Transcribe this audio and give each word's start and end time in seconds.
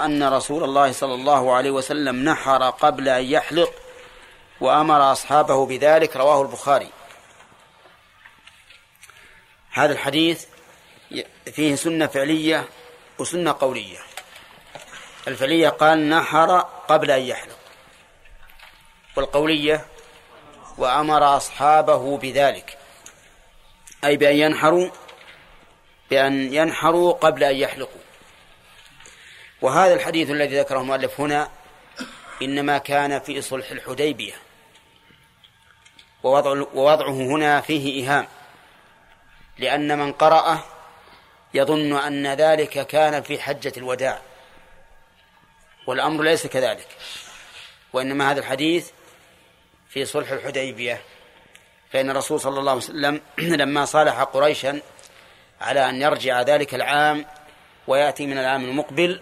أن 0.00 0.22
رسول 0.22 0.64
الله 0.64 0.92
صلى 0.92 1.14
الله 1.14 1.54
عليه 1.54 1.70
وسلم 1.70 2.24
نحر 2.24 2.70
قبل 2.70 3.08
أن 3.08 3.24
يحلق 3.24 3.72
وأمر 4.60 5.12
أصحابه 5.12 5.66
بذلك 5.66 6.16
رواه 6.16 6.42
البخاري. 6.42 6.90
هذا 9.70 9.92
الحديث 9.92 10.46
فيه 11.52 11.74
سنة 11.74 12.06
فعلية 12.06 12.68
وسنة 13.18 13.52
قولية. 13.60 13.98
الفعلية 15.28 15.68
قال 15.68 16.08
نحر 16.08 16.58
قبل 16.88 17.10
أن 17.10 17.22
يحلق. 17.22 17.58
والقولية 19.16 19.86
وأمر 20.76 21.36
أصحابه 21.36 22.18
بذلك. 22.18 22.78
أي 24.04 24.16
بأن 24.16 24.36
ينحروا 24.36 24.90
بأن 26.10 26.54
ينحروا 26.54 27.12
قبل 27.12 27.44
أن 27.44 27.56
يحلقوا. 27.56 28.07
وهذا 29.62 29.94
الحديث 29.94 30.30
الذي 30.30 30.58
ذكره 30.60 30.80
المؤلف 30.80 31.20
هنا 31.20 31.50
إنما 32.42 32.78
كان 32.78 33.20
في 33.20 33.42
صلح 33.42 33.70
الحديبية. 33.70 34.34
ووضع 36.22 36.64
ووضعه 36.74 37.10
هنا 37.10 37.60
فيه 37.60 37.92
إيهام 37.94 38.28
لأن 39.58 39.98
من 39.98 40.12
قرأه 40.12 40.64
يظن 41.54 41.92
أن 41.98 42.26
ذلك 42.26 42.86
كان 42.86 43.22
في 43.22 43.38
حجة 43.38 43.72
الوداع 43.76 44.20
والأمر 45.86 46.24
ليس 46.24 46.46
كذلك 46.46 46.88
وإنما 47.92 48.30
هذا 48.30 48.40
الحديث 48.40 48.90
في 49.88 50.04
صلح 50.04 50.30
الحديبية. 50.30 51.00
فإن 51.92 52.10
الرسول 52.10 52.40
صلى 52.40 52.60
الله 52.60 52.70
عليه 52.70 52.82
وسلم 52.82 53.20
لما 53.62 53.84
صالح 53.84 54.22
قريشا 54.22 54.80
على 55.60 55.88
أن 55.88 56.02
يرجع 56.02 56.42
ذلك 56.42 56.74
العام 56.74 57.26
ويأتي 57.86 58.26
من 58.26 58.38
العام 58.38 58.64
المقبل 58.64 59.20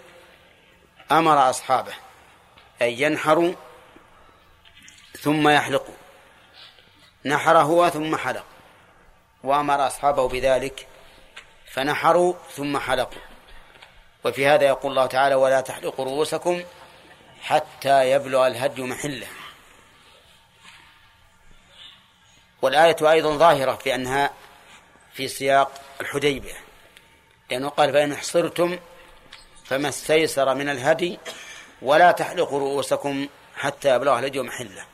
أمر 1.13 1.51
أصحابه 1.51 1.95
أن 2.83 2.89
ينحروا 2.89 3.55
ثم 5.21 5.49
يحلقوا. 5.49 5.95
نحر 7.25 7.59
هو 7.59 7.89
ثم 7.89 8.17
حلق. 8.17 8.45
وأمر 9.45 9.87
أصحابه 9.87 10.29
بذلك 10.29 10.87
فنحروا 11.73 12.35
ثم 12.51 12.79
حلقوا. 12.79 13.23
وفي 14.25 14.47
هذا 14.47 14.67
يقول 14.67 14.91
الله 14.91 15.07
تعالى 15.07 15.35
ولا 15.35 15.61
تحلقوا 15.61 16.05
رؤوسكم 16.05 16.63
حتى 17.43 18.11
يبلغ 18.11 18.47
الهدي 18.47 18.83
محله. 18.83 19.27
والآية 22.63 22.97
أيضا 23.11 23.37
ظاهرة 23.37 23.77
في 23.77 23.95
أنها 23.95 24.31
في 25.13 25.29
سياق 25.29 25.81
الحديبية 26.01 26.55
لأنه 27.51 27.69
قال 27.69 27.93
فإن 27.93 28.13
احصرتم 28.13 28.79
فما 29.69 29.89
استيسر 29.89 30.55
من 30.55 30.69
الهدي 30.69 31.19
ولا 31.83 32.13
تحلقوا 32.13 32.59
رؤوسكم 32.59 33.29
حتى 33.57 33.95
يبلغ 33.95 34.19
الهدي 34.19 34.41
محله 34.43 34.85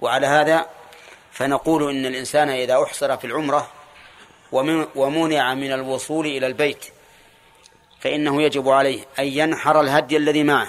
وعلى 0.00 0.26
هذا 0.26 0.66
فنقول 1.32 1.90
إن 1.90 2.06
الإنسان 2.06 2.48
إذا 2.48 2.82
أحصر 2.82 3.16
في 3.16 3.26
العمرة 3.26 3.70
ومنع 4.94 5.54
من 5.54 5.72
الوصول 5.72 6.26
إلى 6.26 6.46
البيت 6.46 6.86
فإنه 8.00 8.42
يجب 8.42 8.68
عليه 8.68 9.04
أن 9.18 9.24
ينحر 9.24 9.80
الهدي 9.80 10.16
الذي 10.16 10.42
معه 10.42 10.68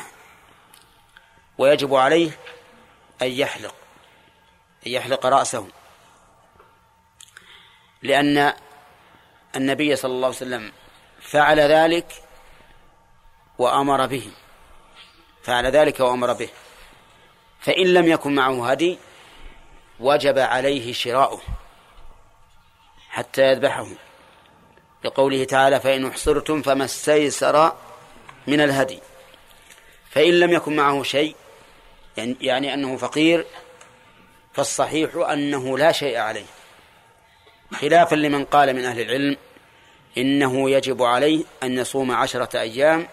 ويجب 1.57 1.95
عليه 1.95 2.31
أن 3.21 3.27
يحلق 3.27 3.75
أن 4.87 4.91
يحلق 4.91 5.25
رأسه. 5.25 5.67
لأن 8.01 8.53
النبي 9.55 9.95
صلى 9.95 10.11
الله 10.11 10.27
عليه 10.27 10.37
وسلم 10.37 10.71
فعل 11.21 11.59
ذلك 11.59 12.23
وأمر 13.61 14.05
به. 14.05 14.31
فعل 15.43 15.65
ذلك 15.65 15.99
وأمر 15.99 16.33
به. 16.33 16.49
فإن 17.59 17.93
لم 17.93 18.07
يكن 18.07 18.35
معه 18.35 18.71
هدي 18.71 18.97
وجب 19.99 20.39
عليه 20.39 20.93
شراؤه 20.93 21.41
حتى 23.09 23.41
يذبحه. 23.41 23.87
لقوله 25.03 25.43
تعالى 25.43 25.79
فإن 25.79 26.05
أحصرتم 26.05 26.61
فما 26.61 26.85
استيسر 26.85 27.73
من 28.47 28.61
الهدي 28.61 28.99
فإن 30.09 30.39
لم 30.39 30.51
يكن 30.51 30.75
معه 30.75 31.03
شيء 31.03 31.35
يعني, 32.17 32.37
يعني 32.41 32.73
أنه 32.73 32.97
فقير 32.97 33.45
فالصحيح 34.53 35.15
أنه 35.15 35.77
لا 35.77 35.91
شيء 35.91 36.17
عليه. 36.17 36.45
خلافا 37.73 38.15
لمن 38.15 38.45
قال 38.45 38.73
من 38.73 38.85
أهل 38.85 39.01
العلم 39.01 39.37
إنه 40.17 40.69
يجب 40.69 41.03
عليه 41.03 41.43
أن 41.63 41.77
يصوم 41.77 42.11
عشرة 42.11 42.59
أيام 42.59 43.07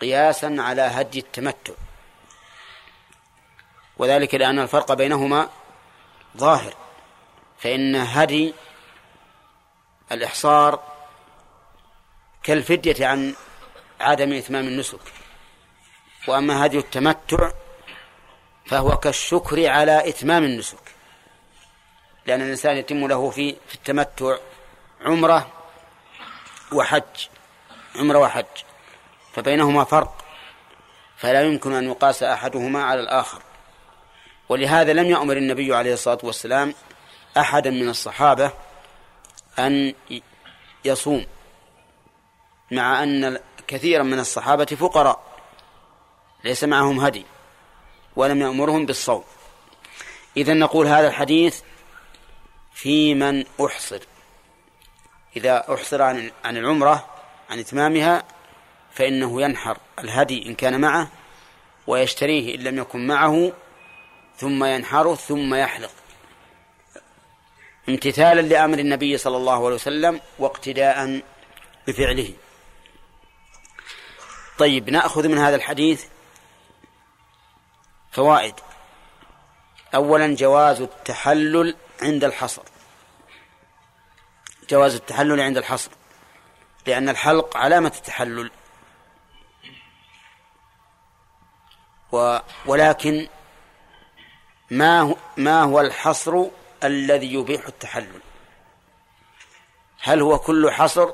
قياسا 0.00 0.56
على 0.58 0.82
هدي 0.82 1.18
التمتع. 1.18 1.72
وذلك 3.98 4.34
لأن 4.34 4.58
الفرق 4.58 4.92
بينهما 4.92 5.48
ظاهر. 6.36 6.74
فإن 7.58 7.96
هدي 7.96 8.54
الإحصار 10.12 10.82
كالفدية 12.42 13.06
عن 13.06 13.34
عدم 14.00 14.32
إتمام 14.32 14.66
النسك. 14.66 15.00
وأما 16.28 16.66
هدي 16.66 16.78
التمتع 16.78 17.50
فهو 18.66 18.96
كالشكر 18.96 19.68
على 19.68 20.08
إتمام 20.08 20.44
النسك. 20.44 20.94
لأن 22.26 22.42
الإنسان 22.42 22.76
يتم 22.76 23.06
له 23.06 23.30
في 23.30 23.56
في 23.68 23.74
التمتع 23.74 24.36
عمرة 25.00 25.52
وحج 26.72 27.26
عمرة 27.96 28.18
وحج. 28.18 28.67
فبينهما 29.38 29.84
فرق. 29.84 30.24
فلا 31.16 31.42
يمكن 31.42 31.72
أن 31.72 31.84
يقاس 31.84 32.22
أحدهما 32.22 32.84
على 32.84 33.00
الآخر. 33.00 33.42
ولهذا 34.48 34.92
لم 34.92 35.06
يأمر 35.06 35.36
النبي 35.36 35.74
عليه 35.74 35.92
الصلاة 35.92 36.18
والسلام 36.22 36.74
أحدا 37.36 37.70
من 37.70 37.88
الصحابة 37.88 38.52
أن 39.58 39.94
يصوم 40.84 41.26
مع 42.70 43.02
أن 43.02 43.38
كثيرا 43.66 44.02
من 44.02 44.18
الصحابة 44.18 44.64
فقراء 44.64 45.20
ليس 46.44 46.64
معهم 46.64 47.00
هدي 47.00 47.24
ولم 48.16 48.40
يأمرهم 48.42 48.86
بالصوم. 48.86 49.24
إذا 50.36 50.54
نقول 50.54 50.86
هذا 50.86 51.08
الحديث 51.08 51.60
في 52.72 53.14
من 53.14 53.44
أحصر. 53.66 54.00
إذا 55.36 55.74
أحصر 55.74 56.02
عن 56.02 56.30
عن 56.44 56.56
العمرة 56.56 57.06
عن 57.50 57.58
إتمامها 57.58 58.37
فإنه 58.98 59.42
ينحر 59.42 59.78
الهدي 59.98 60.46
إن 60.46 60.54
كان 60.54 60.80
معه 60.80 61.10
ويشتريه 61.86 62.54
إن 62.54 62.60
لم 62.60 62.78
يكن 62.78 63.06
معه 63.06 63.52
ثم 64.36 64.64
ينحره 64.64 65.14
ثم 65.14 65.54
يحلق. 65.54 65.90
امتثالا 67.88 68.40
لأمر 68.40 68.78
النبي 68.78 69.18
صلى 69.18 69.36
الله 69.36 69.66
عليه 69.66 69.74
وسلم 69.74 70.20
واقتداء 70.38 71.22
بفعله. 71.86 72.32
طيب 74.58 74.90
نأخذ 74.90 75.28
من 75.28 75.38
هذا 75.38 75.56
الحديث 75.56 76.04
فوائد. 78.12 78.54
أولا 79.94 80.34
جواز 80.34 80.80
التحلل 80.80 81.76
عند 82.02 82.24
الحصر. 82.24 82.62
جواز 84.70 84.94
التحلل 84.94 85.40
عند 85.40 85.56
الحصر 85.56 85.90
لأن 86.86 87.08
الحلق 87.08 87.56
علامة 87.56 87.92
التحلل. 87.96 88.50
و 92.12 92.38
ولكن 92.66 93.28
ما 94.70 95.00
هو 95.00 95.16
ما 95.36 95.62
هو 95.62 95.80
الحصر 95.80 96.44
الذي 96.84 97.34
يبيح 97.34 97.66
التحلل؟ 97.66 98.20
هل 100.00 100.22
هو 100.22 100.38
كل 100.38 100.70
حصر 100.70 101.12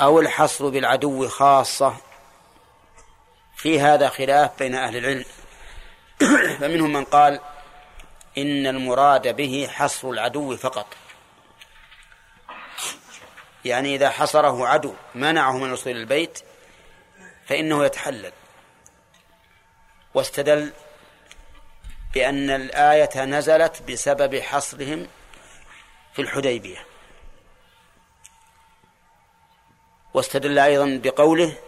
أو 0.00 0.20
الحصر 0.20 0.68
بالعدو 0.68 1.28
خاصة؟ 1.28 1.96
في 3.56 3.80
هذا 3.80 4.08
خلاف 4.08 4.58
بين 4.58 4.74
أهل 4.74 4.96
العلم. 4.96 5.24
فمنهم 6.60 6.92
من 6.92 7.04
قال 7.04 7.40
إن 8.38 8.66
المراد 8.66 9.36
به 9.36 9.68
حصر 9.72 10.10
العدو 10.10 10.56
فقط. 10.56 10.86
يعني 13.64 13.94
إذا 13.94 14.10
حصره 14.10 14.66
عدو 14.66 14.94
منعه 15.14 15.58
من 15.58 15.66
الوصول 15.66 15.96
البيت 15.96 16.40
فإنه 17.46 17.84
يتحلل. 17.84 18.32
واستدل 20.14 20.72
بأن 22.14 22.50
الآية 22.50 23.24
نزلت 23.24 23.82
بسبب 23.82 24.40
حصرهم 24.40 25.06
في 26.12 26.22
الحديبية. 26.22 26.86
واستدل 30.14 30.58
أيضا 30.58 31.00
بقوله 31.02 31.58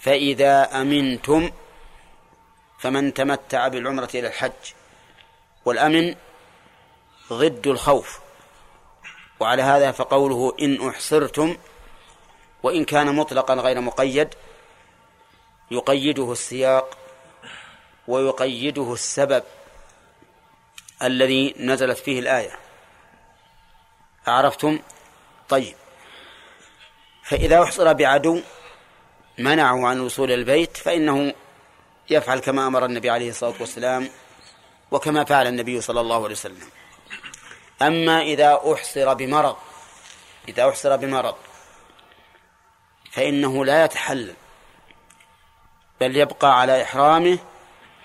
فإذا 0.00 0.80
أمنتم 0.80 1.50
فمن 2.78 3.14
تمتع 3.14 3.68
بالعمرة 3.68 4.08
إلى 4.14 4.28
الحج 4.28 4.72
والأمن 5.64 6.14
ضد 7.32 7.66
الخوف. 7.66 8.20
وعلى 9.40 9.62
هذا 9.62 9.92
فقوله 9.92 10.56
إن 10.60 10.88
أحصرتم 10.88 11.56
وإن 12.62 12.84
كان 12.84 13.14
مطلقا 13.14 13.54
غير 13.54 13.80
مقيد 13.80 14.34
يقيده 15.70 16.32
السياق 16.32 16.98
ويقيده 18.08 18.92
السبب 18.92 19.44
الذي 21.02 21.54
نزلت 21.58 21.98
فيه 21.98 22.20
الآية. 22.20 22.58
عرفتم؟ 24.26 24.78
طيب. 25.48 25.74
فإذا 27.24 27.62
أحصر 27.62 27.92
بعدو 27.92 28.40
منعه 29.38 29.86
عن 29.86 30.06
إلى 30.18 30.34
البيت 30.34 30.76
فإنه 30.76 31.34
يفعل 32.10 32.38
كما 32.38 32.66
أمر 32.66 32.84
النبي 32.84 33.10
عليه 33.10 33.30
الصلاة 33.30 33.54
والسلام 33.60 34.08
وكما 34.90 35.24
فعل 35.24 35.46
النبي 35.46 35.80
صلى 35.80 36.00
الله 36.00 36.24
عليه 36.24 36.34
وسلم. 36.34 36.68
أما 37.82 38.22
إذا 38.22 38.60
أحصر 38.72 39.14
بمرض 39.14 39.56
إذا 40.48 40.68
أحصر 40.68 40.96
بمرض 40.96 41.34
فإنه 43.12 43.64
لا 43.64 43.84
يتحلل 43.84 44.34
بل 46.00 46.16
يبقى 46.16 46.60
على 46.60 46.82
إحرامه 46.82 47.38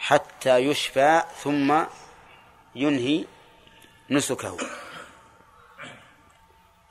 حتى 0.01 0.57
يشفى 0.57 1.23
ثم 1.43 1.83
ينهي 2.75 3.25
نسكه. 4.09 4.57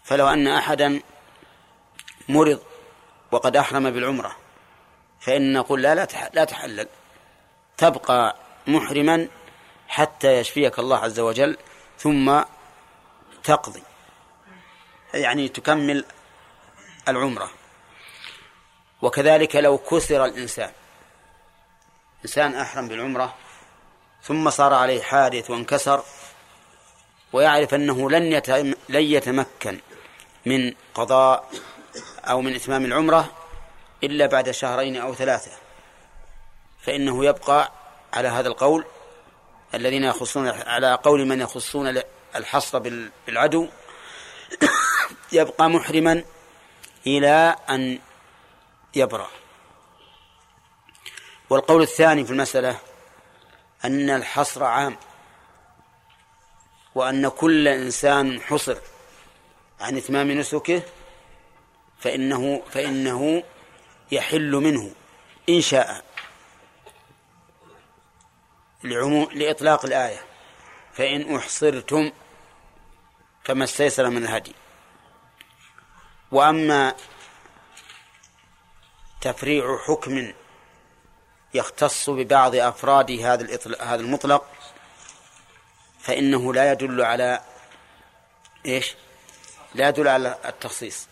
فلو 0.04 0.28
أن 0.28 0.46
أحدا 0.48 1.02
مرض 2.28 2.60
وقد 3.30 3.56
أحرم 3.56 3.90
بالعمرة 3.90 4.36
فإن 5.20 5.52
نقول 5.52 5.82
لا 5.82 5.94
لا 6.34 6.44
تحلل. 6.44 6.88
تبقى 7.76 8.36
محرما 8.66 9.28
حتى 9.88 10.32
يشفيك 10.32 10.78
الله 10.78 10.98
عز 10.98 11.20
وجل 11.20 11.56
ثم 11.98 12.42
تقضي. 13.44 13.82
يعني 15.14 15.48
تكمل 15.48 16.04
العمرة. 17.08 17.50
وكذلك 19.02 19.56
لو 19.56 19.78
كسر 19.78 20.24
الإنسان 20.24 20.72
إنسان 22.24 22.54
أحرم 22.54 22.88
بالعمرة 22.88 23.34
ثم 24.22 24.50
صار 24.50 24.74
عليه 24.74 25.02
حادث 25.02 25.50
وانكسر 25.50 26.02
ويعرف 27.32 27.74
أنه 27.74 28.10
لن 28.10 28.42
لن 28.88 29.02
يتمكن 29.02 29.80
من 30.46 30.74
قضاء 30.94 31.50
أو 32.24 32.40
من 32.40 32.54
إتمام 32.54 32.84
العمرة 32.84 33.32
إلا 34.04 34.26
بعد 34.26 34.50
شهرين 34.50 34.96
أو 34.96 35.14
ثلاثة. 35.14 35.50
فإنه 36.82 37.24
يبقى 37.24 37.72
على 38.12 38.28
هذا 38.28 38.48
القول 38.48 38.84
الذين 39.74 40.04
يخصون 40.04 40.48
على 40.48 40.94
قول 40.94 41.26
من 41.26 41.40
يخصون 41.40 42.02
الحصر 42.36 42.78
بالعدو 43.26 43.68
يبقى 45.32 45.70
محرما 45.70 46.24
إلى 47.06 47.56
أن 47.70 47.98
يبرأ. 48.94 49.39
والقول 51.50 51.82
الثاني 51.82 52.24
في 52.24 52.30
المسألة 52.30 52.78
أن 53.84 54.10
الحصر 54.10 54.64
عام 54.64 54.96
وأن 56.94 57.28
كل 57.28 57.68
إنسان 57.68 58.40
حصر 58.40 58.78
عن 59.80 59.96
إتمام 59.96 60.30
نسكه 60.30 60.82
فإنه 61.98 62.62
فإنه 62.70 63.42
يحل 64.12 64.50
منه 64.50 64.90
إن 65.48 65.60
شاء 65.60 66.04
لعموم 68.84 69.28
لإطلاق 69.32 69.84
الآية. 69.84 70.24
فإن 70.92 71.36
أحصرتم 71.36 72.12
فما 73.44 73.64
استيسر 73.64 74.10
من 74.10 74.24
الهدي. 74.24 74.54
وأما 76.32 76.94
تفريع 79.20 79.78
حكم 79.78 80.32
يختص 81.54 82.10
ببعض 82.10 82.54
أفراد 82.54 83.10
هذا 83.10 83.58
هذا 83.80 84.00
المطلق 84.00 84.46
فإنه 86.00 86.54
لا 86.54 86.72
يدل 86.72 87.02
على 87.02 87.40
إيش؟ 88.66 88.94
لا 89.74 89.88
يدل 89.88 90.08
على 90.08 90.38
التخصيص. 90.44 91.08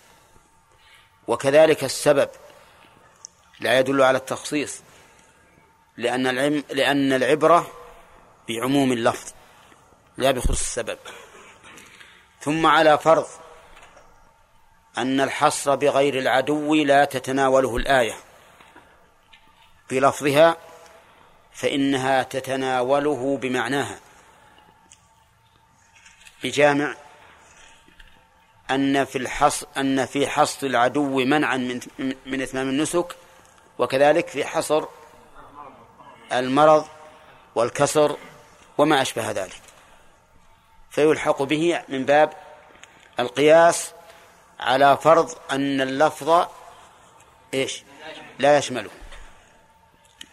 وكذلك 1.27 1.85
السبب 1.85 2.31
لا 3.61 3.79
يدل 3.79 4.03
على 4.03 4.19
التخصيص 4.19 4.81
لأن 5.97 6.27
العلم 6.27 6.65
لأن 6.71 7.13
العبرة 7.13 7.71
بعموم 8.49 8.93
اللفظ 8.93 9.33
لا 10.17 10.31
بخصوص 10.31 10.61
السبب. 10.61 10.99
ثم 12.41 12.67
على 12.67 12.99
فرض 12.99 13.27
أن 14.99 15.21
الحصر 15.21 15.75
بغير 15.75 16.19
العدو 16.19 16.75
لا 16.75 17.05
تتناوله 17.05 17.77
الآية. 17.77 18.28
بلفظها 19.91 20.57
فإنها 21.53 22.23
تتناوله 22.23 23.37
بمعناها. 23.37 23.99
بجامع 26.45 26.95
أن 28.71 29.05
في 29.05 29.19
الحص 29.19 29.65
أن 29.77 30.07
في 30.07 30.27
حصر 30.27 30.67
العدو 30.67 31.25
منعا 31.25 31.57
من 31.57 31.81
من 32.27 32.43
إتمام 32.43 32.69
النسك 32.69 33.17
وكذلك 33.79 34.29
في 34.29 34.45
حصر 34.45 34.85
المرض 36.33 36.87
والكسر 37.55 38.17
وما 38.79 39.03
أشبه 39.03 39.31
ذلك. 39.31 39.61
فيلحق 40.91 41.43
به 41.43 41.83
من 41.89 42.05
باب 42.05 42.33
القياس 43.21 43.93
على 44.61 44.97
فرض 44.97 45.35
أن 45.51 45.81
اللفظ 45.81 46.47
إيش؟ 47.55 47.83
لا 48.39 48.59
يشمله. 48.59 48.91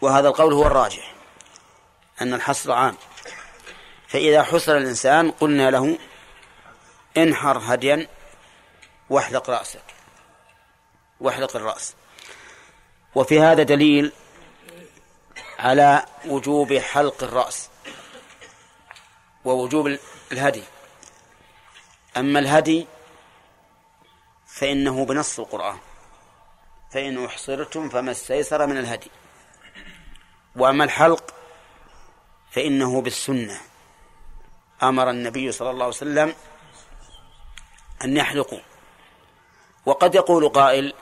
وهذا 0.00 0.28
القول 0.28 0.52
هو 0.52 0.66
الراجح 0.66 1.14
أن 2.22 2.34
الحصر 2.34 2.72
عام. 2.72 2.96
فإذا 4.08 4.42
حصر 4.42 4.76
الإنسان 4.76 5.30
قلنا 5.30 5.70
له 5.70 5.98
انحر 7.16 7.58
هديا 7.58 8.08
واحلق 9.10 9.50
رأسك 9.50 9.82
واحلق 11.20 11.56
الرأس. 11.56 11.94
وفي 13.14 13.40
هذا 13.40 13.62
دليل 13.62 14.12
على 15.58 16.06
وجوب 16.26 16.74
حلق 16.74 17.22
الرأس 17.22 17.68
ووجوب 19.44 19.98
الهدي. 20.32 20.62
أما 22.16 22.38
الهدي 22.38 22.86
فإنه 24.46 25.04
بنص 25.04 25.40
القرآن 25.40 25.78
فإن 26.92 27.24
أحصرتم 27.24 27.88
فما 27.88 28.10
استيسر 28.10 28.66
من 28.66 28.78
الهدي. 28.78 29.10
وأما 30.56 30.84
الحلق 30.84 31.34
فإنه 32.50 33.00
بالسنة. 33.00 33.60
أمر 34.82 35.10
النبي 35.10 35.52
صلى 35.52 35.70
الله 35.70 35.84
عليه 35.84 35.96
وسلم 35.96 36.34
أن 38.04 38.16
يحلقوا. 38.16 38.60
وقد 39.86 40.14
يقول 40.14 40.48
قائل 40.48 40.94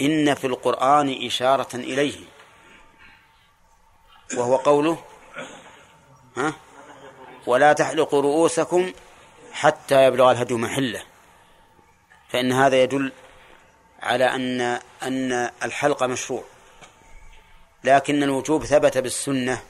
إن 0.00 0.34
في 0.34 0.46
القرآن 0.46 1.26
إشارة 1.26 1.76
إليه. 1.76 2.24
وهو 4.36 4.56
قوله 4.56 5.04
ها؟ 6.36 6.52
ولا 7.46 7.72
تحلقوا 7.72 8.22
رؤوسكم 8.22 8.92
حتى 9.52 10.04
يبلغ 10.04 10.30
الهدي 10.30 10.54
محله. 10.54 11.02
فإن 12.28 12.52
هذا 12.52 12.82
يدل 12.82 13.12
على 14.02 14.24
أن 14.24 14.60
أن 15.02 15.50
الحلق 15.62 16.02
مشروع. 16.02 16.44
لكن 17.84 18.22
الوجوب 18.22 18.64
ثبت 18.64 18.98
بالسنة 18.98 19.62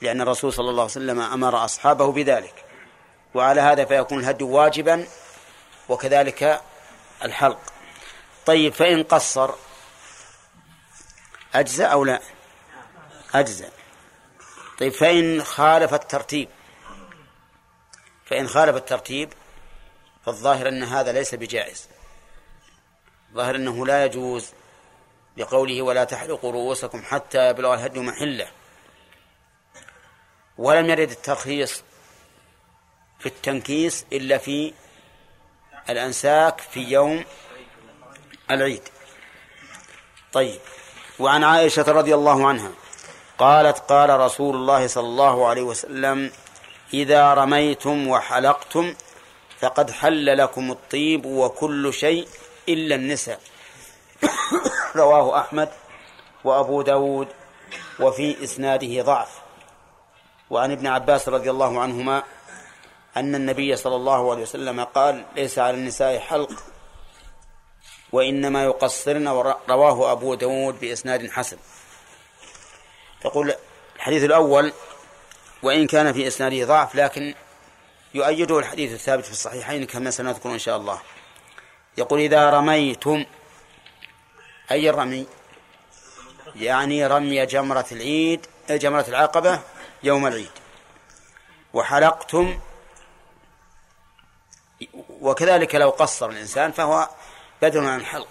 لأن 0.00 0.20
الرسول 0.20 0.52
صلى 0.52 0.70
الله 0.70 0.82
عليه 0.82 0.90
وسلم 0.92 1.20
أمر 1.20 1.64
أصحابه 1.64 2.12
بذلك. 2.12 2.64
وعلى 3.34 3.60
هذا 3.60 3.84
فيكون 3.84 4.18
الهدي 4.18 4.44
واجبا 4.44 5.06
وكذلك 5.88 6.62
الحلق. 7.24 7.60
طيب 8.46 8.72
فإن 8.72 9.02
قصر 9.02 9.50
أجزاء 11.54 11.92
أو 11.92 12.04
لا؟ 12.04 12.20
أجزاء 13.34 13.72
طيب 14.78 14.92
فإن 14.92 15.42
خالف 15.42 15.94
الترتيب 15.94 16.48
فإن 18.24 18.48
خالف 18.48 18.76
الترتيب 18.76 19.32
فالظاهر 20.26 20.68
أن 20.68 20.82
هذا 20.82 21.12
ليس 21.12 21.34
بجائز. 21.34 21.88
ظاهر 23.34 23.56
أنه 23.56 23.86
لا 23.86 24.04
يجوز 24.04 24.52
لقوله 25.36 25.82
ولا 25.82 26.04
تحلقوا 26.04 26.52
رؤوسكم 26.52 27.02
حتى 27.02 27.48
يبلغ 27.50 27.74
الهدي 27.74 28.00
محله. 28.00 28.48
ولم 30.58 30.90
يرد 30.90 31.10
الترخيص 31.10 31.82
في 33.18 33.26
التنكيس 33.26 34.06
إلا 34.12 34.38
في 34.38 34.72
الأنساك 35.90 36.60
في 36.60 36.80
يوم 36.80 37.24
العيد. 38.50 38.82
طيب 40.32 40.60
وعن 41.18 41.44
عائشة 41.44 41.92
رضي 41.92 42.14
الله 42.14 42.48
عنها 42.48 42.70
قالت 43.38 43.78
قال 43.78 44.20
رسول 44.20 44.56
الله 44.56 44.86
صلى 44.86 45.06
الله 45.06 45.46
عليه 45.48 45.62
وسلم 45.62 46.32
إذا 46.94 47.34
رميتم 47.34 48.08
وحلقتم 48.08 48.94
فقد 49.60 49.90
حل 49.90 50.38
لكم 50.38 50.70
الطيب 50.70 51.26
وكل 51.26 51.94
شيء 51.94 52.28
إلا 52.68 52.94
النساء. 52.94 53.40
رواه 54.96 55.40
أحمد 55.40 55.68
وأبو 56.44 56.82
داود 56.82 57.28
وفي 58.00 58.44
إسناده 58.44 59.02
ضعف. 59.02 59.40
وعن 60.50 60.72
ابن 60.72 60.86
عباس 60.86 61.28
رضي 61.28 61.50
الله 61.50 61.80
عنهما 61.80 62.22
أن 63.16 63.34
النبي 63.34 63.76
صلى 63.76 63.96
الله 63.96 64.30
عليه 64.30 64.42
وسلم 64.42 64.84
قال 64.84 65.24
ليس 65.36 65.58
على 65.58 65.76
النساء 65.76 66.18
حلق 66.18 66.50
وإنما 68.12 68.64
يقصرن. 68.64 69.28
رواه 69.68 70.12
أبو 70.12 70.34
داود 70.34 70.80
بإسناد 70.80 71.30
حسن. 71.30 71.56
يقول 73.24 73.54
الحديث 73.96 74.24
الأول 74.24 74.72
وإن 75.62 75.86
كان 75.86 76.12
في 76.12 76.26
إسناده 76.26 76.66
ضعف 76.66 76.94
لكن 76.94 77.34
يؤيده 78.14 78.58
الحديث 78.58 78.92
الثابت 78.92 79.24
في 79.24 79.30
الصحيحين 79.30 79.86
كما 79.86 80.10
سنذكر 80.10 80.50
إن 80.50 80.58
شاء 80.58 80.76
الله. 80.76 81.00
يقول 81.98 82.20
إذا 82.20 82.50
رميتم 82.50 83.24
أي 84.70 84.90
الرمي 84.90 85.26
يعني 86.56 87.06
رمي 87.06 87.46
جمرة 87.46 87.86
العيد 87.92 88.46
جمرة 88.70 89.04
العقبة 89.08 89.60
يوم 90.02 90.26
العيد. 90.26 90.50
وحلقتم 91.74 92.60
وكذلك 95.20 95.74
لو 95.74 95.90
قصر 95.90 96.30
الإنسان 96.30 96.72
فهو 96.72 97.08
بدل 97.62 97.84
عن 97.84 98.00
الحلق 98.00 98.28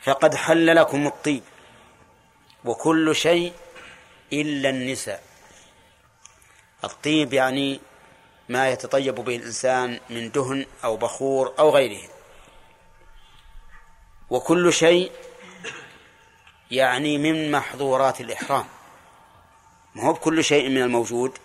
فقد 0.00 0.34
حل 0.34 0.76
لكم 0.76 1.06
الطيب 1.06 1.42
وكل 2.64 3.16
شيء 3.16 3.52
إلا 4.32 4.70
النساء. 4.70 5.22
الطيب 6.84 7.32
يعني 7.32 7.80
ما 8.48 8.68
يتطيب 8.68 9.14
به 9.14 9.36
الإنسان 9.36 10.00
من 10.10 10.30
دهن 10.30 10.66
أو 10.84 10.96
بخور 10.96 11.54
أو 11.58 11.70
غيره. 11.70 12.08
وكل 14.30 14.72
شيء 14.72 15.12
يعني 16.70 17.18
من 17.18 17.50
محظورات 17.50 18.20
الإحرام. 18.20 18.66
ما 19.94 20.02
هو 20.02 20.12
بكل 20.12 20.44
شيء 20.44 20.68
من 20.68 20.82
الموجود 20.82 21.38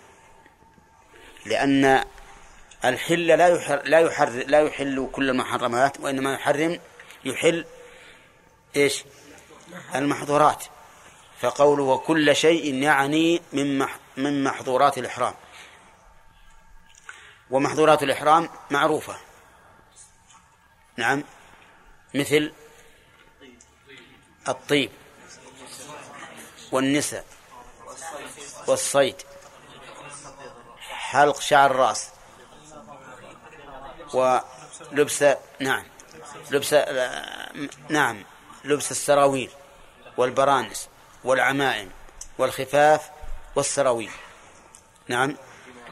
لأن 1.46 2.04
الحل 2.84 3.26
لا 3.26 3.48
يحر 3.48 3.82
لا 3.82 4.00
يحر 4.00 4.28
لا 4.28 4.60
يحل 4.60 5.08
كل 5.12 5.30
المحرمات 5.30 6.00
وإنما 6.00 6.34
يحرم 6.34 6.80
يحل 7.24 7.64
إيش؟ 8.76 9.04
المحظورات. 9.94 10.64
فقوله 11.40 11.82
وكل 11.82 12.36
شيء 12.36 12.74
يعني 12.74 13.42
من 13.52 13.86
من 14.16 14.44
محظورات 14.44 14.98
الإحرام. 14.98 15.34
ومحظورات 17.50 18.02
الإحرام 18.02 18.48
معروفة. 18.70 19.16
نعم 20.96 21.24
مثل 22.14 22.52
الطيب. 24.48 24.90
والنساء 26.74 27.24
والصيد. 28.66 29.22
حلق 30.80 31.40
شعر 31.40 31.70
الرأس. 31.70 32.10
ولبس 34.14 35.24
نعم. 35.60 35.84
لبس 36.50 36.74
نعم. 37.88 38.24
لبس 38.64 38.90
السراويل 38.90 39.50
والبرانس 40.16 40.88
والعمائم 41.24 41.90
والخفاف 42.38 43.10
والسراويل. 43.56 44.10
نعم. 45.08 45.36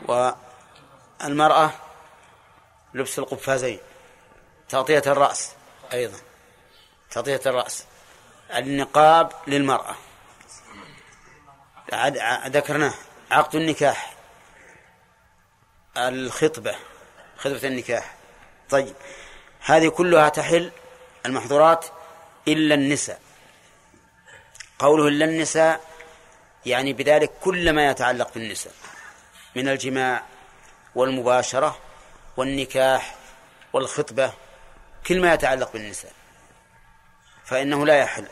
والمرأة 0.09 1.71
لبس 2.95 3.19
القفازين. 3.19 3.81
تغطية 4.69 5.03
الرأس 5.07 5.53
أيضا. 5.93 6.19
تغطية 7.11 7.41
الرأس. 7.47 7.85
النقاب 8.51 9.33
للمرأة. 9.47 9.97
ذكرناه. 12.47 12.95
عقد 13.31 13.55
النكاح. 13.55 14.15
الخطبة. 15.97 16.75
خطبة 17.37 17.69
النكاح. 17.69 18.15
طيب. 18.71 18.95
هذه 19.61 19.89
كلها 19.89 20.29
تحل 20.29 20.73
المحظورات 21.27 21.87
إلا 22.49 22.75
النساء. 22.75 23.21
قوله 24.79 25.09
إلا 25.09 25.25
النساء 25.25 25.81
يعني 26.67 26.93
بذلك 26.93 27.31
كل 27.41 27.73
ما 27.73 27.91
يتعلق 27.91 28.35
بالنساء. 28.35 28.73
من 29.57 29.69
الجماع 29.69 30.23
والمباشرة 30.95 31.79
والنكاح 32.37 33.17
والخطبة 33.73 34.33
كل 35.07 35.21
ما 35.21 35.35
يتعلق 35.35 35.73
بالنساء. 35.73 36.13
فإنه 37.45 37.87
لا 37.87 37.99
يحل. 37.99 38.27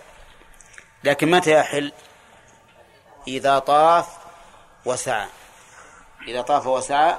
لكن 1.05 1.31
متى 1.31 1.52
يحل؟ 1.52 1.93
إذا 3.28 3.58
طاف 3.58 4.18
وسعى. 4.84 5.28
إذا 6.28 6.42
طاف 6.42 6.66
وسعى 6.66 7.18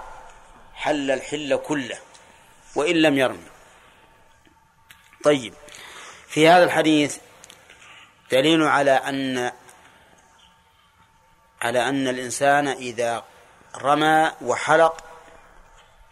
حل 0.73 1.11
الحل 1.11 1.57
كله 1.57 1.99
وإن 2.75 2.95
لم 2.95 3.17
يرمي. 3.17 3.51
طيب 5.23 5.53
في 6.27 6.47
هذا 6.47 6.63
الحديث 6.63 7.17
دليل 8.31 8.63
على 8.63 8.91
أن 8.91 9.51
على 11.61 11.89
أن 11.89 12.07
الإنسان 12.07 12.67
إذا 12.67 13.23
رمى 13.77 14.31
وحلق 14.41 15.03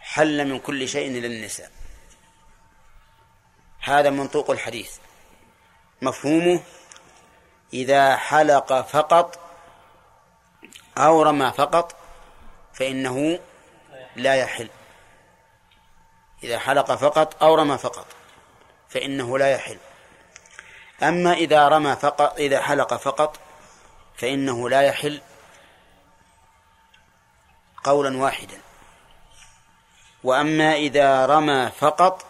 حل 0.00 0.48
من 0.48 0.58
كل 0.58 0.88
شيء 0.88 1.18
إلى 1.18 1.26
النساء 1.26 1.70
هذا 3.80 4.10
منطوق 4.10 4.50
الحديث. 4.50 4.96
مفهومه 6.02 6.62
إذا 7.72 8.16
حلق 8.16 8.80
فقط 8.80 9.39
أو 11.00 11.22
رمى 11.22 11.52
فقط 11.56 11.96
فإنه 12.72 13.38
لا 14.16 14.34
يحل. 14.34 14.68
إذا 16.44 16.58
حلق 16.58 16.94
فقط 16.94 17.42
أو 17.42 17.54
رمى 17.54 17.78
فقط 17.78 18.06
فإنه 18.88 19.38
لا 19.38 19.50
يحل. 19.50 19.78
أما 21.02 21.32
إذا 21.32 21.68
رمى 21.68 21.96
فقط 21.96 22.38
إذا 22.38 22.62
حلق 22.62 22.94
فقط 22.94 23.38
فإنه 24.16 24.68
لا 24.68 24.82
يحل 24.82 25.20
قولا 27.84 28.16
واحدا. 28.16 28.60
وأما 30.24 30.74
إذا 30.74 31.26
رمى 31.26 31.70
فقط 31.78 32.26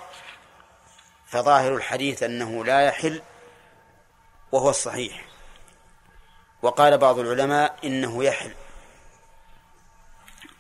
فظاهر 1.27 1.75
الحديث 1.75 2.23
أنه 2.23 2.65
لا 2.65 2.81
يحل 2.81 3.23
وهو 4.53 4.71
الصحيح. 4.71 5.25
وقال 6.63 6.99
بعض 6.99 7.19
العلماء 7.19 7.77
إنه 7.85 8.25
يحل. 8.25 8.55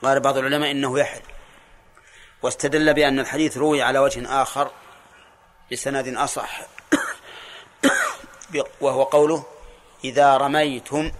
قال 0.02 0.21
بعض 0.21 0.37
العلماء 0.37 0.71
إنه 0.71 0.99
يحل. 0.99 1.21
واستدل 2.42 2.95
بأن 2.95 3.21
الحديث 3.21 3.57
روي 3.57 3.83
على 3.83 3.99
وجه 3.99 4.42
آخر 4.42 4.71
بسند 5.73 6.09
أصح. 6.09 6.61
وهو 8.80 9.02
قوله 9.02 9.47
إذا 10.04 10.37
رميتم 10.37 11.12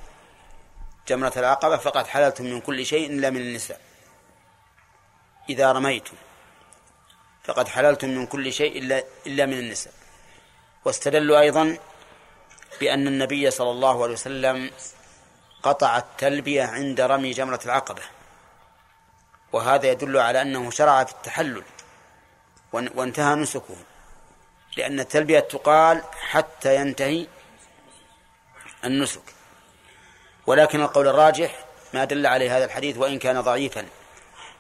جمرة 1.09 1.33
العقبة 1.37 1.77
فقد 1.77 2.07
حللتم 2.07 2.45
من 2.45 2.61
كل 2.61 2.87
شيء 2.87 3.11
إلا 3.11 3.31
من 3.31 3.41
النساء. 3.41 3.81
إذا 5.49 5.73
رميتم 5.73 6.17
فقد 7.45 7.69
حللتم 7.69 8.09
من 8.09 8.27
كل 8.27 8.53
شيء 8.53 8.79
إلا 8.79 9.05
إلا 9.27 9.47
من 9.47 9.59
النساء. 9.59 9.93
واستدلوا 10.85 11.41
أيضا 11.41 11.79
بأن 12.81 13.07
النبي 13.07 13.51
صلى 13.51 13.71
الله 13.71 14.03
عليه 14.03 14.13
وسلم 14.13 14.71
قطع 15.63 15.99
التلبية 15.99 16.63
عند 16.63 17.01
رمي 17.01 17.31
جمرة 17.31 17.61
العقبة. 17.65 18.20
وهذا 19.53 19.87
يدل 19.91 20.17
على 20.19 20.43
أنه 20.43 20.71
شرع 20.71 21.05
في 21.05 21.13
التحلل 21.13 21.65
وانتهى 22.73 23.35
نسكه 23.35 23.77
لأن 24.77 25.01
التلبية 25.01 25.41
تقال 25.41 26.03
حتى 26.13 26.77
ينتهي 26.77 27.27
النسك. 28.85 29.23
ولكن 30.47 30.81
القول 30.81 31.09
الراجح 31.09 31.65
ما 31.95 32.05
دل 32.05 32.27
عليه 32.27 32.57
هذا 32.57 32.65
الحديث 32.65 32.97
وإن 32.97 33.19
كان 33.19 33.41
ضعيفا 33.41 33.87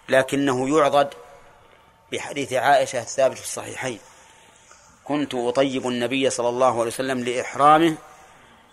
لكنه 0.08 0.78
يعضد 0.78 1.14
بحديث 2.12 2.52
عائشة 2.52 3.00
الثابت 3.00 3.38
في 3.38 3.44
الصحيحين. 3.44 3.98
كنت 5.04 5.34
أطيب 5.34 5.88
النبي 5.88 6.30
صلى 6.30 6.48
الله 6.48 6.72
عليه 6.72 6.90
وسلم 6.90 7.24
لإحرامه 7.24 7.94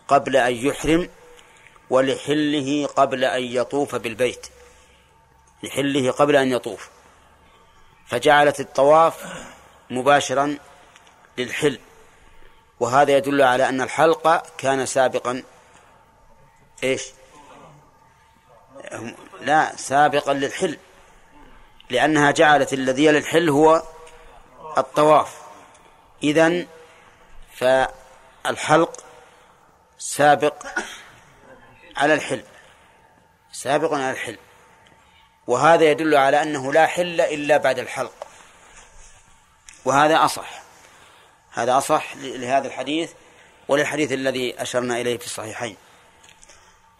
قبل 0.07 0.37
أن 0.37 0.53
يحرم 0.53 1.09
ولحله 1.89 2.85
قبل 2.85 3.23
أن 3.23 3.43
يطوف 3.43 3.95
بالبيت. 3.95 4.47
لحله 5.63 6.11
قبل 6.11 6.35
أن 6.35 6.51
يطوف. 6.51 6.89
فجعلت 8.07 8.59
الطواف 8.59 9.43
مباشرا 9.89 10.57
للحل. 11.37 11.79
وهذا 12.79 13.17
يدل 13.17 13.41
على 13.41 13.69
أن 13.69 13.81
الحلق 13.81 14.55
كان 14.57 14.85
سابقا 14.85 15.43
إيش؟ 16.83 17.03
لا 19.41 19.75
سابقا 19.75 20.33
للحل. 20.33 20.77
لأنها 21.89 22.31
جعلت 22.31 22.73
الذي 22.73 23.07
للحل 23.07 23.49
هو 23.49 23.83
الطواف. 24.77 25.41
إذن 26.23 26.67
فالحلق 27.55 29.03
سابق 29.97 30.67
على 31.97 32.13
الحل. 32.13 32.43
سابق 33.51 33.93
على 33.93 34.11
الحل. 34.11 34.37
وهذا 35.47 35.91
يدل 35.91 36.15
على 36.15 36.41
أنه 36.41 36.73
لا 36.73 36.85
حل 36.85 37.21
إلا 37.21 37.57
بعد 37.57 37.79
الحلق. 37.79 38.27
وهذا 39.85 40.25
أصح. 40.25 40.61
هذا 41.51 41.77
أصح 41.77 42.15
لهذا 42.15 42.67
الحديث 42.67 43.11
وللحديث 43.67 44.11
الذي 44.11 44.61
أشرنا 44.61 45.01
إليه 45.01 45.17
في 45.17 45.25
الصحيحين. 45.25 45.77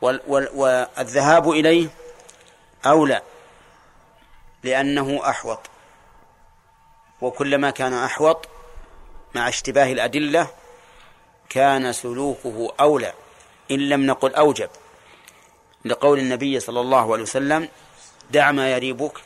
والذهاب 0.01 1.49
إليه 1.49 1.89
أولى 2.85 3.21
لأنه 4.63 5.29
أحوط. 5.29 5.59
وكلما 7.21 7.69
كان 7.69 7.93
أحوط 7.93 8.47
مع 9.35 9.47
اشتباه 9.47 9.91
الأدلة 9.91 10.49
كان 11.49 11.93
سلوكه 11.93 12.73
أولى. 12.79 13.13
إن 13.71 13.89
لم 13.89 14.05
نقل 14.05 14.35
أوجب 14.35 14.69
لقول 15.85 16.19
النبي 16.19 16.59
صلى 16.59 16.79
الله 16.79 17.13
عليه 17.13 17.23
وسلم 17.23 17.69
دع 18.31 18.51
ما 18.51 18.72
يريبك 18.72 19.17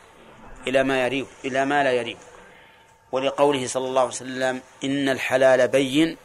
إلى 0.68 0.84
ما 0.84 1.06
يريب 1.06 1.28
إلى 1.46 1.66
ما 1.66 1.84
لا 1.84 1.92
يريب. 1.92 2.18
ولقوله 3.12 3.68
صلى 3.68 3.88
الله 3.88 4.02
عليه 4.02 4.12
وسلم 4.12 4.62
إن 4.84 5.10
الحلال 5.10 5.68
بين 5.68 6.18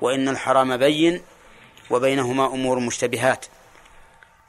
وإن 0.00 0.28
الحرام 0.28 0.76
بين 0.76 1.22
وبينهما 1.90 2.46
أمور 2.46 2.78
مشتبهات. 2.78 3.46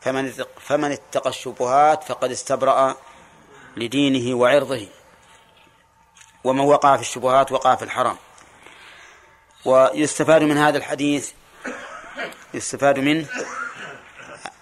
فمن 0.01 0.33
فمن 0.59 0.91
اتقى 0.91 1.29
الشبهات 1.29 2.03
فقد 2.03 2.31
استبرأ 2.31 2.95
لدينه 3.77 4.35
وعرضه. 4.37 4.87
ومن 6.43 6.59
وقع 6.59 6.95
في 6.95 7.01
الشبهات 7.01 7.51
وقع 7.51 7.75
في 7.75 7.83
الحرام. 7.83 8.17
ويستفاد 9.65 10.43
من 10.43 10.57
هذا 10.57 10.77
الحديث 10.77 11.31
يستفاد 12.53 12.99
منه 12.99 13.27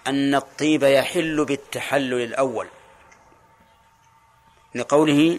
أن 0.06 0.34
الطيب 0.34 0.82
يحل 0.82 1.44
بالتحلل 1.44 2.22
الأول. 2.22 2.68
لقوله 4.74 5.38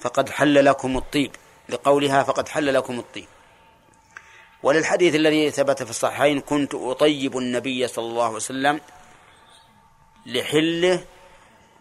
فقد 0.00 0.30
حل 0.30 0.64
لكم 0.64 0.96
الطيب 0.96 1.36
لقولها 1.68 2.22
فقد 2.22 2.48
حل 2.48 2.74
لكم 2.74 2.98
الطيب. 2.98 3.26
وللحديث 4.62 5.14
الذي 5.14 5.50
ثبت 5.50 5.82
في 5.82 5.90
الصحيحين 5.90 6.40
كنت 6.40 6.74
أطيب 6.74 7.38
النبي 7.38 7.88
صلى 7.88 8.04
الله 8.04 8.24
عليه 8.24 8.34
وسلم 8.34 8.80
لحله 10.26 11.04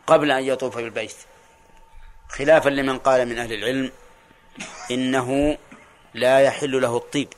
قبل 0.08 0.32
أن 0.32 0.44
يطوف 0.44 0.76
بالبيت. 0.76 1.16
خلافا 2.30 2.70
لمن 2.70 2.98
قال 2.98 3.26
من 3.26 3.38
أهل 3.40 3.54
العلم 3.54 3.92
إنه 4.92 5.58
لا 6.14 6.40
يحل 6.40 6.82
له 6.82 6.98
الطيب 6.98 7.34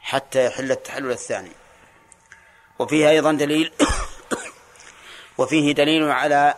حتى 0.00 0.46
يحل 0.46 0.72
التحلل 0.72 1.10
الثاني. 1.10 1.52
وفيه 2.78 3.08
أيضا 3.10 3.32
دليل 3.32 3.72
وفيه 5.38 5.72
دليل 5.72 6.10
على 6.10 6.54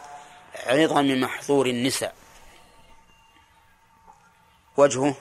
عظم 0.55 1.21
محظور 1.21 1.67
النساء. 1.67 2.15
وجهه 4.77 5.15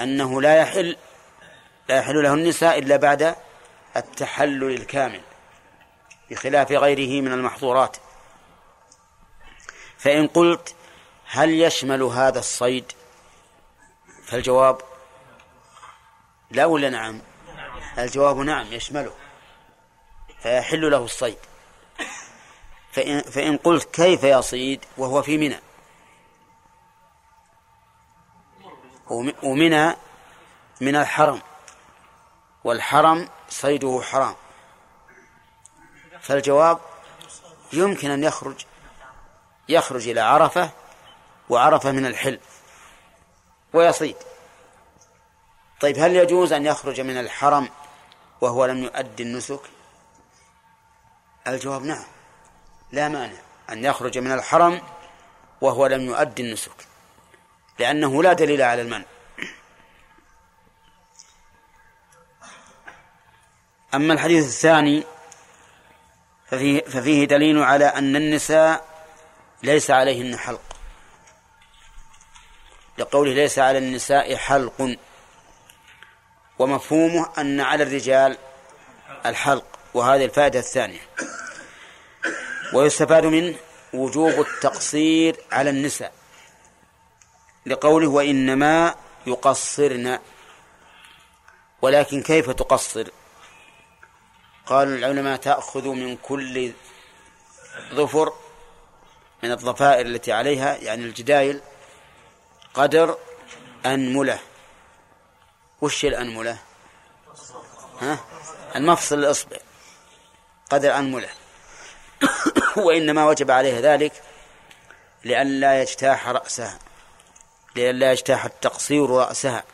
أنه 0.00 0.42
لا 0.42 0.56
يحل 0.56 0.96
لا 1.88 1.96
يحل 1.96 2.22
له 2.22 2.34
النساء 2.34 2.78
إلا 2.78 2.96
بعد 2.96 3.36
التحلل 3.96 4.74
الكامل 4.74 5.20
بخلاف 6.30 6.72
غيره 6.72 7.22
من 7.22 7.32
المحظورات. 7.32 7.96
فإن 9.98 10.26
قلت 10.26 10.74
هل 11.26 11.50
يشمل 11.50 12.02
هذا 12.02 12.38
الصيد؟ 12.38 12.92
فالجواب 14.26 14.80
لا 16.50 16.64
ولا 16.64 16.90
نعم؟ 16.90 17.20
الجواب 17.98 18.36
نعم 18.36 18.72
يشمله 18.72 19.14
فيحل 20.42 20.90
له 20.90 21.04
الصيد. 21.04 21.38
فإن, 22.98 23.20
فإن 23.20 23.56
قلت 23.56 23.94
كيف 23.94 24.24
يصيد 24.24 24.84
وهو 24.96 25.22
في 25.22 25.38
منى. 25.38 25.60
ومنى 29.42 29.96
من 30.80 30.96
الحرم. 30.96 31.42
والحرم 32.64 33.28
صيده 33.48 34.00
حرام. 34.02 34.34
فالجواب 36.20 36.78
يمكن 37.72 38.10
أن 38.10 38.24
يخرج 38.24 38.64
يخرج 39.68 40.08
إلى 40.08 40.20
عرفة 40.20 40.70
وعرفة 41.48 41.92
من 41.92 42.06
الحل 42.06 42.40
ويصيد. 43.72 44.16
طيب 45.80 45.98
هل 45.98 46.16
يجوز 46.16 46.52
أن 46.52 46.66
يخرج 46.66 47.00
من 47.00 47.16
الحرم 47.20 47.68
وهو 48.40 48.64
لم 48.64 48.84
يؤدي 48.84 49.22
النسك؟ 49.22 49.60
الجواب 51.46 51.82
نعم. 51.82 52.17
لا 52.92 53.08
مانع 53.08 53.38
أن 53.70 53.84
يخرج 53.84 54.18
من 54.18 54.32
الحرم 54.32 54.82
وهو 55.60 55.86
لم 55.86 56.00
يؤدي 56.00 56.42
النسك 56.42 56.72
لأنه 57.78 58.22
لا 58.22 58.32
دليل 58.32 58.62
على 58.62 58.82
المنع. 58.82 59.04
أما 63.94 64.14
الحديث 64.14 64.44
الثاني 64.44 65.04
ففيه, 66.46 66.80
ففيه 66.80 67.24
دليل 67.24 67.62
على 67.62 67.84
أن 67.84 68.16
النساء 68.16 68.84
ليس 69.62 69.90
عليهن 69.90 70.36
حلق. 70.36 70.62
لقوله 72.98 73.32
ليس 73.32 73.58
على 73.58 73.78
النساء 73.78 74.36
حلق 74.36 74.96
ومفهومه 76.58 77.32
أن 77.38 77.60
على 77.60 77.82
الرجال 77.82 78.38
الحلق 79.26 79.78
وهذه 79.94 80.24
الفائدة 80.24 80.58
الثانية. 80.58 81.00
ويستفاد 82.72 83.26
منه 83.26 83.56
وجوب 83.92 84.40
التقصير 84.40 85.36
على 85.52 85.70
النساء. 85.70 86.12
لقوله 87.66 88.08
وإنما 88.08 88.94
يقصرن. 89.26 90.18
ولكن 91.82 92.22
كيف 92.22 92.50
تقصر؟ 92.50 93.08
قال 94.66 94.88
العلماء 94.88 95.36
تأخذ 95.36 95.88
من 95.88 96.16
كل 96.16 96.72
ظفر 97.94 98.32
من 99.42 99.52
الضفائر 99.52 100.06
التي 100.06 100.32
عليها 100.32 100.76
يعني 100.76 101.04
الجدايل 101.04 101.60
قدر 102.74 103.18
أنملة. 103.86 104.38
وش 105.80 106.04
الأنملة؟ 106.04 106.58
ها؟ 108.00 108.18
المفصل 108.76 109.18
الإصبع. 109.18 109.56
قدر 110.70 110.96
أنملة. 110.96 111.28
وإنما 112.86 113.26
وجب 113.26 113.50
عليها 113.50 113.80
ذلك 113.80 114.12
لئلا 115.24 115.82
يجتاح 115.82 116.28
رأسها 116.28 116.78
لئلا 117.76 118.12
يجتاح 118.12 118.44
التقصير 118.44 119.10
رأسها. 119.10 119.64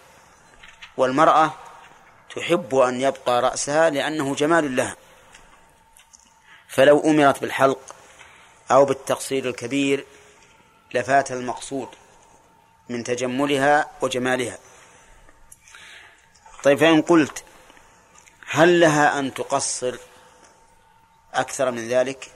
والمرأة 0.96 1.52
تحب 2.36 2.74
أن 2.74 3.00
يبقى 3.00 3.42
رأسها 3.42 3.90
لأنه 3.90 4.34
جمال 4.34 4.76
لها. 4.76 4.96
فلو 6.68 7.00
أمرت 7.00 7.40
بالحلق 7.40 7.94
أو 8.70 8.84
بالتقصير 8.84 9.48
الكبير 9.48 10.06
لفات 10.94 11.32
المقصود 11.32 11.88
من 12.88 13.04
تجملها 13.04 13.90
وجمالها. 14.00 14.58
طيب 16.62 16.78
فإن 16.78 17.02
قلت 17.02 17.44
هل 18.50 18.80
لها 18.80 19.18
أن 19.18 19.34
تقصر 19.34 19.96
أكثر 21.34 21.70
من 21.70 21.88
ذلك؟ 21.88 22.33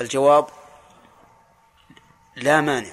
الجواب 0.00 0.46
لا 2.36 2.60
مانع 2.60 2.92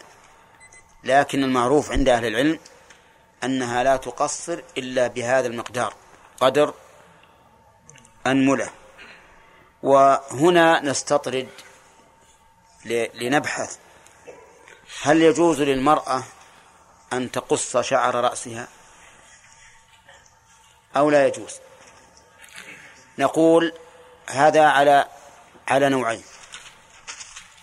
لكن 1.04 1.44
المعروف 1.44 1.92
عند 1.92 2.10
أهل 2.10 2.26
العلم 2.26 2.60
أنها 3.44 3.84
لا 3.84 3.98
تقصر 3.98 4.62
إلا 4.78 5.08
بهذا 5.08 5.48
المقدار 5.48 5.94
قدر 6.40 6.74
أنملة 8.28 8.70
وهنا 9.84 10.82
نستطرد 10.82 11.50
لنبحث 13.14 13.78
هل 15.02 15.22
يجوز 15.22 15.62
للمرأة 15.62 16.24
أن 17.14 17.32
تقص 17.32 17.78
شعر 17.78 18.16
رأسها 18.16 18.68
أو 20.96 21.10
لا 21.10 21.28
يجوز؟ 21.28 21.60
نقول 23.20 23.74
هذا 24.30 24.66
على 24.66 25.08
على 25.68 25.90
نوعين. 25.90 26.24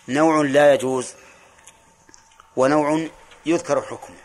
نوع 0.08 0.42
لا 0.42 0.74
يجوز 0.74 1.14
ونوع 2.56 3.08
يذكر 3.46 3.82
حكمه 3.82 4.16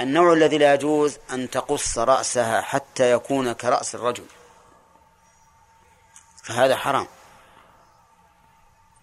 النوع 0.00 0.32
الذي 0.32 0.58
لا 0.58 0.74
يجوز 0.74 1.18
أن 1.30 1.50
تقص 1.50 1.98
رأسها 1.98 2.60
حتى 2.60 3.12
يكون 3.12 3.52
كرأس 3.52 3.94
الرجل. 3.94 4.24
فهذا 6.44 6.76
حرام. 6.76 7.06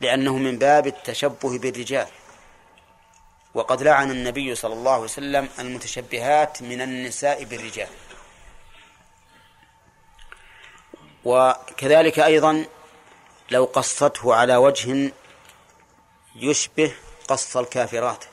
لأنه 0.02 0.38
من 0.38 0.58
باب 0.58 0.88
التشبه 0.88 1.60
بالرجال. 1.60 2.08
وقد 3.54 3.84
لعن 3.84 4.12
النبي 4.12 4.56
صلى 4.56 4.74
الله 4.74 4.92
عليه 4.92 5.04
وسلم 5.04 5.50
المتشبهات 5.60 6.62
من 6.62 6.82
النساء 6.82 7.44
بالرجال. 7.44 7.90
وكذلك 11.26 12.20
أيضا 12.20 12.66
لو 13.52 13.66
قصته 13.66 14.36
على 14.36 14.56
وجه 14.56 15.14
يشبه 16.36 16.94
قص 17.28 17.58
الكافرات 17.58 18.26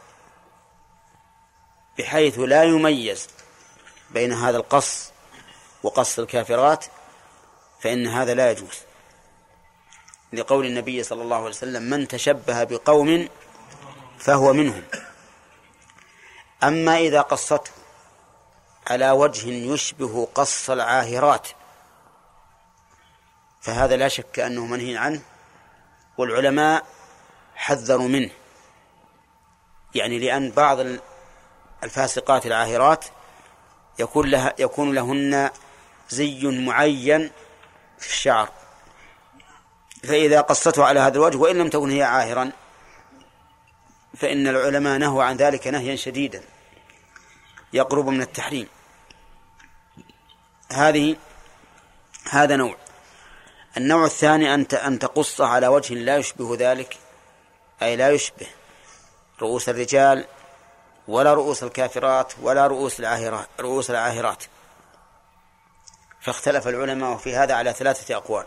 بحيث 1.98 2.38
لا 2.38 2.62
يميز 2.64 3.28
بين 4.10 4.32
هذا 4.32 4.56
القص 4.56 5.12
وقص 5.82 6.18
الكافرات 6.18 6.84
فإن 7.80 8.06
هذا 8.06 8.34
لا 8.34 8.50
يجوز. 8.50 8.78
لقول 10.32 10.66
النبي 10.66 11.02
صلى 11.02 11.22
الله 11.22 11.36
عليه 11.36 11.46
وسلم 11.46 11.82
من 11.82 12.08
تشبه 12.08 12.64
بقوم 12.64 13.28
فهو 14.18 14.52
منهم. 14.52 14.82
أما 16.62 16.98
إذا 16.98 17.20
قصته 17.20 17.70
على 18.86 19.10
وجه 19.10 19.48
يشبه 19.48 20.28
قص 20.34 20.70
العاهرات 20.70 21.48
فهذا 23.62 23.96
لا 23.96 24.08
شك 24.08 24.38
أنه 24.38 24.66
منهي 24.66 24.96
عنه 24.96 25.22
والعلماء 26.18 26.86
حذروا 27.54 28.08
منه. 28.08 28.30
يعني 29.94 30.18
لأن 30.18 30.50
بعض 30.50 30.78
الفاسقات 31.84 32.46
العاهرات 32.46 33.04
يكون 33.98 34.30
لها 34.30 34.54
يكون 34.58 34.94
لهن 34.94 35.50
زي 36.08 36.44
معين 36.44 37.30
في 37.98 38.06
الشعر. 38.06 38.48
فإذا 40.04 40.40
قصته 40.40 40.84
على 40.84 41.00
هذا 41.00 41.14
الوجه 41.14 41.36
وإن 41.36 41.56
لم 41.56 41.68
تكن 41.68 41.90
هي 41.90 42.02
عاهرا 42.02 42.52
فإن 44.16 44.46
العلماء 44.46 44.98
نهوا 44.98 45.24
عن 45.24 45.36
ذلك 45.36 45.66
نهيا 45.66 45.96
شديدا. 45.96 46.42
يقرب 47.72 48.08
من 48.08 48.22
التحريم. 48.22 48.68
هذه 50.72 51.16
هذا 52.30 52.56
نوع. 52.56 52.81
النوع 53.76 54.04
الثاني 54.04 54.54
أن 54.54 54.66
أن 54.72 54.98
تقصه 54.98 55.46
على 55.46 55.68
وجه 55.68 55.94
لا 55.94 56.16
يشبه 56.16 56.56
ذلك 56.58 56.98
أي 57.82 57.96
لا 57.96 58.10
يشبه 58.10 58.46
رؤوس 59.42 59.68
الرجال 59.68 60.26
ولا 61.08 61.34
رؤوس 61.34 61.62
الكافرات 61.62 62.32
ولا 62.42 62.66
رؤوس 62.66 63.00
العاهرات 63.00 63.48
رؤوس 63.60 63.90
العاهرات. 63.90 64.44
فاختلف 66.20 66.68
العلماء 66.68 67.16
في 67.16 67.36
هذا 67.36 67.54
على 67.54 67.72
ثلاثة 67.72 68.16
أقوال. 68.16 68.46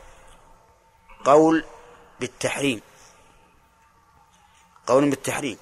قول 1.26 1.66
بالتحريم. 2.20 2.82
قول 4.88 5.10
بالتحريم. 5.10 5.58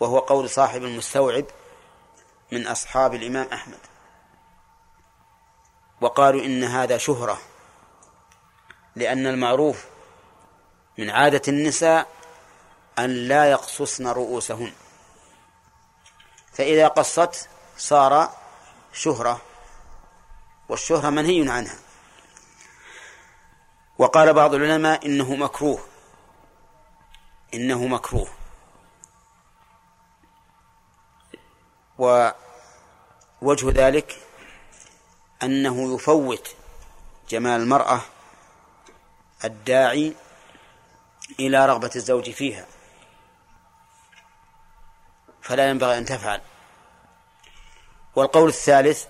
وهو 0.00 0.18
قول 0.18 0.50
صاحب 0.50 0.84
المستوعب 0.84 1.44
من 2.52 2.66
أصحاب 2.66 3.14
الإمام 3.14 3.46
أحمد. 3.52 3.78
وقالوا 6.00 6.44
إن 6.44 6.64
هذا 6.64 6.98
شهرة. 6.98 7.38
لأن 8.96 9.26
المعروف 9.26 9.84
من 10.98 11.10
عادة 11.10 11.42
النساء 11.48 12.08
أن 12.98 13.10
لا 13.10 13.50
يقصصن 13.50 14.06
رؤوسهن. 14.06 14.72
فإذا 16.52 16.88
قصت 16.88 17.48
صار 17.76 18.36
شهرة 18.92 19.42
والشهرة 20.68 21.10
منهي 21.10 21.50
عنها. 21.50 21.78
وقال 23.98 24.32
بعض 24.32 24.54
العلماء 24.54 25.06
إنه 25.06 25.34
مكروه. 25.34 25.84
إنه 27.54 27.86
مكروه. 27.86 28.28
ووجه 31.98 33.70
ذلك 33.70 34.18
أنه 35.42 35.94
يفوت 35.94 36.56
جمال 37.28 37.60
المرأة 37.60 38.00
الداعي 39.44 40.14
إلى 41.40 41.66
رغبة 41.66 41.90
الزوج 41.96 42.30
فيها. 42.30 42.66
فلا 45.42 45.70
ينبغي 45.70 45.98
أن 45.98 46.04
تفعل. 46.04 46.40
والقول 48.16 48.48
الثالث 48.48 49.06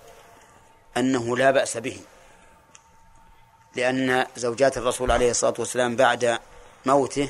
أنه 0.96 1.36
لا 1.36 1.50
بأس 1.50 1.76
به 1.76 2.00
لأن 3.76 4.26
زوجات 4.36 4.78
الرسول 4.78 5.10
عليه 5.10 5.30
الصلاة 5.30 5.54
والسلام 5.58 5.96
بعد 5.96 6.40
موته 6.86 7.28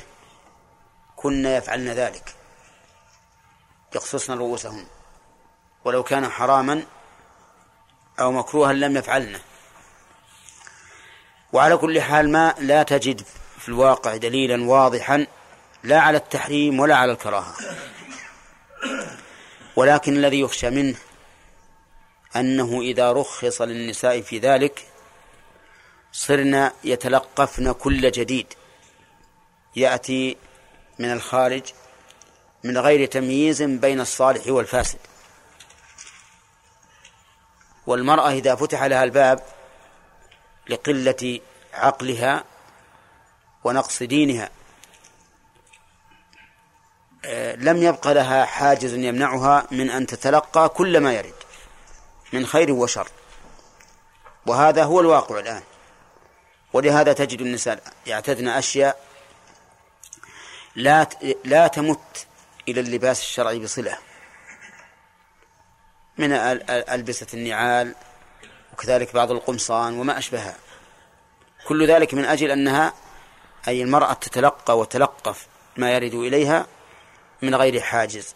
كن 1.16 1.46
يفعلن 1.46 1.88
ذلك 1.88 2.35
يقصصن 3.94 4.38
رؤوسهن 4.38 4.87
ولو 5.85 6.02
كان 6.02 6.28
حراما 6.28 6.83
أو 8.20 8.33
مكروها 8.33 8.72
لم 8.72 8.96
يفعلنه 8.96 9.40
وعلى 11.55 11.77
كل 11.77 12.01
حال 12.01 12.33
ما 12.33 12.55
لا 12.59 12.83
تجد 12.83 13.23
في 13.59 13.69
الواقع 13.69 14.17
دليلا 14.17 14.71
واضحا 14.71 15.27
لا 15.83 16.01
على 16.01 16.19
التحريم 16.19 16.81
ولا 16.81 16.97
على 16.97 17.12
الكراهة. 17.12 17.55
ولكن 19.77 20.17
الذي 20.17 20.40
يخشى 20.40 20.71
منه 20.71 20.97
أنه 22.37 22.81
إذا 22.81 23.12
رخص 23.12 23.62
للنساء 23.62 24.21
في 24.21 24.38
ذلك 24.38 24.88
صرنا 26.12 26.73
يتلقفن 26.85 27.73
كل 27.73 28.11
جديد. 28.11 28.47
يأتي 29.77 30.37
من 30.99 31.12
الخارج 31.12 31.62
من 32.64 32.79
غير 32.79 33.07
تمييز 33.07 33.62
بين 33.62 34.01
الصالح 34.01 34.47
والفاسد. 34.47 34.99
والمرأة 37.87 38.31
إذا 38.31 38.55
فتح 38.55 38.83
لها 38.83 39.05
الباب 39.05 39.43
لقلة 40.68 41.40
عقلها 41.74 42.44
ونقص 43.64 44.03
دينها. 44.03 44.50
آه، 47.24 47.55
لم 47.55 47.83
يبق 47.83 48.09
لها 48.09 48.44
حاجز 48.44 48.94
يمنعها 48.94 49.66
من 49.70 49.90
أن 49.90 50.07
تتلقى 50.07 50.68
كل 50.68 51.00
ما 51.00 51.12
يرد 51.12 51.35
من 52.33 52.46
خير 52.46 52.72
وشر. 52.72 53.09
وهذا 54.46 54.85
هو 54.85 55.00
الواقع 55.00 55.38
الآن. 55.38 55.62
ولهذا 56.72 57.12
تجد 57.12 57.40
النساء 57.40 57.83
يعتدن 58.07 58.48
أشياء 58.48 59.05
لا 60.77 61.09
لا 61.44 61.66
تمت 61.66 62.27
إلى 62.68 62.81
اللباس 62.81 63.20
الشرعي 63.20 63.59
بصلة. 63.59 63.98
من 66.18 66.33
ألبسة 66.33 67.27
النعال 67.35 67.94
وكذلك 68.74 69.14
بعض 69.14 69.30
القمصان 69.30 69.98
وما 69.98 70.18
أشبهها. 70.18 70.56
كل 71.68 71.87
ذلك 71.87 72.14
من 72.14 72.24
أجل 72.24 72.50
أنها 72.50 72.92
أي 73.68 73.82
المرأة 73.82 74.12
تتلقى 74.12 74.78
وتلقف 74.78 75.46
ما 75.76 75.92
يرد 75.92 76.14
إليها 76.14 76.66
من 77.42 77.54
غير 77.54 77.80
حاجز. 77.80 78.34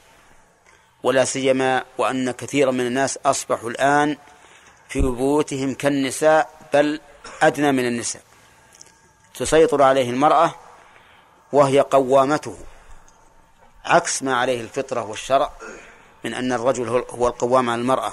ولا 1.03 1.25
سيما 1.25 1.85
وأن 1.99 2.31
كثيرا 2.31 2.71
من 2.71 2.87
الناس 2.87 3.19
أصبحوا 3.27 3.71
الآن 3.71 4.17
في 4.89 5.01
بيوتهم 5.01 5.75
كالنساء 5.75 6.69
بل 6.73 7.01
أدنى 7.43 7.73
من 7.73 7.87
النساء. 7.87 8.23
تسيطر 9.35 9.83
عليه 9.83 10.11
المرأة 10.11 10.55
وهي 11.53 11.81
قوامته. 11.81 12.59
عكس 13.85 14.23
ما 14.23 14.37
عليه 14.37 14.61
الفطرة 14.61 15.03
والشرع 15.03 15.53
من 16.25 16.35
أن 16.35 16.53
الرجل 16.53 16.89
هو 16.89 17.29
القوام 17.29 17.71
على 17.71 17.81
المرأة. 17.81 18.13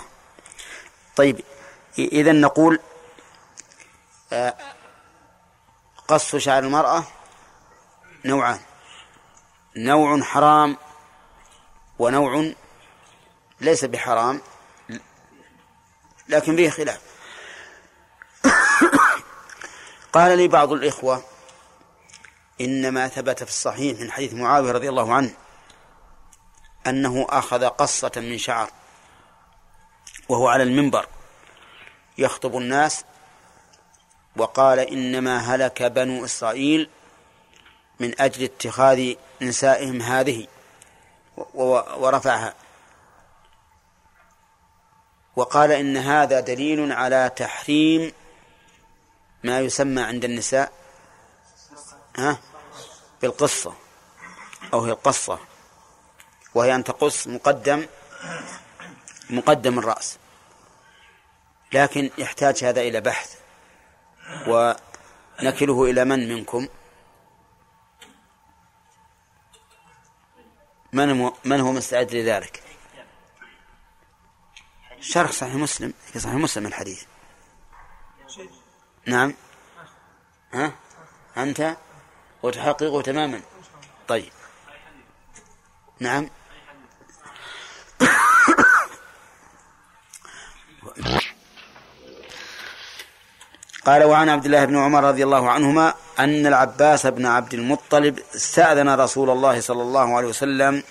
طيب 1.15 1.39
إذا 1.99 2.31
نقول 2.31 2.79
آه، 4.34 4.55
قص 6.08 6.36
شعر 6.36 6.63
المرأة 6.63 7.03
نوعان. 8.25 8.60
نوع 9.77 10.21
حرام 10.21 10.77
ونوع 11.99 12.53
ليس 13.62 13.86
بحرام 13.86 14.41
لكن 16.29 16.55
فيه 16.55 16.69
خلاف. 16.69 17.01
قال 20.13 20.38
لي 20.38 20.47
بعض 20.47 20.71
الإخوة 20.71 21.23
إنما 22.62 23.08
ثبت 23.08 23.43
في 23.43 23.49
الصحيح 23.49 23.99
من 23.99 24.12
حديث 24.12 24.34
معاوية 24.34 24.71
رضي 24.71 24.89
الله 24.89 25.13
عنه 25.13 25.34
أنه 26.88 27.27
أخذ 27.29 27.65
قصة 27.65 28.12
من 28.15 28.38
شعر 28.38 28.69
وهو 30.29 30.47
على 30.47 30.63
المنبر. 30.63 31.08
يخطب 32.17 32.58
الناس 32.58 33.06
وقال 34.38 34.80
إنما 34.80 35.38
هلك 35.38 35.84
بنو 35.84 36.25
إسرائيل 36.25 36.89
من 37.99 38.21
أجل 38.21 38.43
اتخاذ 38.43 39.13
نسائهم 39.41 40.01
هذه 40.01 40.47
ورفعها. 41.97 42.54
وقال 45.36 45.71
إن 45.71 45.97
هذا 45.97 46.39
دليل 46.39 46.91
على 46.91 47.32
تحريم 47.36 48.13
ما 49.43 49.60
يسمى 49.60 50.01
عند 50.01 50.25
النساء 50.25 50.71
ها؟ 52.17 52.38
بالقصة 53.21 53.73
أو 54.73 54.82
هي 54.82 54.91
القصة. 54.91 55.39
وهي 56.56 56.75
أن 56.75 56.84
تقص 56.84 57.28
مقدم 57.28 57.88
مقدم 59.30 59.80
الرأس. 59.80 60.17
لكن 61.73 62.10
يحتاج 62.17 62.63
هذا 62.63 62.82
إلى 62.82 63.01
بحث. 63.01 63.39
ونكله 64.47 65.84
إلى 65.84 66.06
من 66.06 66.30
منكم؟ 66.30 66.67
من 70.93 71.32
من 71.45 71.60
هو 71.60 71.71
مستعد 71.71 72.15
لذلك؟ 72.15 72.63
شرح 74.99 75.32
صحيح 75.32 75.56
مسلم 75.56 75.93
في 76.06 76.19
صحيح 76.19 76.36
مسلم 76.36 76.65
الحديث. 76.65 77.04
نعم. 79.06 79.34
ها؟ 80.54 80.71
أنت؟ 81.38 81.78
وتحققه 82.43 83.01
تماما. 83.01 83.41
طيب. 84.08 84.32
نعم. 85.99 86.30
قال 93.86 94.04
وعن 94.04 94.30
عبد 94.30 94.45
الله 94.45 94.65
بن 94.65 94.78
عمر 94.78 95.04
رضي 95.04 95.24
الله 95.24 95.50
عنهما 95.50 95.93
أن 96.19 96.48
العباس 96.48 97.06
بن 97.08 97.26
عبد 97.26 97.54
المطلب 97.54 98.19
استأذن 98.36 98.89
رسول 98.89 99.30
الله 99.30 99.62
صلى 99.62 99.82
الله 99.82 100.17
عليه 100.17 100.28
وسلم 100.28 100.84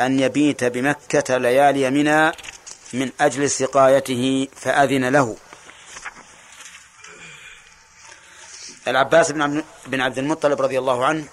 أن 0.00 0.20
يبيت 0.20 0.64
بمكة 0.64 1.36
ليالي 1.36 1.90
منى 1.90 2.32
من 2.92 3.10
أجل 3.20 3.50
سقايته 3.50 4.48
فأذن 4.56 5.04
له. 5.04 5.36
العباس 8.88 9.32
بن 9.86 10.00
عبد 10.00 10.18
المطلب 10.18 10.62
رضي 10.62 10.78
الله 10.78 11.06
عنه 11.06 11.24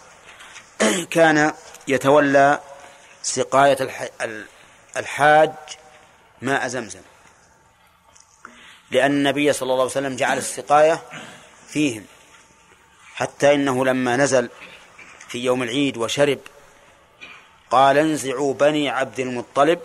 كان 1.09 1.53
يتولى 1.87 2.59
سقاية 3.23 3.77
الحاج 4.97 5.51
ماء 6.41 6.67
زمزم. 6.67 7.01
لأن 8.91 9.11
النبي 9.11 9.53
صلى 9.53 9.63
الله 9.63 9.81
عليه 9.81 9.91
وسلم 9.91 10.15
جعل 10.15 10.37
السقاية 10.37 11.01
فيهم. 11.67 12.05
حتى 13.15 13.53
إنه 13.53 13.85
لما 13.85 14.17
نزل 14.17 14.49
في 15.27 15.37
يوم 15.37 15.63
العيد 15.63 15.97
وشرب 15.97 16.39
قال 17.71 17.97
انزعوا 17.97 18.53
بني 18.53 18.89
عبد 18.89 19.19
المطلب 19.19 19.79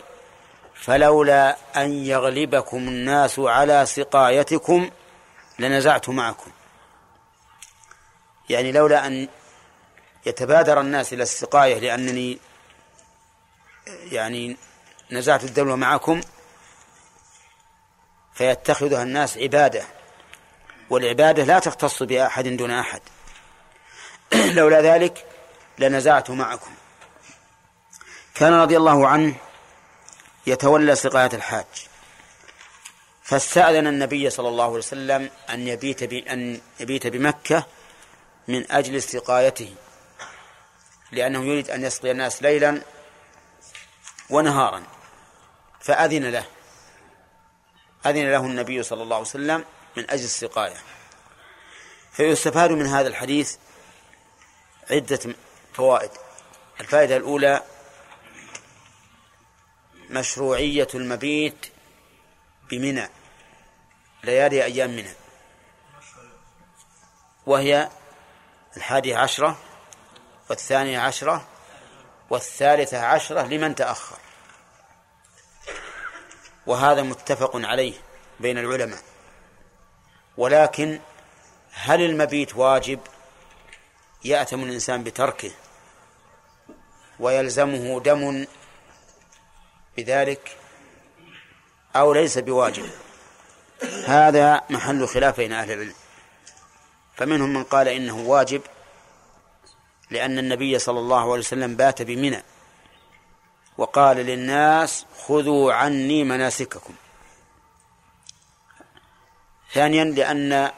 فلولا 0.74 1.56
أن 1.76 1.92
يغلبكم 1.92 2.76
الناس 2.76 3.38
على 3.38 3.86
سقايتكم 3.86 4.90
لنزعت 5.58 6.08
معكم. 6.08 6.50
يعني 8.48 8.72
لولا 8.72 9.06
أن 9.06 9.28
يتبادر 10.26 10.80
الناس 10.80 11.12
إلى 11.12 11.22
السقاية 11.22 11.78
لأنني 11.78 12.38
يعني 14.12 14.56
نزعت 15.10 15.44
الدلو 15.44 15.76
معكم 15.76 16.20
فيتخذها 18.36 19.02
الناس 19.02 19.38
عبادة 19.38 19.84
والعبادة 20.90 21.44
لا 21.44 21.58
تختص 21.58 22.02
بأحد 22.02 22.48
دون 22.48 22.70
أحد. 22.70 23.00
لولا 24.56 24.80
ذلك 24.80 25.24
لنزعت 25.78 26.30
معكم. 26.30 26.74
كان 28.34 28.52
رضي 28.52 28.76
الله 28.76 29.08
عنه 29.08 29.34
يتولى 30.46 30.94
سقاية 30.94 31.30
الحاج. 31.32 31.64
فاستأذن 33.22 33.86
النبي 33.86 34.30
صلى 34.30 34.48
الله 34.48 34.64
عليه 34.64 34.76
وسلم 34.76 35.30
أن 35.50 35.68
يبيت 35.68 36.02
أن 36.12 36.60
يبيت 36.80 37.06
بمكة 37.06 37.66
من 38.48 38.72
أجل 38.72 39.02
سقايته 39.02 39.74
لأنه 41.12 41.44
يريد 41.44 41.70
أن 41.70 41.84
يسقي 41.84 42.10
الناس 42.10 42.42
ليلا 42.42 42.82
ونهارا. 44.30 44.82
فأذن 45.80 46.30
له. 46.30 46.55
أذن 48.06 48.32
له 48.32 48.40
النبي 48.40 48.82
صلى 48.82 49.02
الله 49.02 49.16
عليه 49.16 49.26
وسلم 49.26 49.64
من 49.96 50.10
أجل 50.10 50.24
السقاية. 50.24 50.76
فيستفاد 52.12 52.70
من 52.70 52.86
هذا 52.86 53.08
الحديث 53.08 53.56
عدة 54.90 55.20
فوائد. 55.74 56.10
الفائدة 56.80 57.16
الأولى 57.16 57.62
مشروعية 60.10 60.88
المبيت 60.94 61.66
بمنى 62.70 63.08
ليالي 64.24 64.64
أيام 64.64 64.90
منى. 64.90 65.14
وهي 67.46 67.90
الحادية 68.76 69.16
عشرة 69.16 69.58
والثانية 70.50 70.98
عشرة 70.98 71.48
والثالثة 72.30 73.06
عشرة 73.06 73.42
لمن 73.42 73.74
تأخر. 73.74 74.25
وهذا 76.66 77.02
متفق 77.02 77.50
عليه 77.54 77.94
بين 78.40 78.58
العلماء. 78.58 78.98
ولكن 80.36 81.00
هل 81.72 82.00
المبيت 82.00 82.56
واجب؟ 82.56 83.00
يأتم 84.24 84.64
الإنسان 84.64 85.04
بتركه 85.04 85.50
ويلزمه 87.20 88.00
دم 88.00 88.46
بذلك 89.96 90.56
أو 91.96 92.12
ليس 92.12 92.38
بواجب؟ 92.38 92.90
هذا 94.06 94.60
محل 94.70 95.08
خلاف 95.08 95.36
بين 95.36 95.52
أهل 95.52 95.72
العلم. 95.72 95.94
فمنهم 97.16 97.52
من 97.52 97.64
قال 97.64 97.88
إنه 97.88 98.16
واجب 98.16 98.62
لأن 100.10 100.38
النبي 100.38 100.78
صلى 100.78 100.98
الله 100.98 101.20
عليه 101.20 101.40
وسلم 101.40 101.76
بات 101.76 102.02
بمنى. 102.02 102.42
وقال 103.78 104.16
للناس 104.16 105.06
خذوا 105.26 105.72
عني 105.72 106.24
مناسككم. 106.24 106.94
ثانيا 109.72 110.04
لأن 110.04 110.70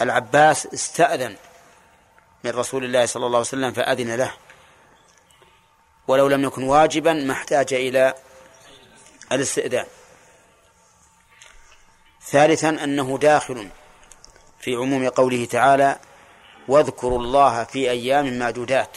العباس 0.00 0.66
استأذن 0.66 1.36
من 2.44 2.50
رسول 2.50 2.84
الله 2.84 3.06
صلى 3.06 3.26
الله 3.26 3.38
عليه 3.38 3.48
وسلم 3.48 3.72
فأذن 3.72 4.16
له. 4.16 4.32
ولو 6.08 6.28
لم 6.28 6.44
يكن 6.44 6.62
واجبا 6.62 7.12
ما 7.12 7.32
احتاج 7.32 7.74
إلى 7.74 8.14
الاستئذان. 9.32 9.86
ثالثا 12.22 12.68
أنه 12.68 13.18
داخل 13.18 13.68
في 14.60 14.74
عموم 14.74 15.08
قوله 15.08 15.44
تعالى 15.44 15.98
واذكروا 16.68 17.18
الله 17.18 17.64
في 17.64 17.90
أيام 17.90 18.38
معدودات. 18.38 18.96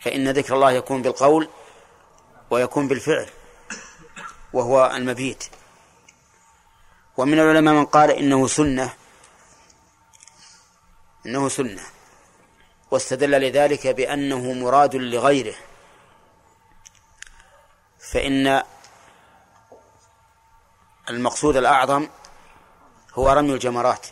فإن 0.00 0.28
ذكر 0.30 0.54
الله 0.54 0.70
يكون 0.70 1.02
بالقول 1.02 1.48
ويكون 2.50 2.88
بالفعل 2.88 3.28
وهو 4.52 4.92
المبيت. 4.94 5.44
ومن 7.16 7.38
العلماء 7.38 7.74
من 7.74 7.84
قال 7.84 8.10
إنه 8.10 8.46
سنة 8.46 8.94
إنه 11.26 11.48
سنة 11.48 11.82
واستدل 12.90 13.30
لذلك 13.30 13.86
بأنه 13.86 14.52
مراد 14.52 14.96
لغيره. 14.96 15.54
فإن 18.12 18.62
المقصود 21.10 21.56
الأعظم 21.56 22.08
هو 23.14 23.30
رمي 23.30 23.52
الجمرات 23.52 24.06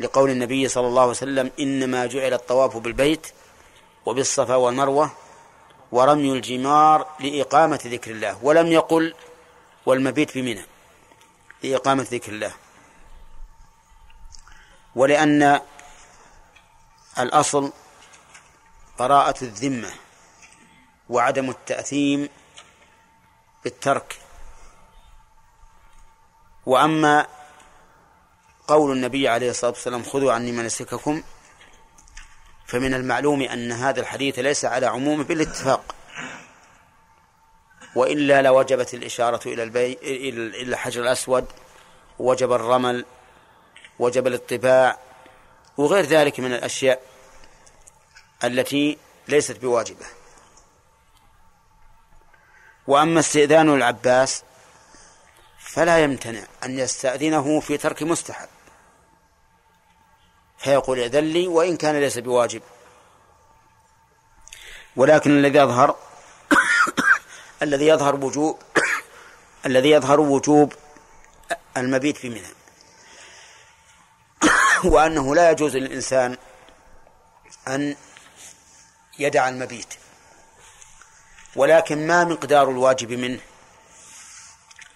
لقول 0.00 0.30
النبي 0.30 0.68
صلى 0.68 0.86
الله 0.86 1.00
عليه 1.00 1.10
وسلم 1.10 1.50
إنما 1.60 2.06
جعل 2.06 2.34
الطواف 2.34 2.76
بالبيت 2.76 3.26
وبالصفا 4.06 4.54
والمروة 4.54 5.10
ورمي 5.92 6.32
الجمار 6.32 7.06
لإقامة 7.20 7.80
ذكر 7.86 8.10
الله. 8.10 8.38
ولم 8.42 8.66
يقل 8.66 9.14
والمبيت 9.86 10.38
بمنى 10.38 10.66
لإقامة 11.62 12.06
ذكر 12.10 12.32
الله. 12.32 12.52
ولأن 14.94 15.60
الأصل 17.18 17.72
براءة 18.98 19.44
الذمة 19.44 19.90
وعدم 21.08 21.50
التأثيم 21.50 22.28
بالترك. 23.64 24.18
وأما 26.66 27.26
قول 28.68 28.92
النبي 28.92 29.28
عليه 29.28 29.50
الصلاة 29.50 29.70
والسلام 29.70 30.02
خذوا 30.02 30.32
عني 30.32 30.52
مناسككم 30.52 31.22
فمن 32.72 32.94
المعلوم 32.94 33.42
أن 33.42 33.72
هذا 33.72 34.00
الحديث 34.00 34.38
ليس 34.38 34.64
على 34.64 34.86
عمومه 34.86 35.24
بالاتفاق 35.24 35.94
وإلا 37.94 38.42
لوجبت 38.42 38.94
الإشارة 38.94 39.48
إلى 39.48 39.62
البي... 39.62 39.92
إلى 39.92 40.62
الحجر 40.62 41.02
الأسود 41.02 41.46
وجب 42.18 42.52
الرمل 42.52 43.04
وجب 43.98 44.26
الاطباع 44.26 44.98
وغير 45.76 46.04
ذلك 46.04 46.40
من 46.40 46.52
الأشياء 46.52 47.02
التي 48.44 48.98
ليست 49.28 49.58
بواجبة. 49.58 50.06
وأما 52.86 53.20
استئذان 53.20 53.74
العباس 53.74 54.42
فلا 55.58 55.98
يمتنع 55.98 56.42
أن 56.64 56.78
يستأذنه 56.78 57.60
في 57.60 57.76
ترك 57.76 58.02
مستحب. 58.02 58.48
فيقول 60.62 60.98
ائذن 60.98 61.24
لي 61.24 61.46
وإن 61.48 61.76
كان 61.76 62.00
ليس 62.00 62.18
بواجب. 62.18 62.62
ولكن 64.96 65.30
الذي 65.30 65.58
يظهر 65.58 65.96
الذي 67.62 67.86
يظهر 67.86 68.14
وجوب 68.14 68.62
الذي 69.66 69.90
يظهر 69.90 70.20
وجوب 70.20 70.72
المبيت 71.76 72.16
في 72.16 72.28
منى. 72.28 72.52
وأنه 74.92 75.34
لا 75.34 75.50
يجوز 75.50 75.76
للإنسان 75.76 76.36
أن 77.68 77.96
يدع 79.18 79.48
المبيت. 79.48 79.94
ولكن 81.56 82.06
ما 82.06 82.24
مقدار 82.24 82.70
الواجب 82.70 83.12
منه؟ 83.12 83.40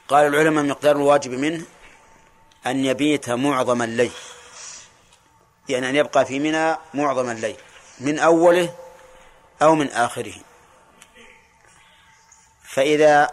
قال 0.09 0.27
العلماء 0.27 0.65
مقدار 0.65 0.97
الواجب 0.97 1.31
منه 1.31 1.65
أن 2.67 2.85
يبيت 2.85 3.31
معظم 3.31 3.83
الليل. 3.83 4.13
يعني 5.69 5.91
أن 5.91 5.97
يبقى 5.97 6.27
في 6.27 6.39
منى 6.39 6.77
معظم 6.95 7.31
الليل 7.31 7.57
من 8.01 8.19
أوله 8.19 8.75
أو 9.63 9.75
من 9.75 9.91
آخره. 9.91 10.35
فإذا 12.63 13.31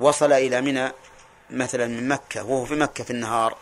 وصل 0.00 0.32
إلى 0.32 0.60
منى 0.60 0.92
مثلا 1.50 1.86
من 1.86 2.08
مكة 2.08 2.44
وهو 2.44 2.64
في 2.64 2.74
مكة 2.74 3.04
في 3.04 3.10
النهار 3.10 3.56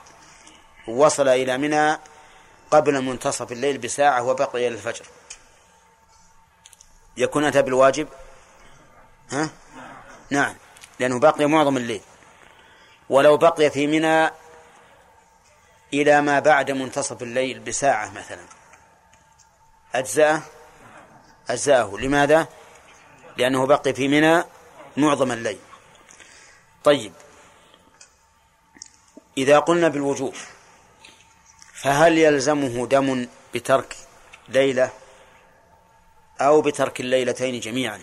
وصل 0.88 1.28
إلى 1.28 1.58
منى 1.58 1.98
قبل 2.70 3.02
منتصف 3.02 3.52
الليل 3.52 3.78
بساعة 3.78 4.22
وبقي 4.22 4.68
إلى 4.68 4.74
الفجر. 4.74 5.04
يكون 7.16 7.44
أتى 7.44 7.62
بالواجب؟ 7.62 8.08
ها؟ 9.30 9.50
نعم 10.30 10.56
لأنه 10.98 11.18
بقي 11.18 11.46
معظم 11.46 11.76
الليل. 11.76 12.00
ولو 13.08 13.36
بقي 13.36 13.70
في 13.70 13.86
منى 13.86 14.30
إلى 15.94 16.22
ما 16.22 16.38
بعد 16.40 16.70
منتصف 16.70 17.22
الليل 17.22 17.58
بساعة 17.60 18.10
مثلا. 18.10 18.44
أجزأه 19.94 20.42
أجزأه 21.50 21.96
لماذا؟ 21.98 22.48
لأنه 23.36 23.66
بقي 23.66 23.94
في 23.94 24.08
منى 24.08 24.44
معظم 24.96 25.32
الليل. 25.32 25.58
طيب. 26.84 27.12
إذا 29.38 29.58
قلنا 29.58 29.88
بالوجوب 29.88 30.34
فهل 31.74 32.18
يلزمه 32.18 32.86
دم 32.86 33.28
بترك 33.54 33.96
ليلة 34.48 34.90
أو 36.40 36.60
بترك 36.60 37.00
الليلتين 37.00 37.60
جميعا؟ 37.60 38.02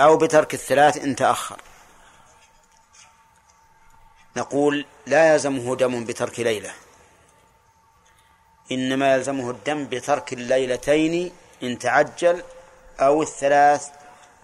أو 0.00 0.16
بترك 0.16 0.54
الثلاث 0.54 0.96
إن 0.96 1.16
تأخر؟ 1.16 1.60
نقول 4.36 4.86
لا 5.06 5.32
يلزمه 5.32 5.76
دم 5.76 6.04
بترك 6.04 6.40
ليلة. 6.40 6.72
إنما 8.72 9.14
يلزمه 9.14 9.50
الدم 9.50 9.84
بترك 9.84 10.32
الليلتين 10.32 11.32
إن 11.62 11.78
تعجل 11.78 12.42
أو 13.00 13.22
الثلاث 13.22 13.88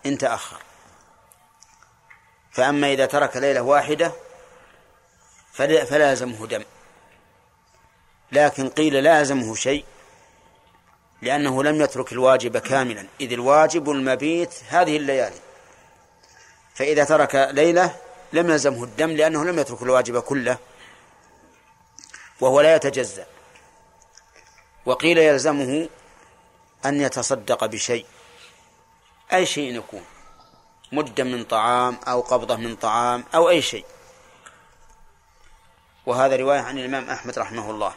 إن 0.07 0.19
تأخر. 0.19 0.57
فأما 2.53 2.93
إذا 2.93 3.07
ترك 3.07 3.37
ليلة 3.37 3.61
واحدة 3.61 4.13
فلا 5.53 6.11
يلزمه 6.11 6.47
دم. 6.47 6.65
لكن 8.33 8.69
قيل 8.69 9.05
لا 9.05 9.19
يلزمه 9.19 9.55
شيء 9.55 9.85
لأنه 11.23 11.63
لم 11.63 11.81
يترك 11.83 12.13
الواجب 12.13 12.59
كاملا. 12.59 13.07
إذ 13.21 13.33
الواجب 13.33 13.91
المبيت 13.91 14.55
هذه 14.69 14.97
الليالي. 14.97 15.41
فإذا 16.75 17.05
ترك 17.05 17.35
ليلة 17.53 17.97
لم 18.35 18.51
يلزمه 18.51 18.85
الدم 18.85 19.11
لأنه 19.11 19.45
لم 19.45 19.59
يترك 19.59 19.83
الواجب 19.83 20.19
كله 20.19 20.59
وهو 22.41 22.61
لا 22.61 22.75
يتجزأ. 22.77 23.27
وقيل 24.87 25.19
يلزمه 25.19 25.89
أن 26.87 27.01
يتصدق 27.01 27.65
بشيء 27.65 28.07
أي 29.33 29.47
شيء 29.47 29.77
يكون 29.77 30.05
مدا 30.93 31.25
من 31.25 31.45
طعام 31.45 31.99
أو 32.09 32.21
قبضة 32.21 32.57
من 32.57 32.77
طعام 32.77 33.25
أو 33.35 33.51
أي 33.51 33.63
شيء. 33.63 33.85
وهذا 36.07 36.37
رواية 36.37 36.61
عن 36.61 36.79
الإمام 36.79 37.11
أحمد 37.11 37.39
رحمه 37.39 37.71
الله. 37.71 37.95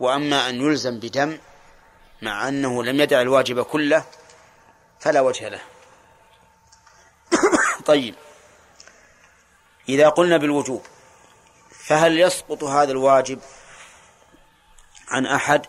وأما 0.00 0.48
أن 0.48 0.54
يلزم 0.54 1.00
بدم 1.00 1.38
مع 2.22 2.48
أنه 2.48 2.84
لم 2.84 3.00
يدع 3.00 3.20
الواجب 3.20 3.62
كله 3.62 4.04
فلا 5.00 5.20
وجه 5.20 5.48
له. 5.48 5.62
طيب. 7.90 8.14
إذا 9.90 10.08
قلنا 10.08 10.36
بالوجوب 10.36 10.86
فهل 11.70 12.20
يسقط 12.20 12.64
هذا 12.64 12.92
الواجب 12.92 13.40
عن 15.08 15.26
أحد؟ 15.26 15.66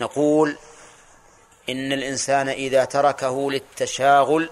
نقول 0.00 0.56
إن 1.68 1.92
الإنسان 1.92 2.48
إذا 2.48 2.84
تركه 2.84 3.50
للتشاغل 3.50 4.50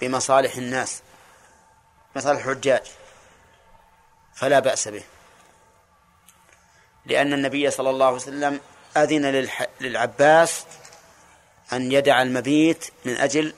بمصالح 0.00 0.56
الناس 0.56 1.02
مصالح 2.16 2.46
الحجاج 2.46 2.82
فلا 4.34 4.58
بأس 4.58 4.88
به. 4.88 5.02
لأن 7.06 7.32
النبي 7.32 7.70
صلى 7.70 7.90
الله 7.90 8.06
عليه 8.06 8.16
وسلم 8.16 8.60
أذن 8.96 9.48
للعباس 9.80 10.64
أن 11.72 11.92
يدع 11.92 12.22
المبيت 12.22 12.90
من 13.04 13.16
أجل 13.16 13.54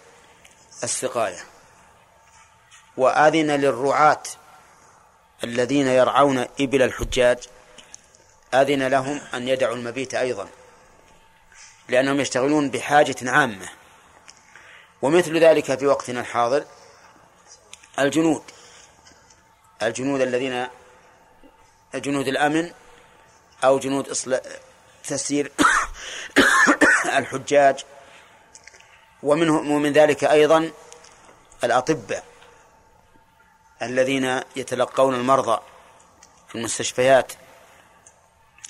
السقاية. 0.84 1.57
وأذن 2.98 3.50
للرعاة 3.50 4.22
الذين 5.44 5.86
يرعون 5.86 6.46
إبل 6.60 6.82
الحجاج. 6.82 7.38
أذن 8.54 8.86
لهم 8.86 9.20
أن 9.34 9.48
يدعوا 9.48 9.76
المبيت 9.76 10.14
أيضا 10.14 10.48
لأنهم 11.88 12.20
يشتغلون 12.20 12.70
بحاجة 12.70 13.16
عامة. 13.22 13.68
ومثل 15.02 15.38
ذلك 15.38 15.78
في 15.78 15.86
وقتنا 15.86 16.20
الحاضر 16.20 16.64
الجنود. 17.98 18.42
الجنود 19.82 20.20
الذين 20.20 20.68
جنود 21.94 22.28
الأمن 22.28 22.72
أو 23.64 23.78
جنود 23.78 24.16
تسيير 25.04 25.52
الحجاج. 27.18 27.84
ومنه 29.22 29.56
ومن 29.56 29.92
ذلك 29.92 30.24
أيضا 30.24 30.70
الأطباء. 31.64 32.37
الذين 33.82 34.40
يتلقون 34.56 35.14
المرضى 35.14 35.60
في 36.48 36.54
المستشفيات 36.54 37.32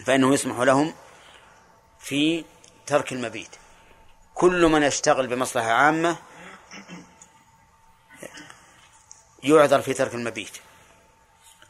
فإنه 0.06 0.34
يسمح 0.34 0.58
لهم 0.58 0.94
في 2.00 2.44
ترك 2.86 3.12
المبيت 3.12 3.56
كل 4.34 4.66
من 4.66 4.82
يشتغل 4.82 5.26
بمصلحة 5.26 5.70
عامة 5.70 6.16
يعذر 9.42 9.82
في 9.82 9.94
ترك 9.94 10.14
المبيت 10.14 10.58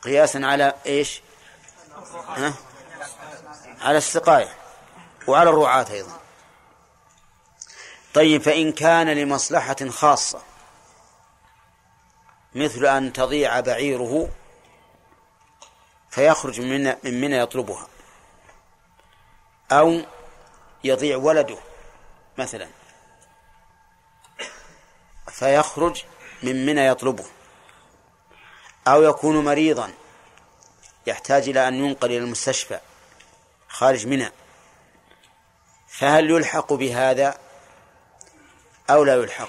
قياسا 0.03 0.39
على 0.39 0.75
إيش؟ 0.87 1.21
ها؟ 2.29 2.55
على 3.81 3.99
السقاية 3.99 4.49
وعلى 5.27 5.51
الرعاة 5.51 5.87
أيضا 5.91 6.21
طيب 8.15 8.43
فإن 8.43 8.73
كان 8.73 9.09
لمصلحة 9.09 9.77
خاصة 9.89 10.43
مثل 12.55 12.87
أن 12.87 13.13
تضيع 13.13 13.61
بعيره 13.61 14.31
فيخرج 16.11 16.61
من 16.61 16.85
من 16.85 17.21
منى 17.21 17.37
يطلبها. 17.37 17.89
أو 19.73 20.03
يضيع 20.85 21.17
ولده 21.17 21.59
مثلا. 22.39 22.69
فيخرج 25.29 26.05
من 26.43 26.67
منى 26.67 26.87
يطلبه. 26.87 27.27
أو 28.89 29.03
يكون 29.03 29.45
مريضا. 29.45 29.93
يحتاج 31.07 31.49
إلى 31.49 31.69
أن 31.69 31.75
ينقل 31.75 32.09
إلى 32.09 32.19
المستشفى 32.19 32.81
خارج 33.69 34.07
منى. 34.07 34.33
فهل 35.89 36.31
يلحق 36.31 36.73
بهذا 36.73 37.39
أو 38.91 39.05
لا 39.05 39.15
يلحق؟ 39.15 39.49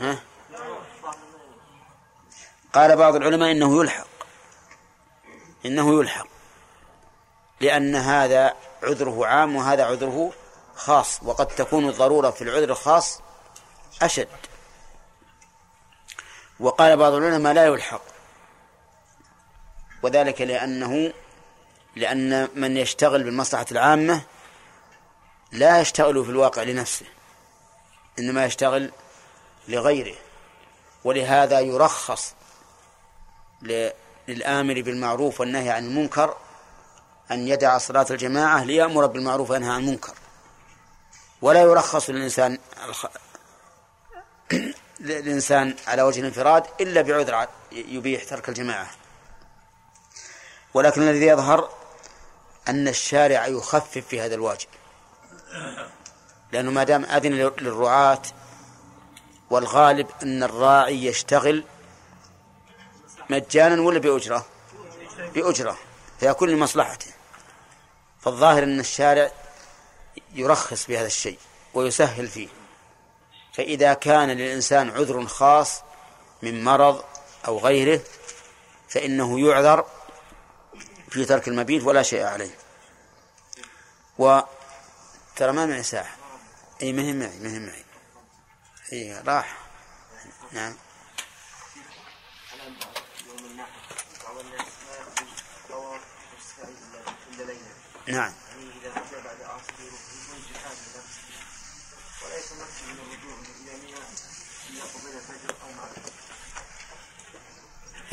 ها؟ 0.00 0.22
قال 2.76 2.96
بعض 2.96 3.16
العلماء 3.16 3.52
إنه 3.52 3.80
يلحق. 3.80 4.06
إنه 5.66 6.00
يلحق. 6.00 6.26
لأن 7.60 7.94
هذا 7.94 8.54
عذره 8.82 9.26
عام 9.26 9.56
وهذا 9.56 9.84
عذره 9.84 10.32
خاص 10.74 11.22
وقد 11.22 11.46
تكون 11.46 11.88
الضرورة 11.88 12.30
في 12.30 12.42
العذر 12.42 12.70
الخاص 12.70 13.20
أشد. 14.02 14.28
وقال 16.60 16.96
بعض 16.96 17.12
العلماء 17.12 17.52
لا 17.52 17.66
يلحق. 17.66 18.02
وذلك 20.02 20.40
لأنه 20.40 21.12
لأن 21.96 22.48
من 22.54 22.76
يشتغل 22.76 23.24
بالمصلحة 23.24 23.66
العامة 23.72 24.22
لا 25.52 25.80
يشتغل 25.80 26.24
في 26.24 26.30
الواقع 26.30 26.62
لنفسه 26.62 27.06
إنما 28.18 28.44
يشتغل 28.44 28.92
لغيره. 29.68 30.16
ولهذا 31.04 31.60
يرخص 31.60 32.34
للآمر 33.62 34.82
بالمعروف 34.82 35.40
والنهي 35.40 35.70
عن 35.70 35.84
المنكر 35.84 36.36
أن 37.30 37.48
يدع 37.48 37.78
صلاة 37.78 38.06
الجماعة 38.10 38.64
ليأمر 38.64 39.06
بالمعروف 39.06 39.50
وينهى 39.50 39.70
عن 39.70 39.80
المنكر. 39.80 40.14
ولا 41.42 41.62
يرخص 41.62 42.10
للإنسان 42.10 42.58
الخ... 42.88 43.06
للإنسان 45.00 45.74
على 45.86 46.02
وجه 46.02 46.20
الانفراد 46.20 46.64
إلا 46.80 47.02
بعذر 47.02 47.48
يبيح 47.72 48.24
ترك 48.24 48.48
الجماعة. 48.48 48.86
ولكن 50.74 51.02
الذي 51.02 51.26
يظهر 51.26 51.70
أن 52.68 52.88
الشارع 52.88 53.46
يخفف 53.46 53.98
في 54.08 54.20
هذا 54.20 54.34
الواجب. 54.34 54.68
لأنه 56.52 56.70
ما 56.70 56.84
دام 56.84 57.04
أذن 57.04 57.32
للرعاة 57.60 58.22
والغالب 59.50 60.06
أن 60.22 60.42
الراعي 60.42 61.04
يشتغل 61.06 61.64
مجانا 63.30 63.82
ولا 63.82 63.98
بأجرة؟ 63.98 64.46
بأجرة. 65.34 65.78
فيكون 66.20 66.48
لمصلحته 66.50 67.10
فالظاهر 68.20 68.62
أن 68.62 68.80
الشارع 68.80 69.30
يرخص 70.34 70.86
بهذا 70.86 71.06
الشيء 71.06 71.38
ويسهل 71.74 72.28
فيه. 72.28 72.48
فإذا 73.54 73.94
كان 73.94 74.30
للإنسان 74.30 74.90
عذر 74.90 75.26
خاص 75.26 75.82
من 76.42 76.64
مرض 76.64 77.04
أو 77.46 77.58
غيره 77.58 78.00
فإنه 78.88 79.48
يعذر 79.48 79.84
في 81.10 81.24
ترك 81.24 81.48
المبيت 81.48 81.82
ولا 81.82 82.02
شيء 82.02 82.22
عليه. 82.22 82.58
و 84.18 84.40
ترى 85.36 85.52
ما 85.52 85.66
معي 85.66 85.82
ساعة؟ 85.82 86.16
أي 86.82 86.92
ما 86.92 87.02
هي 87.02 87.12
معي 87.12 87.38
ما 87.38 87.50
هي 87.50 87.58
معي. 87.58 87.84
أي 88.92 89.22
راح. 89.26 89.58
نعم. 90.52 90.74
نعم. 98.08 98.32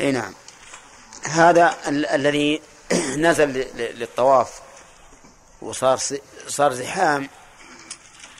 إي 0.00 0.12
نعم. 0.12 0.34
هذا 1.24 1.76
ال 1.88 2.06
الذي 2.06 2.62
نزل 3.16 3.48
للطواف 3.76 4.60
وصار 5.62 5.98
صار 6.46 6.72
زحام 6.72 7.28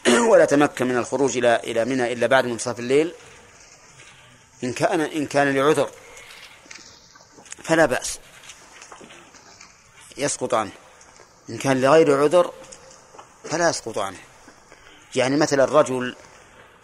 ولا 0.30 0.44
تمكن 0.44 0.86
من 0.86 0.96
الخروج 0.96 1.36
إلى 1.36 1.56
إلى 1.56 1.84
منى 1.84 2.12
إلا 2.12 2.26
بعد 2.26 2.44
منتصف 2.46 2.78
الليل. 2.78 3.14
إن 4.64 4.72
كان 4.72 5.00
إن 5.00 5.26
كان 5.26 5.54
لعذر. 5.54 5.90
فلا 7.64 7.86
بأس. 7.86 8.18
يسقط 10.16 10.54
عنه. 10.54 10.83
إن 11.50 11.58
كان 11.58 11.80
لغير 11.80 12.22
عذر 12.22 12.52
فلا 13.44 13.70
يسقط 13.70 13.98
عنه. 13.98 14.18
يعني 15.14 15.36
مثلا 15.36 15.64
الرجل 15.64 16.16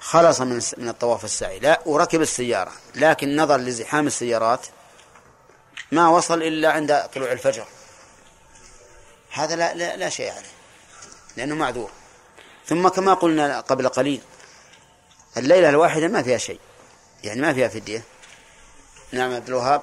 خلص 0.00 0.40
من 0.40 0.62
من 0.78 0.88
الطواف 0.88 1.24
السعي 1.24 1.58
لا 1.58 1.80
وركب 1.86 2.20
السيارة 2.20 2.72
لكن 2.94 3.36
نظر 3.36 3.56
لزحام 3.56 4.06
السيارات 4.06 4.66
ما 5.92 6.08
وصل 6.08 6.42
إلا 6.42 6.72
عند 6.72 7.08
طلوع 7.14 7.32
الفجر. 7.32 7.66
هذا 9.32 9.56
لا, 9.56 9.74
لا, 9.74 9.96
لا 9.96 10.08
شيء 10.08 10.30
عليه 10.30 10.52
لأنه 11.36 11.54
معذور. 11.54 11.90
ثم 12.66 12.88
كما 12.88 13.14
قلنا 13.14 13.60
قبل 13.60 13.88
قليل 13.88 14.20
الليلة 15.36 15.68
الواحدة 15.68 16.08
ما 16.08 16.22
فيها 16.22 16.38
شيء 16.38 16.60
يعني 17.24 17.40
ما 17.40 17.52
فيها 17.52 17.68
فدية. 17.68 18.02
نعم 19.12 19.34
عبد 19.34 19.48
الوهاب 19.48 19.82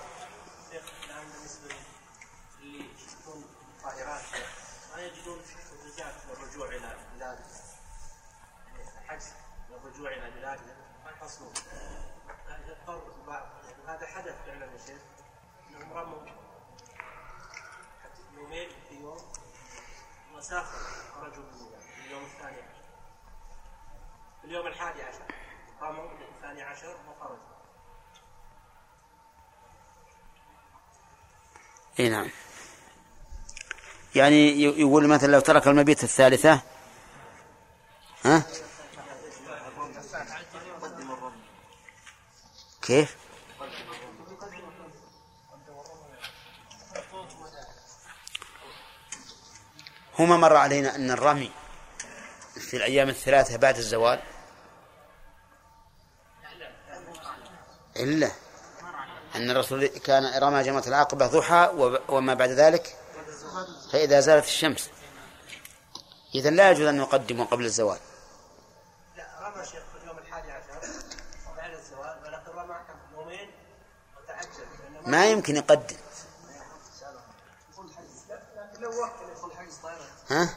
سافر 20.48 20.78
رجل 21.24 21.44
في 21.54 22.06
اليوم 22.06 22.24
الثاني 22.24 22.62
عشر 22.62 22.84
في 24.42 24.48
اليوم 24.48 24.68
الحادي 24.68 25.02
عشر 25.04 25.24
قاموا 25.82 26.10
الثاني 26.36 26.62
عشر 26.62 26.98
وخرج 27.10 27.38
إي 32.00 32.10
نعم. 32.10 32.30
يعني 34.16 34.62
يقول 34.62 35.08
مثلا 35.08 35.32
لو 35.32 35.40
ترك 35.40 35.68
المبيت 35.68 36.04
الثالثة 36.04 36.62
ها؟ 38.26 38.44
كيف؟ 42.82 43.16
هما 50.20 50.38
مر 50.38 50.56
علينا 50.56 50.96
أن 50.96 51.12
الرمي 51.12 51.52
في 52.54 52.78
الأيام 52.78 53.10
الثلاثة 53.10 53.58
بعد 53.58 53.78
الزوال. 53.78 54.22
إلا. 57.96 58.32
أن 59.38 59.52
الرسول 59.52 59.88
كان 59.88 60.44
رمى 60.44 60.64
جمرة 60.64 60.84
العقبة 60.88 61.28
ضحى 61.28 61.72
وما 62.10 62.34
بعد 62.34 62.50
ذلك 62.50 62.96
فإذا 63.92 64.20
زالت 64.20 64.46
الشمس 64.46 64.90
إذا 66.36 66.50
لا 66.50 66.72
يجوز 66.72 66.88
أن 66.88 66.98
يقدموا 66.98 67.46
قبل 67.46 67.66
الزوال 67.66 67.98
لا 69.18 69.24
رمى 69.42 69.66
شيخ 69.66 69.74
في 69.74 70.04
اليوم 70.04 70.18
الحادي 70.18 70.52
عشر 70.52 70.90
بعد 71.58 71.72
الزوال 71.74 72.18
ولكن 72.26 72.52
رمى 72.60 72.76
يومين 73.18 73.52
وتعجل 74.24 75.12
ما 75.12 75.26
يمكن 75.26 75.56
يقدم 75.56 75.98
ها؟ 80.30 80.56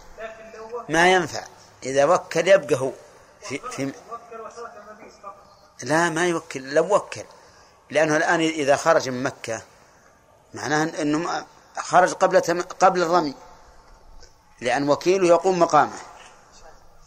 ما 0.88 1.12
ينفع 1.12 1.44
إذا 1.82 2.04
وكل 2.04 2.48
يبقى 2.48 2.76
هو 2.76 2.92
في, 3.40 3.58
في 3.58 3.92
لا 5.82 6.10
ما 6.10 6.26
يوكل 6.28 6.74
لو 6.74 6.96
وكل 6.96 7.24
لأنه 7.90 8.16
الآن 8.16 8.40
إذا 8.40 8.76
خرج 8.76 9.08
من 9.08 9.22
مكة 9.22 9.62
معناه 10.54 11.02
أنه 11.02 11.46
خرج 11.78 12.12
قبل 12.12 12.62
قبل 12.62 13.02
الرمي 13.02 13.34
لأن 14.60 14.90
وكيله 14.90 15.28
يقوم 15.28 15.58
مقامه. 15.58 15.98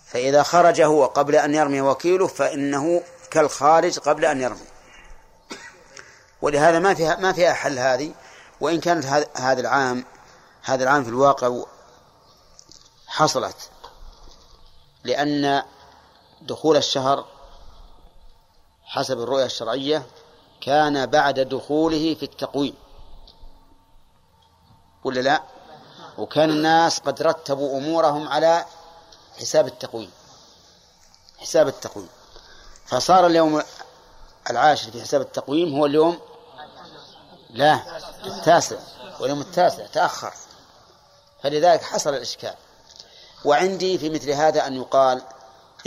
فإذا 0.07 0.43
خرج 0.43 0.81
هو 0.81 1.05
قبل 1.05 1.35
أن 1.35 1.55
يرمي 1.55 1.81
وكيله 1.81 2.27
فإنه 2.27 3.03
كالخارج 3.31 3.99
قبل 3.99 4.25
أن 4.25 4.41
يرمي. 4.41 4.65
ولهذا 6.41 6.79
ما 6.79 6.93
فيها 6.93 7.15
ما 7.15 7.33
فيها 7.33 7.53
حل 7.53 7.79
هذه. 7.79 8.13
وإن 8.61 8.79
كانت 8.79 9.05
هذا 9.35 9.61
العام 9.61 10.05
هذا 10.63 10.83
العام 10.83 11.03
في 11.03 11.09
الواقع 11.09 11.63
حصلت. 13.07 13.69
لأن 15.03 15.63
دخول 16.41 16.77
الشهر 16.77 17.25
حسب 18.85 19.19
الرؤية 19.19 19.45
الشرعية 19.45 20.05
كان 20.63 21.05
بعد 21.05 21.39
دخوله 21.39 22.15
في 22.15 22.23
التقويم. 22.23 22.75
ولا 25.03 25.19
لا؟ 25.19 25.43
وكان 26.17 26.49
الناس 26.49 26.99
قد 26.99 27.21
رتبوا 27.21 27.77
أمورهم 27.77 28.27
على 28.27 28.65
حساب 29.39 29.67
التقويم. 29.67 30.11
حساب 31.37 31.67
التقويم. 31.67 32.09
فصار 32.85 33.27
اليوم 33.27 33.63
العاشر 34.49 34.91
في 34.91 35.01
حساب 35.01 35.21
التقويم 35.21 35.75
هو 35.75 35.85
اليوم 35.85 36.19
لا 37.49 37.79
التاسع 38.25 38.77
واليوم 39.19 39.41
التاسع 39.41 39.87
تأخر. 39.87 40.33
فلذلك 41.43 41.83
حصل 41.83 42.13
الإشكال. 42.13 42.55
وعندي 43.45 43.97
في 43.97 44.09
مثل 44.09 44.29
هذا 44.29 44.67
أن 44.67 44.75
يقال 44.75 45.21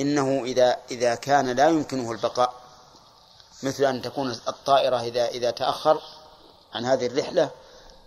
إنه 0.00 0.44
إذا 0.44 0.76
إذا 0.90 1.14
كان 1.14 1.50
لا 1.50 1.68
يمكنه 1.68 2.12
البقاء 2.12 2.65
مثل 3.62 3.84
أن 3.84 4.02
تكون 4.02 4.30
الطائرة 4.30 5.00
إذا 5.00 5.28
إذا 5.28 5.50
تأخر 5.50 6.00
عن 6.74 6.84
هذه 6.84 7.06
الرحلة 7.06 7.50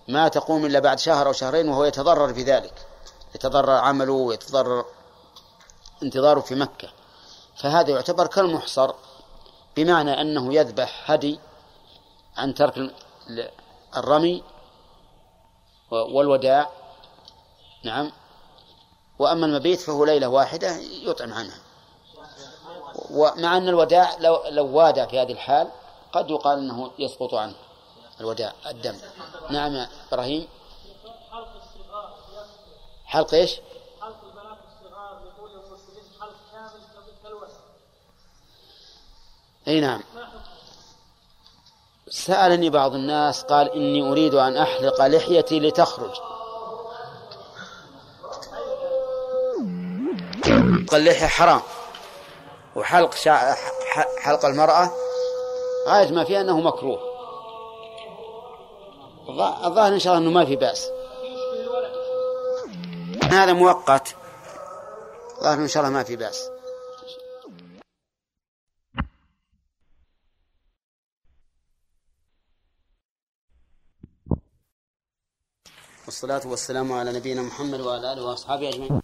ما 0.08 0.28
تقوم 0.28 0.66
إلا 0.66 0.80
بعد 0.80 1.00
شهر 1.00 1.28
أو 1.28 1.34
شهرين 1.34 1.70
وهو 1.70 1.86
يتضرر 1.86 2.34
في 2.34 2.43
ذلك 2.43 2.88
يتضرر 3.36 3.72
عمله 3.72 4.14
ويتضرر 4.14 4.86
انتظاره 6.04 6.39
في 6.39 6.56
مكة. 6.56 6.89
فهذا 7.58 7.91
يعتبر 7.91 8.28
كالمحصر 8.28 8.93
بمعنى 9.76 10.22
أنه 10.22 10.54
يذبح 10.54 11.12
هدي 11.12 11.39
عن 12.38 12.54
ترك 12.54 12.93
الرمي 13.97 14.43
والوداع. 15.91 16.70
نعم. 17.84 18.12
وأما 19.20 19.45
المبيت 19.45 19.80
فهو 19.80 20.06
ليلة 20.06 20.28
واحدة 20.28 20.78
يطعم 20.78 21.34
عنها. 21.34 21.60
ومع 23.12 23.58
أن 23.58 23.68
الوداع 23.68 24.18
لو, 24.20 24.43
لو 24.50 24.78
وادى 24.78 25.08
في 25.08 25.20
هذه 25.20 25.32
الحال 25.32 25.72
قد 26.12 26.30
يقال 26.30 26.58
أنه 26.58 26.91
يسقط 27.00 27.34
عنه 27.34 27.56
الوداع 28.20 28.54
الدم. 28.70 28.95
نعم 29.50 29.74
يا 29.74 29.89
إبراهيم. 30.12 30.47
حلق 33.06 33.34
إيش؟ 33.34 33.60
حلق 34.02 34.16
البنات 34.24 34.58
الصغار 34.68 35.20
حلق 36.20 36.34
كامل 36.52 36.89
أي 39.68 39.80
نعم. 39.82 40.04
سألني 42.10 42.70
بعض 42.70 42.93
الناس 42.93 43.43
قال 43.43 43.72
إني 43.72 44.12
أريد 44.12 44.34
أن 44.34 44.58
أحلق 44.58 45.06
لحيتي 45.06 45.60
لتخرج. 45.60 46.16
اللحية 50.93 51.28
حرام. 51.28 51.62
وحلق. 52.76 53.15
حلق 54.20 54.45
المرأة 54.45 54.91
غاية 55.88 56.11
ما 56.11 56.24
فيها 56.24 56.41
أنه 56.41 56.59
مكروه. 56.59 57.09
الظاهر 59.65 59.93
إن 59.93 59.99
شاء 59.99 60.13
الله 60.17 60.28
أنه 60.28 60.39
ما 60.39 60.45
في 60.45 60.55
بأس. 60.55 60.89
هذا 63.24 63.53
مؤقت. 63.53 64.15
الظاهر 65.38 65.57
إن 65.57 65.67
شاء 65.67 65.84
الله 65.84 65.93
ما 65.93 66.03
في 66.03 66.15
بأس. 66.15 66.49
والصلاة 76.05 76.41
والسلام 76.45 76.91
على 76.91 77.11
نبينا 77.13 77.41
محمد 77.41 77.82
وعلى 77.82 78.13
آله 78.13 78.26
وأصحابه 78.26 78.70
أجمعين. 78.70 79.01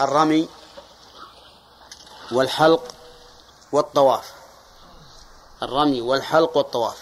الرمي 0.00 0.48
والحلق 2.34 2.94
والطواف. 3.72 4.32
الرمي 5.62 6.00
والحلق 6.00 6.56
والطواف. 6.56 6.98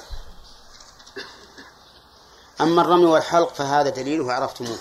أما 2.61 2.83
الرمي 2.83 3.05
والحلق 3.05 3.55
فهذا 3.55 3.91
دليله 3.91 4.33
عرفتموه 4.33 4.78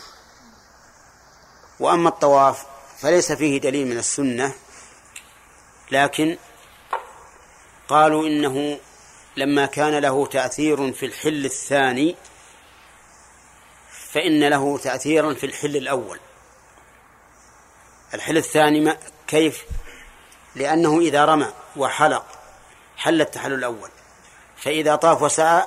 وأما 1.80 2.10
الطواف 2.10 2.66
فليس 2.98 3.32
فيه 3.32 3.62
دليل 3.62 3.88
من 3.88 3.98
السنة 3.98 4.54
لكن 5.92 6.38
قالوا 7.88 8.28
إنه 8.28 8.80
لما 9.38 9.66
كان 9.66 10.00
له 10.00 10.26
تأثير 10.26 10.94
في 10.94 11.06
الحل 11.06 11.46
الثاني 11.46 12.16
فإن 14.12 14.44
له 14.50 14.78
تأثيرا 14.78 15.34
في 15.34 15.46
الحل 15.46 15.78
الأول. 15.78 16.20
الحل 18.14 18.38
الثاني 18.38 18.98
كيف 19.28 19.66
لأنه 20.56 21.00
إذا 21.00 21.26
رمى 21.26 21.48
وحلق 21.76 22.26
حل 22.98 23.22
التحلل 23.22 23.54
الأول. 23.54 23.90
فإذا 24.58 24.96
طاف 24.96 25.22
وسعى 25.22 25.66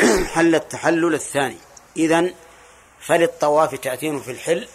حل 0.34 0.54
التحلل 0.54 1.14
الثاني. 1.14 1.58
إذن 1.96 2.34
فللطواف 3.00 3.74
تأثير 3.74 4.20
في 4.20 4.30
الحل. 4.30 4.68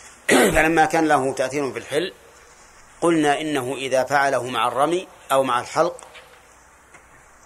فلما 0.54 0.84
كان 0.84 1.08
له 1.08 1.32
تأثير 1.32 1.72
في 1.72 1.78
الحل 1.78 2.12
قلنا 3.00 3.40
إنه 3.40 3.74
إذا 3.74 4.04
فعله 4.04 4.46
مع 4.46 4.68
الرمي 4.68 5.08
أو 5.32 5.42
مع 5.42 5.60
الحلق 5.60 5.96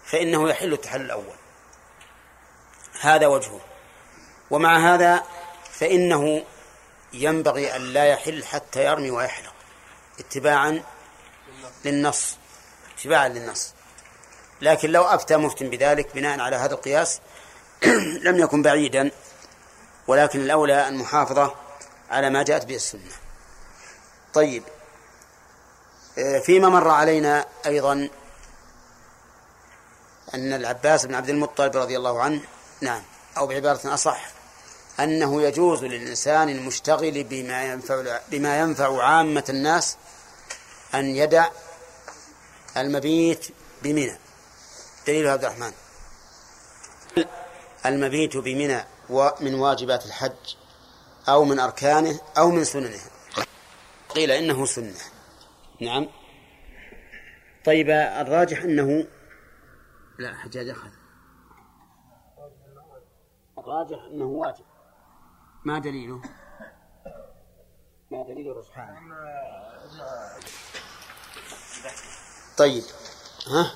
فإنه 0.04 0.48
يحل 0.48 0.72
التحلل 0.72 1.04
الأول. 1.04 1.34
هذا 3.00 3.26
وجهه. 3.26 3.60
ومع 4.50 4.94
هذا 4.94 5.22
فإنه 5.72 6.44
ينبغي 7.12 7.76
أن 7.76 7.92
لا 7.92 8.04
يحل 8.04 8.44
حتى 8.44 8.84
يرمي 8.84 9.10
ويحلق 9.10 9.54
اتباعا 10.18 10.82
للنص 11.84 12.36
اتباعا 12.98 13.28
للنص. 13.28 13.72
لكن 14.60 14.90
لو 14.90 15.02
أفتى 15.02 15.36
مفت 15.36 15.62
بذلك 15.62 16.14
بناء 16.14 16.40
على 16.40 16.56
هذا 16.56 16.74
القياس 16.74 17.20
لم 18.26 18.38
يكن 18.38 18.62
بعيدا 18.62 19.10
ولكن 20.06 20.40
الأولى 20.40 20.88
المحافظة 20.88 21.54
على 22.10 22.30
ما 22.30 22.42
جاءت 22.42 22.64
به 22.64 22.76
السنة. 22.76 23.12
طيب 24.34 24.62
آه، 26.18 26.38
فيما 26.38 26.68
مر 26.68 26.88
علينا 26.88 27.46
أيضا 27.66 28.08
أن 30.34 30.52
العباس 30.52 31.06
بن 31.06 31.14
عبد 31.14 31.28
المطلب 31.28 31.76
رضي 31.76 31.96
الله 31.96 32.22
عنه 32.22 32.40
نعم 32.80 33.02
أو 33.36 33.46
بعبارة 33.46 33.94
أصح 33.94 34.28
أنه 35.00 35.42
يجوز 35.42 35.84
للإنسان 35.84 36.48
المشتغل 36.48 37.24
بما 37.24 37.64
ينفع 37.64 38.18
بما 38.28 38.58
ينفع 38.58 39.02
عامة 39.02 39.44
الناس 39.48 39.96
أن 40.94 41.16
يدع 41.16 41.48
المبيت 42.76 43.46
بمنى. 43.82 44.18
دليل 45.06 45.28
عبد 45.28 45.44
الرحمن. 45.44 45.72
المبيت 47.86 48.36
بمنى 48.36 48.84
ومن 49.10 49.54
واجبات 49.54 50.06
الحج 50.06 50.54
أو 51.28 51.44
من 51.44 51.58
أركانه 51.58 52.20
أو 52.38 52.50
من 52.50 52.64
سننه. 52.64 53.00
قيل 54.08 54.30
إنه 54.30 54.66
سنة. 54.66 54.94
نعم. 55.80 56.08
طيب 57.64 57.90
الراجح 57.90 58.62
أنه 58.62 59.06
لا 60.18 60.34
حجاج 60.34 60.68
أخذ. 60.68 60.90
الراجح 63.58 63.98
أنه 64.10 64.24
واجب. 64.24 64.64
ما 65.64 65.78
دليله؟ 65.78 66.22
ما 68.10 68.22
دليل 68.22 68.64
سبحانه 68.64 69.00
طيب. 72.56 72.84
ها؟ 73.46 73.70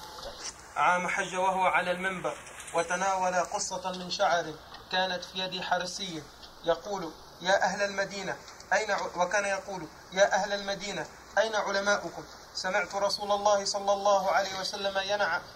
عام 0.77 1.09
حج 1.09 1.35
وهو 1.35 1.65
على 1.67 1.91
المنبر 1.91 2.37
وتناول 2.75 3.35
قصة 3.35 3.93
من 3.93 4.11
شعر 4.11 4.55
كانت 4.93 5.25
في 5.25 5.39
يد 5.39 5.63
حرسي 5.63 6.23
يقول 6.65 7.13
يا 7.41 7.63
أهل 7.65 7.83
المدينة 7.83 8.37
أين 8.73 8.97
وكان 9.17 9.45
يقول 9.45 9.89
يا 10.13 10.35
أهل 10.35 10.53
المدينة 10.53 11.07
أين 11.39 11.55
علماؤكم؟ 11.55 12.25
سمعت 12.55 12.95
رسول 12.95 13.33
الله 13.33 13.65
صلى 13.65 13.93
الله 13.93 14.31
عليه 14.31 14.61
وسلم 14.61 14.99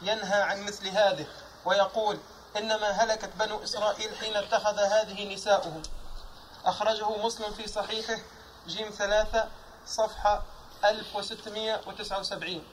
ينهى 0.02 0.42
عن 0.42 0.62
مثل 0.62 0.88
هذه 0.88 1.26
ويقول 1.64 2.18
إنما 2.56 2.90
هلكت 2.90 3.30
بنو 3.38 3.62
إسرائيل 3.62 4.16
حين 4.16 4.36
اتخذ 4.36 4.78
هذه 4.78 5.34
نساؤهم. 5.34 5.82
أخرجه 6.64 7.16
مسلم 7.26 7.52
في 7.52 7.68
صحيحه 7.68 8.18
جيم 8.66 8.90
ثلاثة 8.90 9.48
صفحة 9.86 10.42
1679 10.84 12.64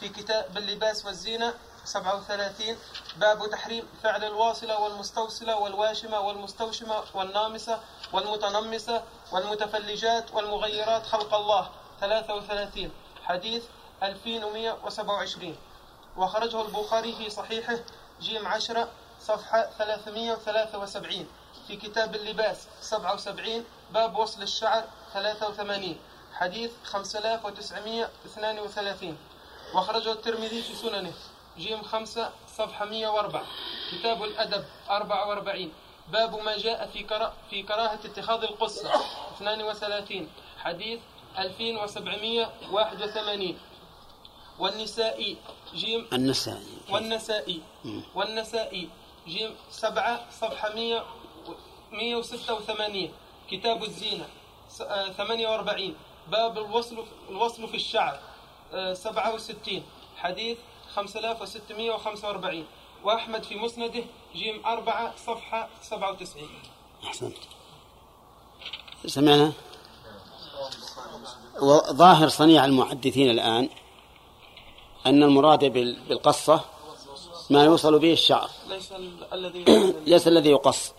في 0.00 0.08
كتاب 0.08 0.56
اللباس 0.58 1.06
والزينة 1.06 1.54
37 1.84 2.76
باب 3.16 3.50
تحريم 3.50 3.88
فعل 4.02 4.24
الواصلة 4.24 4.80
والمستوصلة 4.80 5.56
والواشمة 5.56 6.20
والمستوشمة 6.20 7.02
والنامسة 7.14 7.80
والمتنمسة 8.12 9.02
والمتفلجات 9.32 10.34
والمغيرات 10.34 11.06
خلق 11.06 11.34
الله 11.34 11.70
33 12.00 12.90
حديث 13.24 13.64
2127 14.02 15.56
وخرجه 16.16 16.62
البخاري 16.62 17.16
في 17.16 17.30
صحيحه 17.30 17.76
جيم 18.20 18.46
عشرة 18.46 18.88
صفحة 19.20 19.70
373 19.78 21.26
في 21.68 21.76
كتاب 21.76 22.14
اللباس 22.14 22.66
77 22.80 23.64
باب 23.92 24.18
وصل 24.18 24.42
الشعر 24.42 24.84
83 25.14 25.96
حديث 26.34 26.70
5932 26.84 29.18
وأخرجه 29.74 30.12
الترمذي 30.12 30.62
في 30.62 30.74
سننه. 30.74 31.12
جيم 31.58 31.82
5 31.82 32.30
صفحة 32.56 32.84
104 32.84 33.42
كتاب 33.92 34.24
الأدب 34.24 34.64
44 34.90 35.72
باب 36.12 36.40
ما 36.42 36.58
جاء 36.58 36.86
في 36.86 37.02
كرا 37.02 37.34
في 37.50 37.62
كراهة 37.62 37.98
اتخاذ 38.04 38.42
القصة. 38.42 38.90
32 39.36 40.28
حديث 40.58 41.00
2781 41.38 43.58
والنسائي. 44.58 45.36
جيم 45.74 46.06
النسائي. 46.12 46.78
والنسائي. 46.90 47.62
والنسائي. 48.14 48.88
جيم 49.26 49.54
7 49.70 50.24
صفحة 50.40 50.74
100 50.74 51.04
186 51.92 53.12
كتاب 53.50 53.82
الزينة 53.84 54.28
48 55.16 55.96
باب 56.28 56.58
الوصل 56.58 57.04
الوصل 57.30 57.68
في 57.68 57.76
الشعر. 57.76 58.20
67 58.72 59.82
حديث 60.16 60.58
5645 60.94 62.64
وأحمد 63.04 63.42
في 63.44 63.54
مسنده 63.54 64.04
جيم 64.34 64.66
4 64.66 65.14
صفحة 65.26 65.68
97 65.82 66.48
أحسنت. 67.04 67.36
سمعنا؟ 69.06 69.52
وظاهر 71.60 72.28
صنيع 72.28 72.64
المحدثين 72.64 73.30
الآن 73.30 73.68
أن 75.06 75.22
المراد 75.22 75.64
بالقصة 76.08 76.60
ما 77.50 77.64
يوصل 77.64 77.98
به 77.98 78.12
الشعر. 78.12 78.50
ليس 78.68 78.92
الذي 79.32 79.64
ليس 80.12 80.28
الذي 80.28 80.50
يقص. 80.50 80.92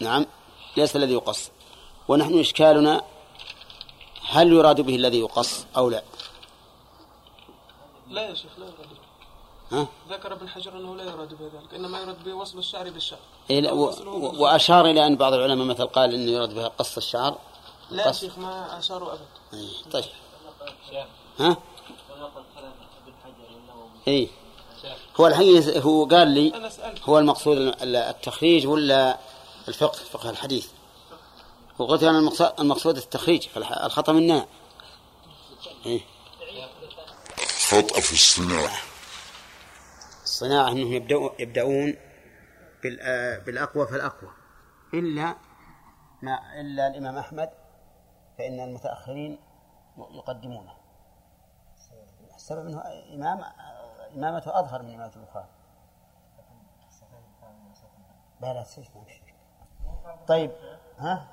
نعم 0.00 0.26
ليس 0.76 0.96
الذي 0.96 1.12
يقص. 1.12 1.50
ونحن 2.08 2.38
إشكالنا 2.38 3.02
هل 4.28 4.52
يراد 4.52 4.80
به 4.80 4.96
الذي 4.96 5.20
يقص 5.20 5.66
أو 5.76 5.90
لا؟ 5.90 6.02
لا 8.12 8.28
يا 8.28 8.34
شيخ 8.34 8.50
لا 8.58 8.64
يراد 8.66 8.76
ها؟ 9.72 9.86
ذكر 10.10 10.32
ابن 10.32 10.48
حجر 10.48 10.72
أنه 10.72 10.96
لا 10.96 11.04
يراد 11.04 11.34
بذلك 11.34 11.74
إنما 11.74 12.00
يراد 12.00 12.24
بوصل 12.24 12.58
الشعر 12.58 12.90
بالشعر. 12.90 13.18
إيه 13.50 13.60
لا، 13.60 13.72
و... 13.72 13.84
و... 14.06 14.42
وأشار 14.42 14.86
إلى 14.86 15.06
أن 15.06 15.16
بعض 15.16 15.32
العلماء 15.32 15.66
مثل 15.66 15.86
قال 15.86 16.14
إنه 16.14 16.30
يراد 16.30 16.54
بها 16.54 16.68
قص 16.68 16.96
الشعر. 16.96 17.38
لا 17.90 18.08
قص- 18.08 18.20
شيخ 18.20 18.38
ما 18.38 18.78
اشاروا 18.78 19.12
ابدا. 19.12 19.24
إيه، 19.52 19.68
طيب. 19.92 20.04
ها؟ 21.40 21.56
اي 24.08 24.28
هو 25.20 25.26
الحقيقة 25.26 25.80
هو 25.80 26.04
قال 26.04 26.28
لي 26.28 26.54
أنا 26.54 26.70
هو 27.04 27.18
المقصود 27.18 27.56
ال- 27.56 27.96
التخريج 27.96 28.66
ولا 28.66 29.18
الفقه 29.68 29.96
فقه 29.96 30.30
الحديث؟ 30.30 30.68
وقلت 31.78 32.02
أنا 32.02 32.18
المقصود, 32.18 32.52
المقصود 32.60 32.96
التخريج 32.96 33.46
الخطأ 33.56 34.12
منا 34.12 34.46
إيه؟ 35.86 36.00
خطأ 37.72 38.00
في 38.00 38.12
الصناعة. 38.12 38.78
الصناعة 40.22 40.68
أنهم 40.68 40.92
يبدأوا 40.92 41.30
يبدأون 41.38 41.94
آه، 43.00 43.38
بالأقوى 43.38 43.86
فالأقوى. 43.86 44.30
إلا 44.94 45.36
ما 46.22 46.60
إلا 46.60 46.86
الإمام 46.86 47.16
أحمد 47.16 47.50
فإن 48.38 48.60
المتأخرين 48.60 49.38
يقدمونه. 49.98 50.74
السبب 52.34 52.66
أنه 52.66 52.82
إمام 53.14 53.44
إمامته 54.16 54.60
أظهر 54.60 54.82
من 54.82 54.94
إمامة 54.94 55.12
البخاري. 55.16 55.48
لا 58.40 58.54
لا 58.54 58.64
سيف 58.64 58.96
ما. 58.96 59.34
طيب 60.28 60.50
ها؟ 60.98 61.28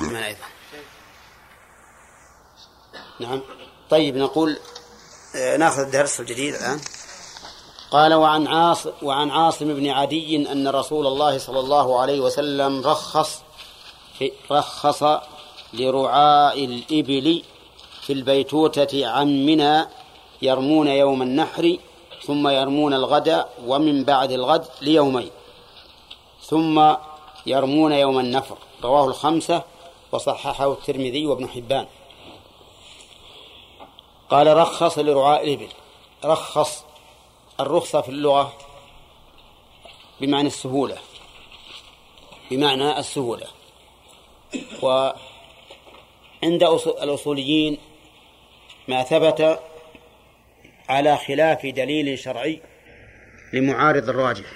أيضا. 0.00 0.46
نعم. 3.20 3.42
طيب 3.90 4.16
نقول 4.16 4.58
آه، 5.36 5.56
ناخذ 5.56 5.80
الدرس 5.80 6.20
الجديد 6.20 6.54
الآن. 6.54 6.80
قال 7.90 8.14
وعن 8.14 8.46
عاص 8.46 8.86
وعن 9.02 9.30
عاصم 9.30 9.74
بن 9.74 9.88
عدي 9.88 10.36
أن 10.36 10.68
رسول 10.68 11.06
الله 11.06 11.38
صلى 11.38 11.60
الله 11.60 12.00
عليه 12.00 12.20
وسلم 12.20 12.86
رخص 12.86 13.42
في 14.18 14.32
رخص 14.50 15.02
لرعاء 15.74 16.64
الإبل 16.64 17.42
في 18.02 18.12
البيتوتة 18.12 19.06
عن 19.06 19.46
منى 19.46 19.86
يرمون 20.42 20.88
يوم 20.88 21.22
النحر 21.22 21.76
ثم 22.26 22.48
يرمون 22.48 22.94
الغد 22.94 23.44
ومن 23.66 24.04
بعد 24.04 24.32
الغد 24.32 24.64
ليومين 24.80 25.30
ثم 26.46 26.94
يرمون 27.46 27.92
يوم 27.92 28.18
النفر. 28.18 28.58
رواه 28.84 29.04
الخمسة 29.04 29.62
وصححه 30.12 30.72
الترمذي 30.72 31.26
وابن 31.26 31.48
حبان. 31.48 31.86
قال 34.30 34.56
رخص 34.56 34.98
لرعاء 34.98 35.44
الإبل. 35.44 35.68
رخص 36.24 36.84
الرخصة 37.60 38.00
في 38.00 38.08
اللغة 38.08 38.52
بمعنى 40.20 40.46
السهولة. 40.46 40.98
بمعنى 42.50 42.98
السهولة. 42.98 43.46
وعند 44.82 46.64
أص- 46.64 47.02
الأصوليين 47.02 47.78
ما 48.88 49.02
ثبت 49.02 49.60
على 50.88 51.16
خلاف 51.16 51.66
دليل 51.66 52.18
شرعي 52.18 52.62
لمعارض 53.52 54.08
الراجح. 54.08 54.46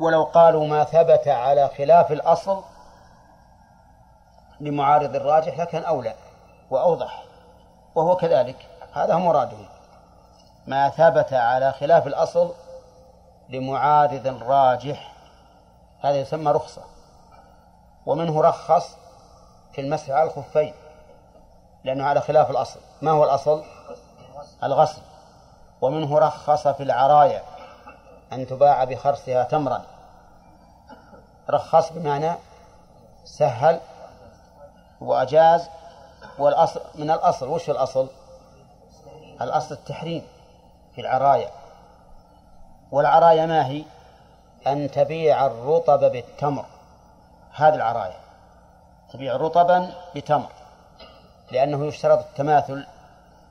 ولو 0.00 0.24
قالوا 0.24 0.66
ما 0.66 0.84
ثبت 0.84 1.28
على 1.28 1.70
خلاف 1.78 2.12
الأصل 2.12 2.62
لمعارض 4.60 5.16
الراجح 5.16 5.58
لكان 5.58 5.82
أولى 5.84 6.14
وأوضح. 6.70 7.24
وهو 7.94 8.16
كذلك. 8.16 8.56
هذا 8.92 9.14
هو 9.14 9.18
مرادهم. 9.18 9.66
ما 10.66 10.88
ثبت 10.88 11.32
على 11.32 11.72
خلاف 11.72 12.06
الأصل 12.06 12.52
لمعارض 13.48 14.42
راجح. 14.42 15.12
هذا 16.00 16.16
يسمى 16.16 16.50
رخصة. 16.50 16.82
ومنه 18.06 18.40
رخص 18.40 18.96
في 19.72 19.80
المسح 19.80 20.10
على 20.10 20.24
الخفين 20.24 20.74
لأنه 21.84 22.04
على 22.04 22.20
خلاف 22.20 22.50
الأصل. 22.50 22.80
ما 23.02 23.10
هو 23.10 23.24
الأصل؟ 23.24 23.64
الغسل. 24.64 25.02
ومنه 25.80 26.18
رخص 26.18 26.68
في 26.68 26.82
العرايا 26.82 27.42
أن 28.32 28.46
تباع 28.46 28.84
بخرصها 28.84 29.42
تمرا. 29.42 29.82
رخص 31.50 31.92
بمعنى 31.92 32.32
سهل 33.24 33.80
وأجاز 35.00 35.68
والأصل 36.38 36.80
من 36.94 37.10
الأصل 37.10 37.48
وش 37.48 37.70
الأصل؟ 37.70 38.08
الأصل 39.40 39.74
التحريم 39.74 40.22
في 40.94 41.00
العرايا. 41.00 41.50
والعرايا 42.92 43.46
ما 43.46 43.66
هي؟ 43.66 43.84
أن 44.66 44.90
تبيع 44.90 45.46
الرطب 45.46 46.00
بالتمر. 46.00 46.64
هذه 47.54 47.74
العرايا. 47.74 48.20
تبيع 49.12 49.36
رطبا 49.36 49.94
بتمر. 50.16 50.50
لأنه 51.50 51.86
يشترط 51.86 52.18
التماثل 52.18 52.86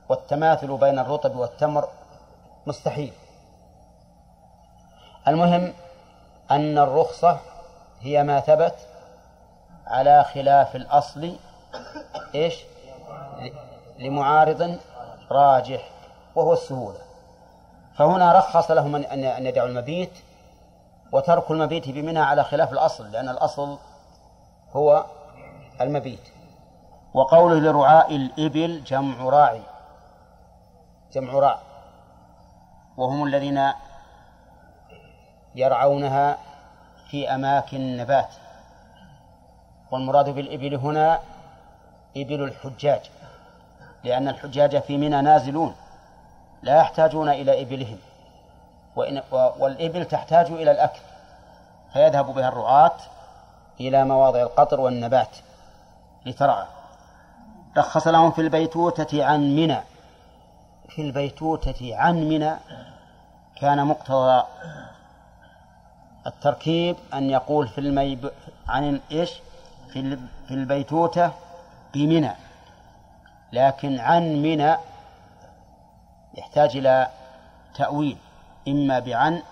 والتماثل 0.09 0.77
بين 0.77 0.99
الرطب 0.99 1.35
والتمر 1.35 1.89
مستحيل. 2.65 3.13
المهم 5.27 5.73
أن 6.51 6.77
الرخصة 6.77 7.37
هي 8.01 8.23
ما 8.23 8.39
ثبت 8.39 8.75
على 9.87 10.23
خلاف 10.23 10.75
الأصل 10.75 11.35
إيش؟ 12.35 12.55
لمعارض 13.99 14.79
راجح 15.31 15.89
وهو 16.35 16.53
السهولة. 16.53 16.99
فهنا 17.95 18.33
رخص 18.33 18.71
لهم 18.71 18.95
أن 18.95 19.23
أن 19.23 19.45
يدعوا 19.45 19.67
المبيت 19.67 20.11
وترك 21.11 21.51
المبيت 21.51 21.89
بمنى 21.89 22.19
على 22.19 22.43
خلاف 22.43 22.73
الأصل 22.73 23.11
لأن 23.11 23.29
الأصل 23.29 23.77
هو 24.71 25.05
المبيت. 25.81 26.29
وقوله 27.13 27.59
لرعاء 27.59 28.15
الإبل 28.15 28.83
جمع 28.83 29.23
راعي. 29.23 29.61
جمع 31.13 31.33
راع. 31.33 31.59
وهم 32.97 33.23
الذين 33.23 33.71
يرعونها 35.55 36.37
في 37.09 37.35
أماكن 37.35 37.77
النبات. 37.77 38.29
والمراد 39.91 40.29
بالإبل 40.29 40.75
هنا 40.75 41.19
إبل 42.17 42.43
الحجاج 42.43 43.01
لأن 44.03 44.27
الحجاج 44.27 44.81
في 44.81 44.97
منى 44.97 45.21
نازلون 45.21 45.75
لا 46.63 46.77
يحتاجون 46.77 47.29
إلى 47.29 47.61
إبلهم 47.61 47.97
وإن 48.95 49.21
والإبل 49.31 50.05
تحتاج 50.05 50.51
إلى 50.51 50.71
الأكل 50.71 50.99
فيذهب 51.93 52.25
بها 52.25 52.47
الرعاة 52.47 52.95
إلى 53.79 54.05
مواضع 54.05 54.41
القطر 54.41 54.79
والنبات 54.79 55.37
لترعى. 56.25 56.65
رخص 57.77 58.07
لهم 58.07 58.31
في 58.31 58.41
البيتوتة 58.41 59.25
عن 59.25 59.55
منى 59.55 59.81
في 60.89 61.01
البيتوتة 61.01 61.95
عن 61.95 62.15
منى 62.15 62.55
كان 63.55 63.85
مقتضى 63.85 64.43
التركيب 66.27 66.95
أن 67.13 67.29
يقول 67.29 67.67
في 67.67 67.77
الميب 67.77 68.31
عن 68.67 68.99
إيش؟ 69.11 69.33
في 70.47 70.51
البيتوتة 70.51 71.31
بمنى 71.93 72.31
لكن 73.53 73.99
عن 73.99 74.41
منى 74.41 74.75
يحتاج 76.37 76.77
إلى 76.77 77.07
تأويل 77.75 78.17
إما 78.67 78.99
بعن 78.99 79.43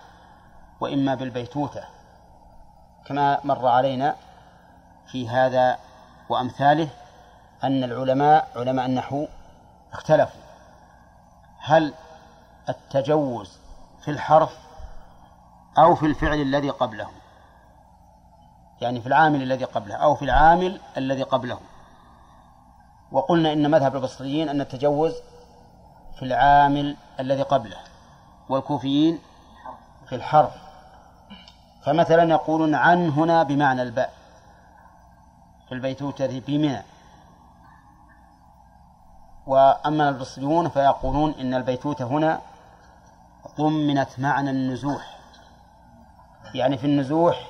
وإما 0.79 1.15
بالبيتوتة 1.15 1.83
كما 3.05 3.39
مر 3.43 3.67
علينا 3.67 4.15
في 5.07 5.29
هذا 5.29 5.77
وأمثاله 6.29 6.89
أن 7.63 7.83
العلماء 7.83 8.47
علماء 8.55 8.85
النحو 8.85 9.27
اختلفوا. 9.93 10.41
هل 11.59 11.93
التجوز 12.69 13.57
في 14.01 14.11
الحرف 14.11 14.57
أو 15.77 15.95
في 15.95 16.05
الفعل 16.05 16.41
الذي 16.41 16.69
قبله؟ 16.69 17.07
يعني 18.81 19.01
في 19.01 19.07
العامل 19.07 19.41
الذي 19.41 19.65
قبله 19.65 19.95
أو 19.95 20.15
في 20.15 20.25
العامل 20.25 20.81
الذي 20.97 21.23
قبله؟ 21.23 21.59
وقلنا 23.11 23.53
إن 23.53 23.71
مذهب 23.71 23.95
البصريين 23.95 24.49
أن 24.49 24.61
التجوز 24.61 25.13
في 26.15 26.25
العامل 26.25 26.95
الذي 27.19 27.41
قبله 27.41 27.77
والكوفيين 28.49 29.19
في 30.09 30.15
الحرف 30.15 30.53
فمثلا 31.85 32.23
يقولون 32.23 32.75
عن 32.75 33.09
هنا 33.09 33.43
بمعنى 33.43 33.81
الباء. 33.81 34.13
في 35.67 35.75
البيتوتة 35.75 36.39
بمنى. 36.47 36.81
وأما 39.47 40.09
البصريون 40.09 40.69
فيقولون 40.69 41.31
إن 41.31 41.53
البيتوتة 41.53 42.05
هنا 42.05 42.41
ضمنت 43.57 44.09
معنى 44.17 44.49
النزوح. 44.49 45.19
يعني 46.53 46.77
في 46.77 46.85
النزوح 46.85 47.49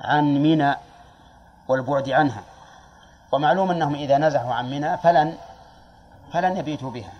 عن 0.00 0.24
منى 0.24 0.74
والبعد 1.68 2.10
عنها. 2.10 2.42
ومعلوم 3.32 3.70
أنهم 3.70 3.94
إذا 3.94 4.18
نزحوا 4.18 4.54
عن 4.54 4.70
منى 4.70 4.96
فلن 4.96 5.38
فلن 6.32 6.56
يبيتوا 6.56 6.90
بها. 6.90 7.12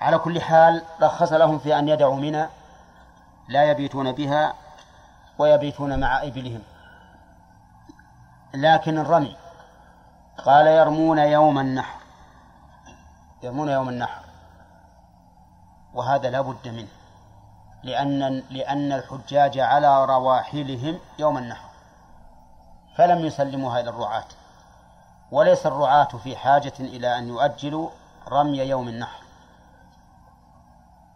على 0.00 0.18
كل 0.18 0.40
حال 0.40 0.82
رخص 1.02 1.32
لهم 1.32 1.58
في 1.58 1.78
أن 1.78 1.88
يدعوا 1.88 2.16
منى 2.16 2.46
لا 3.48 3.64
يبيتون 3.64 4.12
بها 4.12 4.54
ويبيتون 5.38 6.00
مع 6.00 6.22
إبلهم. 6.22 6.62
لكن 8.54 8.98
الرمي 8.98 9.36
قال 10.44 10.66
يرمون 10.66 11.18
يوم 11.18 11.58
النحر 11.58 12.00
يرمون 13.42 13.68
يوم 13.68 13.88
النحر 13.88 14.22
وهذا 15.94 16.30
لا 16.30 16.40
بد 16.40 16.68
منه 16.68 16.88
لأن 17.82 18.42
لأن 18.50 18.92
الحجاج 18.92 19.58
على 19.58 20.04
رواحلهم 20.04 20.98
يوم 21.18 21.38
النحر 21.38 21.68
فلم 22.96 23.18
يسلموها 23.18 23.80
إلى 23.80 23.90
الرعاة. 23.90 24.24
وليس 25.32 25.66
الرعاة 25.66 26.04
في 26.04 26.36
حاجة 26.36 26.72
إلى 26.80 27.18
أن 27.18 27.28
يؤجلوا 27.28 27.90
رمي 28.28 28.58
يوم 28.58 28.88
النحر. 28.88 29.22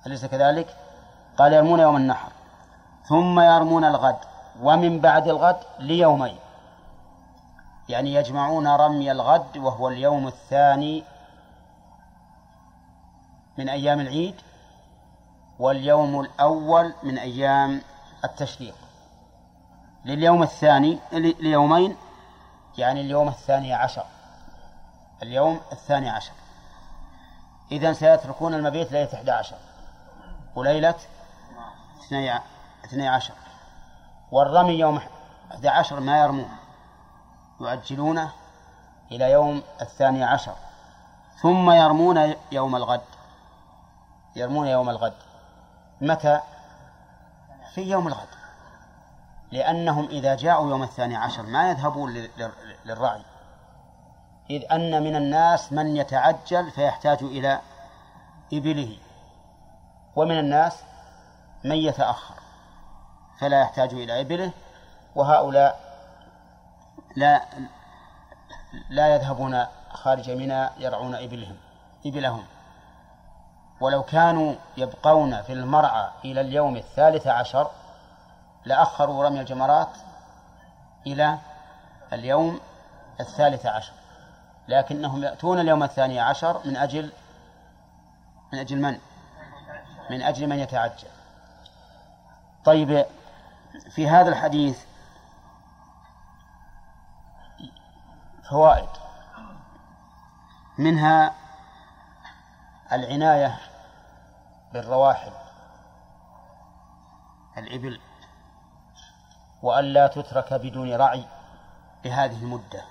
أليس 0.06 0.24
كذلك؟ 0.24 0.76
قال 1.38 1.52
يرمون 1.52 1.80
يوم 1.80 1.96
النحر. 1.96 2.32
ثم 3.04 3.40
يرمون 3.40 3.84
الغد 3.84 4.18
ومن 4.62 5.00
بعد 5.00 5.28
الغد 5.28 5.60
ليومين. 5.78 6.38
يعني 7.88 8.14
يجمعون 8.14 8.66
رمي 8.66 9.12
الغد 9.12 9.56
وهو 9.56 9.88
اليوم 9.88 10.26
الثاني 10.26 11.04
من 13.58 13.68
أيام 13.68 14.00
العيد 14.00 14.34
واليوم 15.58 16.20
الأول 16.20 16.94
من 17.02 17.18
أيام 17.18 17.82
التشريق. 18.24 18.74
لليوم 20.04 20.42
الثاني 20.42 20.98
ليومين 21.40 21.96
يعني 22.78 23.00
اليوم 23.00 23.28
الثاني 23.28 23.74
عشر. 23.74 24.04
اليوم 25.22 25.60
الثاني 25.72 26.10
عشر. 26.10 26.32
إذا 27.72 27.92
سيتركون 27.92 28.54
المبيت 28.54 28.92
ليلة 28.92 29.14
11 29.14 29.56
وليلة 30.56 30.94
اثني 32.84 33.08
عشر. 33.08 33.34
والرمي 34.32 34.72
يوم 34.72 35.00
11 35.50 36.00
ما 36.00 36.20
يرمون. 36.20 36.56
يؤجلونه 37.60 38.32
إلى 39.12 39.30
يوم 39.30 39.62
الثاني 39.80 40.24
عشر. 40.24 40.54
ثم 41.42 41.70
يرمون 41.70 42.34
يوم 42.52 42.76
الغد. 42.76 43.00
يرمون 44.36 44.66
يوم 44.66 44.90
الغد. 44.90 45.14
متى؟ 46.00 46.40
في 47.74 47.82
يوم 47.82 48.08
الغد. 48.08 48.28
لأنهم 49.52 50.08
إذا 50.08 50.34
جاءوا 50.34 50.70
يوم 50.70 50.82
الثاني 50.82 51.16
عشر 51.16 51.42
ما 51.42 51.70
يذهبون 51.70 52.28
للرعي 52.84 53.22
إذ 54.50 54.72
أن 54.72 55.02
من 55.02 55.16
الناس 55.16 55.72
من 55.72 55.96
يتعجل 55.96 56.70
فيحتاج 56.70 57.22
إلى 57.22 57.60
إبله. 58.52 58.96
ومن 60.16 60.38
الناس 60.38 60.82
من 61.64 61.76
يتأخر 61.76 62.34
فلا 63.38 63.60
يحتاج 63.60 63.92
إلى 63.94 64.20
إبله. 64.20 64.50
وهؤلاء 65.14 65.80
لا 67.16 67.42
لا 68.90 69.14
يذهبون 69.14 69.66
خارج 69.90 70.30
منى 70.30 70.68
يرعون 70.78 71.14
إبلهم 71.14 71.56
إبلهم. 72.06 72.44
ولو 73.80 74.02
كانوا 74.02 74.54
يبقون 74.76 75.42
في 75.42 75.52
المرعى 75.52 76.08
إلى 76.24 76.40
اليوم 76.40 76.76
الثالث 76.76 77.26
عشر 77.26 77.70
لأخروا 78.64 79.24
رمي 79.24 79.40
الجمرات 79.40 79.96
إلى 81.06 81.38
اليوم 82.12 82.60
الثالث 83.20 83.66
عشر. 83.66 83.92
لكنهم 84.68 85.22
يأتون 85.22 85.60
اليوم 85.60 85.82
الثاني 85.82 86.20
عشر 86.20 86.60
من 86.64 86.76
أجل 86.76 87.12
من 88.52 88.58
أجل 88.58 88.80
من؟ 88.80 88.98
من 90.10 90.22
أجل 90.22 90.46
من 90.46 90.58
يتعجل. 90.58 91.08
طيب 92.64 93.06
في 93.90 94.08
هذا 94.08 94.28
الحديث 94.28 94.84
فوائد. 98.50 98.88
منها 100.78 101.34
العناية 102.92 103.58
بالرواحل 104.72 105.32
الإبل. 107.58 108.00
وألا 109.64 110.06
تترك 110.06 110.54
بدون 110.54 110.94
رعي 110.94 111.24
لهذه 112.04 112.42
المدة 112.42 112.84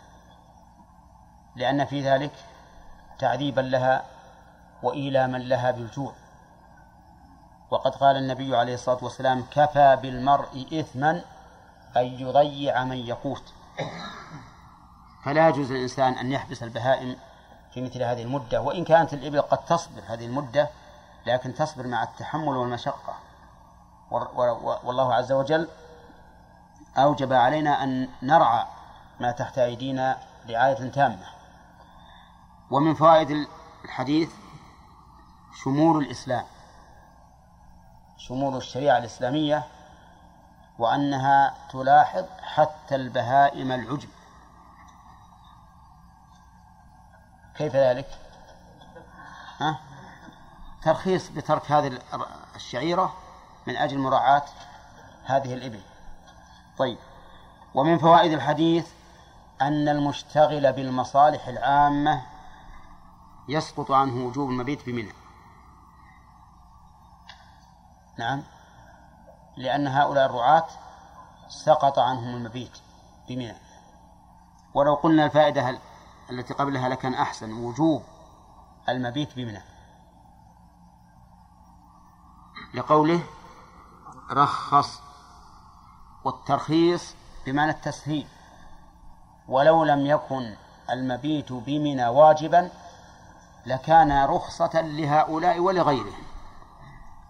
لأن 1.56 1.86
في 1.86 2.02
ذلك 2.02 2.32
تعذيبا 3.20 3.62
لها 3.62 4.04
وإيلاما 4.84 5.38
لها 5.38 5.72
بالجوع. 5.72 6.14
وقد 7.72 7.96
قال 7.96 8.18
النبي 8.18 8.56
عليه 8.58 8.74
الصلاة 8.74 9.04
والسلام 9.04 9.46
كفى 9.52 9.98
بالمرء 10.02 10.80
إثما 10.80 11.22
أن 11.98 12.06
يضيع 12.06 12.84
من 12.84 12.98
يقوت. 12.98 13.54
فلا 15.26 15.50
يجوز 15.50 15.72
للإنسان 15.72 16.14
أن 16.14 16.32
يحبس 16.32 16.64
البهائم 16.64 17.16
في 17.74 17.82
مثل 17.82 18.04
هذه 18.04 18.24
المدة 18.24 18.62
وإن 18.62 18.84
كانت 18.84 19.14
الإبل 19.14 19.42
قد 19.42 19.66
تصبر 19.66 20.02
هذه 20.08 20.26
المدة 20.26 20.70
لكن 21.26 21.54
تصبر 21.54 21.88
مع 21.88 22.04
التحمل 22.04 22.58
والمشقة. 22.58 23.16
والله 24.84 25.14
عز 25.14 25.32
وجل 25.32 25.68
أوجب 26.98 27.34
علينا 27.34 27.84
أن 27.84 28.10
نرعى 28.22 28.66
ما 29.20 29.32
تحت 29.32 29.58
أيدينا 29.58 30.18
رعاية 30.50 30.90
تامة 30.90 31.26
ومن 32.72 32.94
فوائد 32.94 33.48
الحديث 33.86 34.32
شمول 35.64 36.04
الإسلام 36.04 36.46
شمول 38.18 38.58
الشريعة 38.58 38.98
الإسلامية 38.98 39.64
وأنها 40.80 41.54
تلاحظ 41.72 42.26
حتى 42.42 42.96
البهائم 42.96 43.72
العجب 43.72 44.10
كيف 47.58 47.76
ذلك؟ 47.76 48.08
ها؟ 49.60 49.80
ترخيص 50.84 51.30
بترك 51.30 51.72
هذه 51.72 52.00
الشعيرة 52.56 53.14
من 53.68 53.76
أجل 53.76 53.98
مراعاة 53.98 54.46
هذه 55.26 55.54
الإبل 55.54 55.82
طيب. 56.78 56.98
ومن 57.74 57.98
فوائد 57.98 58.32
الحديث 58.32 58.92
أن 59.62 59.90
المشتغل 59.90 60.74
بالمصالح 60.74 61.48
العامة 61.48 62.26
يسقط 63.50 63.92
عنه 63.92 64.26
وجوب 64.26 64.50
المبيت 64.50 64.86
بمنى. 64.86 65.14
نعم. 68.18 68.44
لأن 69.58 69.88
هؤلاء 69.88 70.26
الرعاة 70.26 70.68
سقط 71.48 72.00
عنهم 72.00 72.36
المبيت 72.36 72.78
بمنى. 73.28 73.56
ولو 74.74 74.94
قلنا 74.96 75.26
الفائدة 75.26 75.80
التي 76.30 76.54
قبلها 76.54 76.90
لكان 76.90 77.14
أحسن 77.14 77.54
وجوب 77.54 78.04
المبيت 78.90 79.36
بمنى. 79.36 79.62
لقوله 82.74 83.24
رخص 84.32 85.02
والترخيص 86.26 87.16
بمعنى 87.46 87.72
التسهيل. 87.72 88.28
ولو 89.48 89.84
لم 89.84 90.06
يكن 90.06 90.54
المبيت 90.92 91.54
بمنى 91.54 92.08
واجبا 92.08 92.70
لكان 93.66 94.26
رخصة 94.26 94.82
لهؤلاء 94.82 95.60
ولغيرهم 95.60 96.24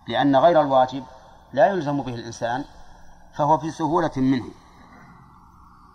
لأن 0.07 0.35
غير 0.35 0.61
الواجب 0.61 1.03
لا 1.53 1.67
يلزم 1.67 2.01
به 2.01 2.15
الإنسان 2.15 2.65
فهو 3.37 3.57
في 3.57 3.71
سهولة 3.71 4.11
منه. 4.17 4.45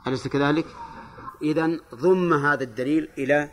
أليس 0.07 0.28
كذلك؟ 0.28 0.66
إذا 1.42 1.70
ضم 1.94 2.46
هذا 2.46 2.64
الدليل 2.64 3.09
إلى 3.18 3.51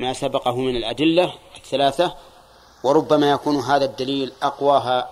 ما 0.00 0.12
سبقه 0.12 0.56
من 0.56 0.76
الأدلة 0.76 1.32
الثلاثة 1.56 2.14
وربما 2.84 3.30
يكون 3.30 3.56
هذا 3.56 3.84
الدليل 3.84 4.32
أقواها 4.42 5.10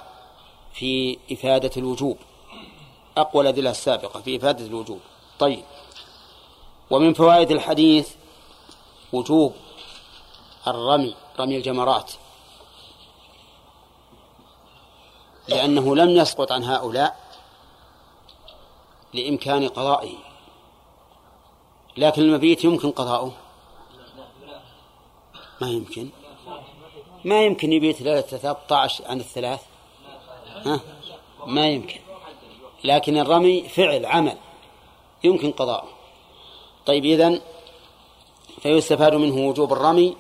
في 0.73 1.19
إفادة 1.33 1.71
الوجوب. 1.77 2.17
أقوى 3.21 3.43
الأدلة 3.43 3.71
السابقة 3.71 4.21
في 4.21 4.37
إفادة 4.37 4.67
الوجوب. 4.67 5.01
طيب. 5.39 5.65
ومن 6.91 7.15
فوائد 7.15 7.51
الحديث 7.51 8.15
وجوب 9.13 9.55
الرمي 10.67 11.15
رمي 11.41 11.57
الجمرات. 11.57 12.13
لأنه 15.49 15.97
لم 15.97 16.11
يسقط 16.11 16.53
عن 16.53 16.65
هؤلاء 16.65 17.29
لإمكان 19.15 19.69
قضائه. 19.69 20.15
لكن 21.97 22.23
المبيت 22.23 22.65
يمكن 22.65 22.91
قضاؤه؟ 22.91 23.33
ما 25.61 25.69
يمكن. 25.69 26.09
ما 27.25 27.45
يمكن 27.45 27.73
يبيت 27.73 28.01
ليلة 28.01 28.21
13 28.21 29.05
عن 29.07 29.21
الثلاث؟ 29.21 29.63
ها؟ 30.67 30.81
ما 31.47 31.69
يمكن. 31.69 32.08
لكن 32.85 33.19
الرمي 33.19 33.69
فعل 33.69 34.07
عمل. 34.07 34.37
يمكن 35.25 35.53
قضاؤه 35.53 35.89
طيب 36.87 37.05
إذن 37.05 37.41
فيستفاد 38.61 39.15
منه 39.15 39.49
وجوب 39.49 39.73
الرمي 39.73 40.17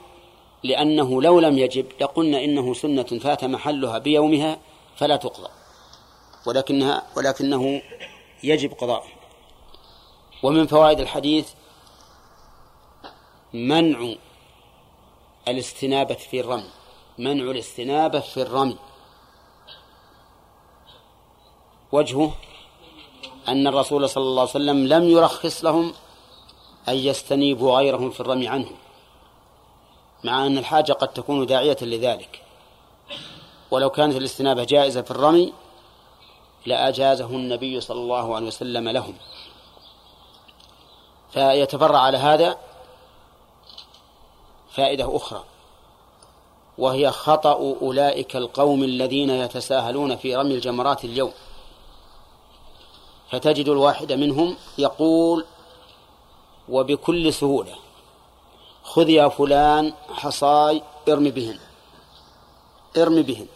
لأنه 0.62 1.22
لو 1.22 1.40
لم 1.40 1.58
يجب 1.58 1.86
لقلنا 2.00 2.44
إنه 2.44 2.74
سنة 2.74 3.02
فات 3.02 3.44
محلها 3.44 3.98
بيومها 3.98 4.58
فلا 4.96 5.16
تقضى. 5.16 5.48
ولكنها 6.46 7.02
ولكنه 7.16 7.82
يجب 8.42 8.72
قضاء 8.72 9.04
ومن 10.42 10.66
فوائد 10.66 11.00
الحديث 11.00 11.50
منع 13.52 14.14
الاستنابة 15.48 16.14
في 16.14 16.40
الرمي. 16.40 16.70
منع 17.18 17.50
الاستنابة 17.50 18.20
في 18.20 18.42
الرمي. 18.42 18.78
وجهه 21.92 22.32
أن 23.48 23.66
الرسول 23.66 24.08
صلى 24.08 24.22
الله 24.22 24.40
عليه 24.40 24.50
وسلم 24.50 24.86
لم 24.86 25.08
يرخص 25.08 25.64
لهم 25.64 25.94
أن 26.88 26.94
يستنيبوا 26.94 27.76
غيرهم 27.76 28.10
في 28.10 28.20
الرمي 28.20 28.48
عنه 28.48 28.70
مع 30.24 30.46
أن 30.46 30.58
الحاجة 30.58 30.92
قد 30.92 31.08
تكون 31.08 31.46
داعية 31.46 31.76
لذلك. 31.82 32.42
ولو 33.70 33.90
كانت 33.90 34.16
الاستنابة 34.16 34.64
جائزة 34.64 35.02
في 35.02 35.10
الرمي 35.10 35.52
لأجازه 36.66 37.26
النبي 37.26 37.80
صلى 37.80 38.00
الله 38.00 38.36
عليه 38.36 38.46
وسلم 38.46 38.88
لهم. 38.88 39.14
فيتفرع 41.32 41.98
على 41.98 42.18
هذا 42.18 42.58
فائدة 44.70 45.16
أخرى 45.16 45.44
وهي 46.78 47.10
خطأ 47.10 47.52
أولئك 47.52 48.36
القوم 48.36 48.84
الذين 48.84 49.30
يتساهلون 49.30 50.16
في 50.16 50.36
رمي 50.36 50.54
الجمرات 50.54 51.04
اليوم. 51.04 51.32
فتجد 53.30 53.68
الواحد 53.68 54.12
منهم 54.12 54.56
يقول 54.78 55.44
وبكل 56.68 57.32
سهولة 57.32 57.74
خذ 58.82 59.08
يا 59.10 59.28
فلان 59.28 59.94
حصاي 60.08 60.82
ارمي 61.08 61.30
بهن 61.30 61.58
ارمي 62.96 63.22
بهن 63.22 63.46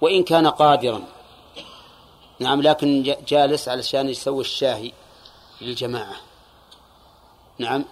وإن 0.00 0.22
كان 0.22 0.46
قادرا. 0.46 1.02
نعم 2.40 2.62
لكن 2.62 3.16
جالس 3.28 3.68
علشان 3.68 4.08
يسوي 4.08 4.40
الشاهي 4.40 4.92
للجماعة. 5.60 6.16
نعم 7.58 7.84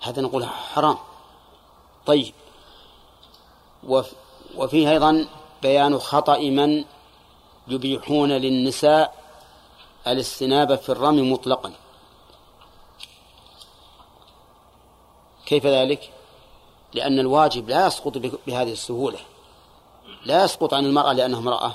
هذا 0.00 0.22
نقول 0.22 0.44
حرام. 0.44 0.98
طيب 2.06 2.34
وفيه 4.56 4.90
أيضا 4.90 5.26
بيان 5.62 5.98
خطأ 5.98 6.38
من 6.38 6.84
يبيحون 7.68 8.32
للنساء 8.32 9.19
الاستنابة 10.06 10.76
في 10.76 10.88
الرمي 10.88 11.22
مطلقا. 11.32 11.72
كيف 15.46 15.66
ذلك؟ 15.66 16.10
لأن 16.94 17.18
الواجب 17.18 17.68
لا 17.68 17.86
يسقط 17.86 18.18
بهذه 18.46 18.72
السهولة. 18.72 19.18
لا 20.24 20.44
يسقط 20.44 20.74
عن 20.74 20.86
المرأة 20.86 21.12
لأنها 21.12 21.38
امرأة. 21.38 21.74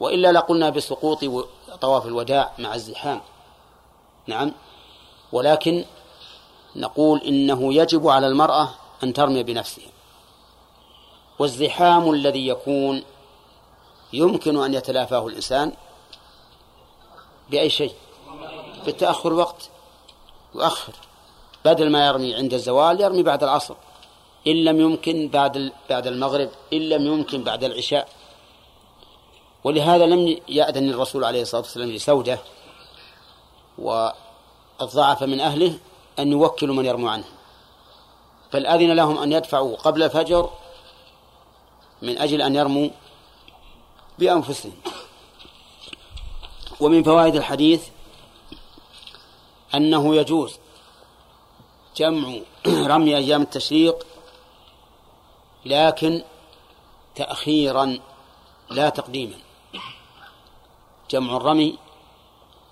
وإلا 0.00 0.32
لقلنا 0.32 0.70
بسقوط 0.70 1.24
طواف 1.80 2.06
الوداع 2.06 2.52
مع 2.58 2.74
الزحام. 2.74 3.20
نعم. 4.26 4.52
ولكن 5.32 5.84
نقول 6.76 7.20
إنه 7.20 7.74
يجب 7.74 8.08
على 8.08 8.26
المرأة 8.26 8.68
أن 9.02 9.12
ترمي 9.12 9.42
بنفسها. 9.42 9.90
والزحام 11.38 12.10
الذي 12.10 12.48
يكون 12.48 13.02
يمكن 14.12 14.62
أن 14.64 14.74
يتلافاه 14.74 15.26
الإنسان 15.26 15.72
بأي 17.52 17.70
شيء 17.70 17.92
بالتأخر 18.84 19.32
وقت 19.32 19.70
يؤخر 20.54 20.92
بدل 21.64 21.90
ما 21.90 22.06
يرمي 22.06 22.34
عند 22.34 22.54
الزوال 22.54 23.00
يرمي 23.00 23.22
بعد 23.22 23.42
العصر 23.42 23.74
إن 24.46 24.64
لم 24.64 24.80
يمكن 24.80 25.28
بعد 25.28 25.72
بعد 25.90 26.06
المغرب 26.06 26.50
إن 26.72 26.78
لم 26.78 27.06
يمكن 27.06 27.44
بعد 27.44 27.64
العشاء. 27.64 28.08
ولهذا 29.64 30.06
لم 30.06 30.40
يأذن 30.48 30.90
الرسول 30.90 31.24
عليه 31.24 31.42
الصلاة 31.42 31.62
والسلام 31.62 31.90
لسودة 31.90 32.38
والضعف 33.78 35.22
من 35.22 35.40
أهله 35.40 35.78
أن 36.18 36.32
يوكلوا 36.32 36.74
من 36.74 36.84
يرموا 36.84 37.10
عنه. 37.10 37.24
بل 38.52 38.66
أذن 38.66 38.92
لهم 38.92 39.18
أن 39.18 39.32
يدفعوا 39.32 39.76
قبل 39.76 40.02
الفجر 40.02 40.50
من 42.02 42.18
أجل 42.18 42.42
أن 42.42 42.56
يرموا 42.56 42.88
بأنفسهم. 44.18 44.72
ومن 46.82 47.02
فوائد 47.02 47.36
الحديث 47.36 47.88
أنه 49.74 50.16
يجوز 50.16 50.58
جمع 51.96 52.40
رمي 52.94 53.16
أيام 53.16 53.42
التشريق 53.42 54.06
لكن 55.64 56.22
تأخيرا 57.14 57.98
لا 58.70 58.88
تقديما. 58.88 59.34
جمع 61.10 61.36
الرمي 61.36 61.78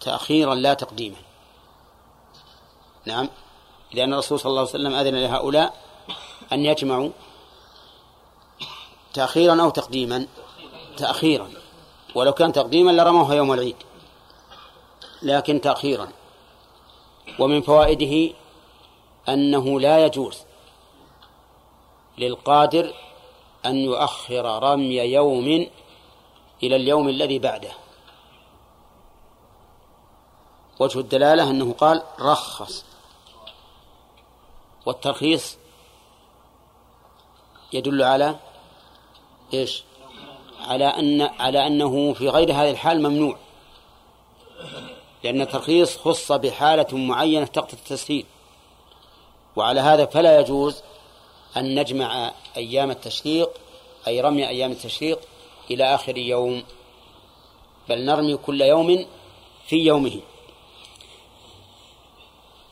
تأخيرا 0.00 0.54
لا 0.54 0.74
تقديما. 0.74 1.16
نعم. 3.06 3.28
لأن 3.92 4.12
الرسول 4.12 4.40
صلى 4.40 4.50
الله 4.50 4.60
عليه 4.60 4.70
وسلم 4.70 4.94
أذن 4.94 5.14
لهؤلاء 5.14 5.74
أن 6.52 6.64
يجمعوا 6.64 7.10
تأخيرا 9.14 9.62
أو 9.62 9.70
تقديما. 9.70 10.26
تأخيرا. 10.96 11.50
ولو 12.14 12.32
كان 12.32 12.52
تقديما 12.52 12.90
لرموها 12.90 13.34
يوم 13.34 13.52
العيد. 13.52 13.76
لكن 15.22 15.60
تأخيرا. 15.60 16.08
ومن 17.38 17.62
فوائده 17.62 18.34
أنه 19.28 19.80
لا 19.80 20.06
يجوز 20.06 20.38
للقادر 22.18 22.94
أن 23.66 23.76
يؤخر 23.76 24.62
رمي 24.62 24.96
يوم 24.96 25.66
إلى 26.62 26.76
اليوم 26.76 27.08
الذي 27.08 27.38
بعده. 27.38 27.70
وجه 30.80 30.98
الدلالة 30.98 31.50
أنه 31.50 31.72
قال 31.72 32.02
رخص. 32.20 32.84
والترخيص 34.86 35.58
يدل 37.72 38.02
على 38.02 38.36
إيش؟ 39.54 39.84
على 40.60 40.84
أن 40.84 41.22
على 41.22 41.66
أنه 41.66 42.12
في 42.12 42.28
غير 42.28 42.52
هذه 42.52 42.70
الحال 42.70 43.02
ممنوع. 43.02 43.36
لأن 45.24 45.40
الترخيص 45.40 45.96
خص 45.96 46.32
بحالة 46.32 46.96
معينة 46.96 47.46
تقتضي 47.46 47.78
التسهيل. 47.78 48.26
وعلى 49.56 49.80
هذا 49.80 50.06
فلا 50.06 50.40
يجوز 50.40 50.82
أن 51.56 51.80
نجمع 51.80 52.32
أيام 52.56 52.90
التشريق 52.90 53.50
أي 54.06 54.20
رمي 54.20 54.48
أيام 54.48 54.72
التشريق 54.72 55.20
إلى 55.70 55.94
آخر 55.94 56.18
يوم 56.18 56.62
بل 57.88 58.04
نرمي 58.04 58.36
كل 58.36 58.60
يوم 58.60 59.06
في 59.66 59.76
يومه. 59.76 60.20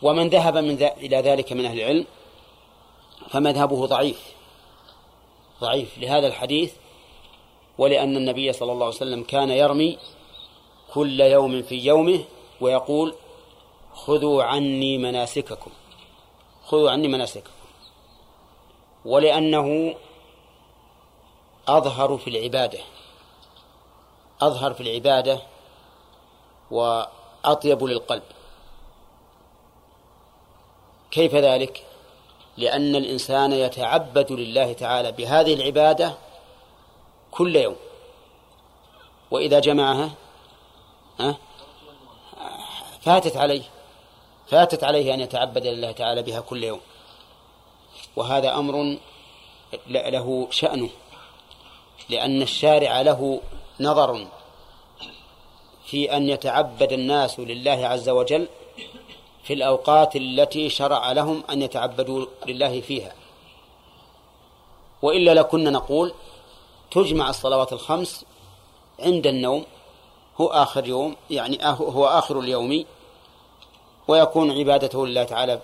ومن 0.03 0.29
ذهب 0.29 0.57
من 0.57 0.77
ذا 0.77 0.97
إلى 0.97 1.17
ذلك 1.17 1.53
من 1.53 1.65
أهل 1.65 1.81
العلم 1.81 2.07
فمذهبه 3.31 3.87
ضعيف 3.87 4.21
ضعيف 5.61 5.99
لهذا 5.99 6.27
الحديث 6.27 6.73
ولأن 7.79 8.17
النبي 8.17 8.53
صلى 8.53 8.73
الله 8.73 8.87
عليه 8.87 8.97
وسلم 8.97 9.23
كان 9.23 9.51
يرمي 9.51 9.99
كل 10.95 11.21
يوم 11.21 11.63
في 11.63 11.75
يومه 11.75 12.25
ويقول 12.61 13.15
خذوا 13.93 14.43
عني 14.43 14.99
مناسككم 14.99 15.71
خذوا 16.65 16.91
عني 16.91 17.09
مناسككم 17.09 17.51
ولأنه 19.05 19.95
أظهر 21.69 22.19
في 22.19 22.31
العبادة 22.31 22.79
أظهر 24.41 24.75
في 24.75 24.81
العبادة 24.81 25.41
وأطيب 26.71 27.85
للقلب. 27.85 28.23
كيف 31.11 31.35
ذلك؟ 31.35 31.85
لأن 32.57 32.97
الإنسان 32.97 33.53
يتعبد 33.53 34.33
لله 34.33 34.73
تعالى 34.73 35.13
بهذه 35.13 35.55
العبادة 35.55 36.15
كل 37.31 37.57
يوم. 37.57 37.77
وإذا 39.31 39.59
جمعها 39.59 40.11
فاتت 43.09 43.37
عليه 43.37 43.63
فاتت 44.47 44.85
عليه 44.85 45.15
أن 45.15 45.21
يتعبد 45.21 45.67
لله 45.67 45.93
تعالى 45.93 46.23
بها 46.23 46.41
كل 46.41 46.65
يوم. 46.65 46.81
وهذا 48.17 48.55
أمر 48.59 48.99
له 49.87 50.49
شأنه 50.51 50.91
لأن 52.09 52.43
الشارع 52.43 53.03
له 53.03 53.41
نظر 53.81 54.27
في 55.87 56.17
أن 56.17 56.29
يتعبد 56.29 56.93
الناس 56.93 57.41
لله 57.41 57.87
عز 57.87 58.09
وجل 58.09 58.49
في 59.45 59.53
الأوقات 59.55 60.17
التي 60.17 60.69
شرع 60.69 61.13
لهم 61.13 61.45
أن 61.51 61.63
يتعبدوا 61.63 62.27
لله 62.47 62.81
فيها. 62.81 63.15
وإلا 65.03 65.35
لكنا 65.35 65.71
نقول 65.71 66.13
تجمع 66.91 67.31
الصلوات 67.31 67.73
الخمس 67.73 68.25
عند 69.01 69.27
النوم 69.27 69.65
هو 70.41 70.47
آخر 70.47 70.87
يوم 70.87 71.17
يعني 71.31 71.59
هو 71.65 72.07
آخر 72.07 72.41
اليوم 72.41 72.85
ويكون 74.09 74.51
عبادته 74.51 75.07
لله 75.07 75.25
تعالى 75.25 75.61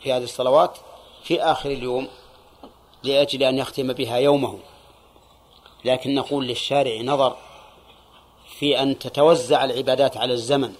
في 0.00 0.12
هذه 0.12 0.24
الصلوات 0.24 0.78
في 1.22 1.42
آخر 1.42 1.70
اليوم 1.70 2.08
لأجل 3.02 3.42
أن 3.42 3.58
يختم 3.58 3.92
بها 3.92 4.16
يومه 4.16 4.58
لكن 5.84 6.14
نقول 6.14 6.46
للشارع 6.46 7.02
نظر 7.02 7.36
في 8.58 8.82
أن 8.82 8.98
تتوزع 8.98 9.64
العبادات 9.64 10.16
على 10.16 10.32
الزمن 10.32 10.74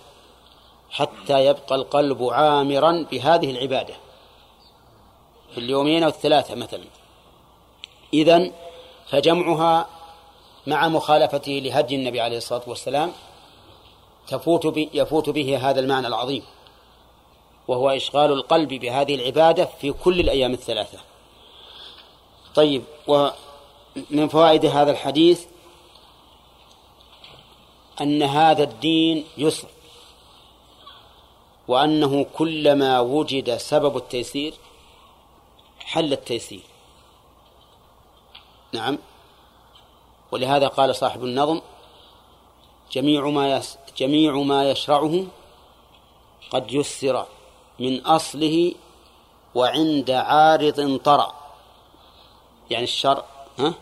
حتى 0.90 1.46
يبقى 1.46 1.74
القلب 1.74 2.22
عامرا 2.22 3.06
بهذه 3.10 3.50
العبادة. 3.50 3.94
في 5.54 5.58
اليومين 5.58 6.02
أو 6.02 6.08
الثلاثة 6.08 6.54
مثلا. 6.54 6.84
إذن 8.14 8.52
فجمعها 9.06 9.88
مع 10.66 10.88
مخالفته 10.88 11.52
لهدي 11.52 11.94
النبي 11.94 12.20
عليه 12.20 12.36
الصلاة 12.36 12.62
والسلام 12.66 13.12
تفوت 14.28 14.76
يفوت 14.76 15.30
به 15.30 15.70
هذا 15.70 15.80
المعنى 15.80 16.06
العظيم. 16.06 16.42
وهو 17.68 17.90
إشغال 17.90 18.32
القلب 18.32 18.68
بهذه 18.68 19.14
العبادة 19.14 19.64
في 19.64 19.92
كل 19.92 20.20
الأيام 20.20 20.52
الثلاثة. 20.52 20.98
طيب 22.54 22.84
ومن 23.06 24.28
فوائد 24.28 24.66
هذا 24.66 24.90
الحديث 24.90 25.44
أن 28.00 28.22
هذا 28.22 28.62
الدين 28.62 29.24
يسر 29.36 29.68
وأنه 31.68 32.26
كلما 32.34 33.00
وجد 33.00 33.56
سبب 33.56 33.96
التيسير 33.96 34.54
حل 35.80 36.12
التيسير. 36.12 36.62
نعم. 38.72 38.98
ولهذا 40.32 40.68
قال 40.68 40.96
صاحب 40.96 41.24
النظم 41.24 41.60
جميع 42.92 43.28
ما 43.28 43.62
جميع 43.96 44.32
ما 44.32 44.70
يشرعه 44.70 45.26
قد 46.50 46.72
يسر. 46.72 47.26
من 47.79 48.07
أصله 48.07 48.75
وعند 49.55 50.11
عارض 50.11 51.01
طرأ. 51.05 51.35
يعني 52.70 52.85
الشرع 52.85 53.25
ها؟ 53.59 53.75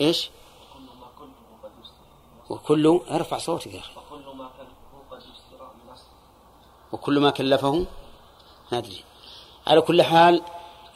إيش؟ 0.00 0.30
وكل 2.50 3.00
ارفع 3.10 3.38
صوتك 3.38 3.74
يا 3.74 3.80
أخي. 3.80 3.92
وكل 6.92 7.20
ما 7.20 7.30
كلفه؟ 7.30 7.86
ندري 8.72 9.04
على 9.66 9.80
كل 9.80 10.02
حال 10.02 10.42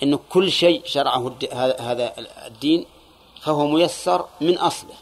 أن 0.03 0.17
كل 0.17 0.53
شيء 0.53 0.83
شرعه 0.85 1.37
هذا 1.81 2.15
الدين 2.47 2.87
فهو 3.41 3.67
ميسر 3.67 4.27
من 4.41 4.59
أصله. 4.59 4.95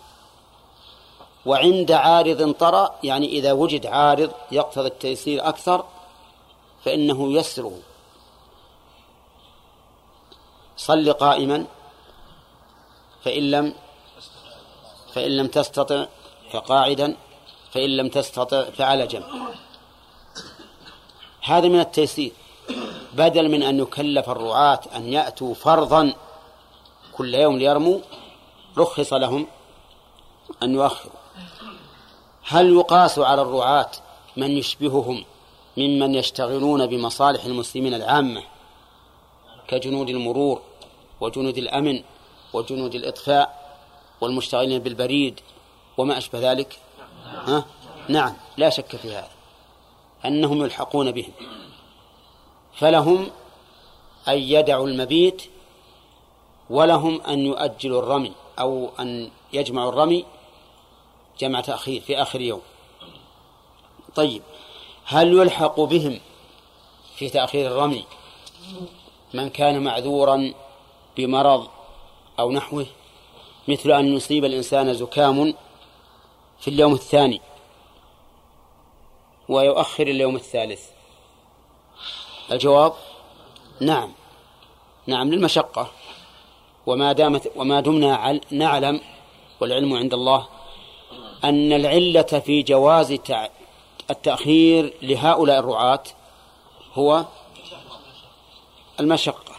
وعند 1.47 1.93
عارض 1.93 2.53
طرأ 2.53 2.95
يعني 3.03 3.27
إذا 3.27 3.53
وجد 3.53 3.87
عارض 3.87 4.33
يقتضي 4.53 4.87
التيسير 4.87 5.49
أكثر 5.49 5.85
فإنه 6.85 7.33
يسره. 7.33 7.79
صل 10.77 11.13
قائما. 11.13 11.67
فإن 13.25 13.51
لم 13.51 13.75
فإن 15.15 15.37
لم 15.37 15.47
تستطع 15.47 16.07
فقاعدا. 16.53 17.17
فإن 17.73 17.97
لم 17.97 18.09
تستطع 18.09 18.63
فعلى 18.71 19.07
جنب. 19.07 19.25
هذا 21.43 21.69
من 21.69 21.81
التيسير. 21.81 22.33
بدل 23.13 23.49
من 23.49 23.63
أن 23.63 23.81
يكلف 23.81 24.31
الرعاة 24.31 24.81
أن 24.97 25.13
يأتوا 25.13 25.55
فرضا 25.55 26.15
كل 27.13 27.35
يوم 27.35 27.59
ليرموا 27.59 27.99
رخص 28.79 29.13
لهم 29.13 29.47
أن 30.63 30.75
يؤخروا. 30.75 31.15
هل 32.47 32.73
يقاس 32.73 33.19
على 33.19 33.43
الرعاة 33.43 33.91
من 34.37 34.51
يشبههم 34.51 35.25
ممن 35.77 36.15
يشتغلون 36.15 36.87
بمصالح 36.87 37.45
المسلمين 37.45 37.95
العامة 37.95 38.43
كجنود 39.69 40.09
المرور 40.09 40.63
وجنود 41.21 41.59
الأمن 41.59 42.03
وجنود 42.53 42.95
الإطفاء 42.95 43.79
والمشتغلين 44.21 44.79
بالبريد 44.79 45.41
وما 45.99 46.19
أشبه 46.19 46.53
ذلك. 46.53 46.79
ها؟ 47.25 47.65
نعم 48.09 48.37
لا 48.57 48.71
شك 48.71 48.97
في 48.97 49.15
هذا. 49.15 49.31
أنهم 50.25 50.65
يلحقون 50.65 51.11
بهم. 51.11 51.33
فلهم 52.75 53.31
أن 54.29 54.39
يدعوا 54.39 54.89
المبيت 54.89 55.43
ولهم 56.71 57.21
أن 57.21 57.39
يؤجلوا 57.39 58.03
الرمي 58.03 58.33
أو 58.59 58.91
أن 59.01 59.31
يجمعوا 59.53 59.89
الرمي 59.89 60.25
جمع 61.39 61.61
تأخير 61.61 62.01
في 62.01 62.23
آخر 62.23 62.41
يوم. 62.41 62.63
طيب. 64.15 64.43
هل 65.05 65.33
يلحق 65.33 65.81
بهم 65.81 66.21
في 67.17 67.29
تأخير 67.29 67.71
الرمي 67.71 68.05
من 69.35 69.51
كان 69.51 69.83
معذورا 69.83 70.55
بمرض 71.17 71.69
أو 72.39 72.53
نحوه؟ 72.53 72.87
مثل 73.69 73.93
أن 73.93 74.17
يصيب 74.17 74.45
الإنسان 74.45 74.95
زكام 74.95 75.55
في 76.61 76.69
اليوم 76.69 76.93
الثاني 76.93 77.41
ويؤخر 79.49 80.07
اليوم 80.07 80.37
الثالث. 80.37 80.83
الجواب؟ 82.53 82.93
نعم. 83.81 84.13
نعم 85.07 85.31
للمشقة. 85.31 85.91
وما 86.87 87.13
دامت 87.13 87.53
وما 87.57 87.81
دمنا 87.81 88.41
نعلم 88.51 89.01
والعلم 89.61 89.95
عند 89.95 90.15
الله 90.15 90.49
أن 91.45 91.73
العلة 91.73 92.23
في 92.23 92.63
جواز 92.63 93.13
التأخير 94.11 94.95
لهؤلاء 95.03 95.59
الرعاة 95.59 96.03
هو 96.95 97.25
المشقة. 99.01 99.55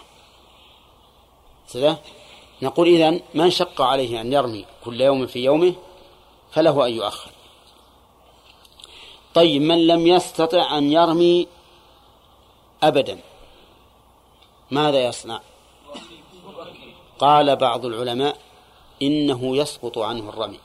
نقول 2.61 2.87
إذن 2.87 3.21
من 3.33 3.49
شق 3.49 3.81
عليه 3.81 4.21
أن 4.21 4.33
يرمي 4.33 4.65
كل 4.85 5.01
يوم 5.01 5.27
في 5.27 5.43
يومه 5.43 5.73
فله 6.51 6.87
أن 6.87 6.93
يؤخر. 6.93 7.31
طيب 9.33 9.61
من 9.61 9.87
لم 9.87 10.07
يستطع 10.07 10.77
أن 10.77 10.91
يرمي 10.91 11.47
أبدا 12.83 13.19
ماذا 14.71 15.05
يصنع؟ 15.05 15.41
قال 17.19 17.55
بعض 17.55 17.85
العلماء 17.85 18.37
إنه 19.01 19.57
يسقط 19.57 19.97
عنه 19.97 20.29
الرمي. 20.29 20.59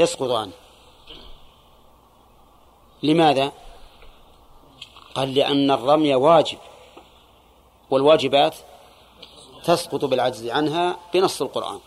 يسقط 0.00 0.30
عنه. 0.30 0.52
لماذا؟ 3.02 3.52
قال 5.14 5.34
لأن 5.34 5.70
الرمي 5.70 6.14
واجب 6.14 6.58
والواجبات 7.90 8.56
تسقط 9.64 10.04
بالعجز 10.04 10.48
عنها 10.48 10.98
بنص 11.14 11.42
القرآن. 11.42 11.80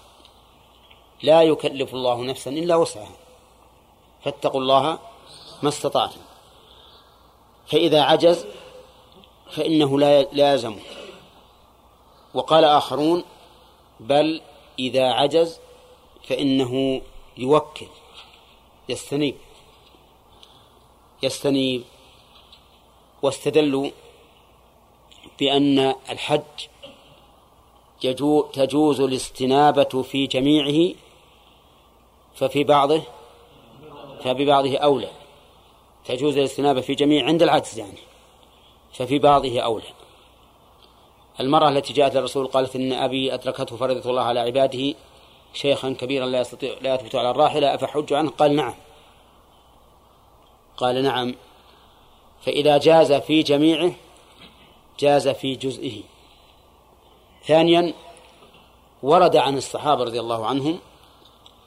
لا 1.24 1.42
يكلف 1.42 1.94
الله 1.94 2.24
نفسا 2.24 2.52
إلا 2.52 2.76
وسعها. 2.76 3.16
فاتقوا 4.24 4.62
الله 4.62 5.00
ما 5.64 5.70
استطعتم. 5.70 6.22
فإذا 7.68 8.02
عجز 8.02 8.46
فإنه 9.52 10.00
لا 10.00 10.22
لازم 10.22 10.76
وقال 12.34 12.64
آخرون 12.64 13.24
بل 14.00 14.42
إذا 14.80 15.12
عجز 15.12 15.60
فإنه 16.24 17.02
يوكل 17.38 17.88
يستنيب. 18.90 19.36
يستنيب 21.24 21.84
واستدلوا 23.22 23.90
بأن 25.40 25.96
الحج 26.10 26.42
تجوز 28.54 29.02
الاستنابة 29.02 30.02
في 30.04 30.28
جميعه 30.28 30.96
ففي 32.36 32.64
بعضه 32.64 33.02
فببعضه 34.24 34.78
أولى. 34.78 35.10
تجوز 36.06 36.38
الاستنابة 36.38 36.82
في 36.82 36.96
جميع 36.96 37.26
عند 37.26 37.44
العجز 37.44 37.80
يعني 37.80 38.00
ففي 38.94 39.20
بعضه 39.20 39.60
أولى. 39.60 39.86
المرأة 41.40 41.70
التي 41.70 41.94
جاءت 41.94 42.16
للرسول 42.16 42.48
قالت 42.48 42.76
إن 42.76 42.94
أبي 42.94 43.34
أدركته 43.34 43.78
فريضة 43.78 44.10
الله 44.10 44.22
على 44.22 44.40
عباده 44.40 44.94
شيخا 45.54 45.96
كبيرا 46.00 46.26
لا 46.26 46.40
يستطيع 46.40 46.76
لا 46.82 46.96
يثبت 46.96 47.16
على 47.16 47.32
الراحلة 47.32 47.74
أفحج 47.74 48.14
عنه؟ 48.14 48.30
قال 48.30 48.56
نعم. 48.56 48.74
قال 50.78 51.04
نعم. 51.04 51.36
فإذا 52.42 52.78
جاز 52.78 53.14
في 53.14 53.44
جميعه 53.44 53.94
جاز 55.00 55.28
في 55.28 55.56
جزئه. 55.56 56.02
ثانيا 57.46 57.94
ورد 59.04 59.36
عن 59.36 59.58
الصحابة 59.58 60.04
رضي 60.04 60.20
الله 60.20 60.46
عنهم 60.46 60.80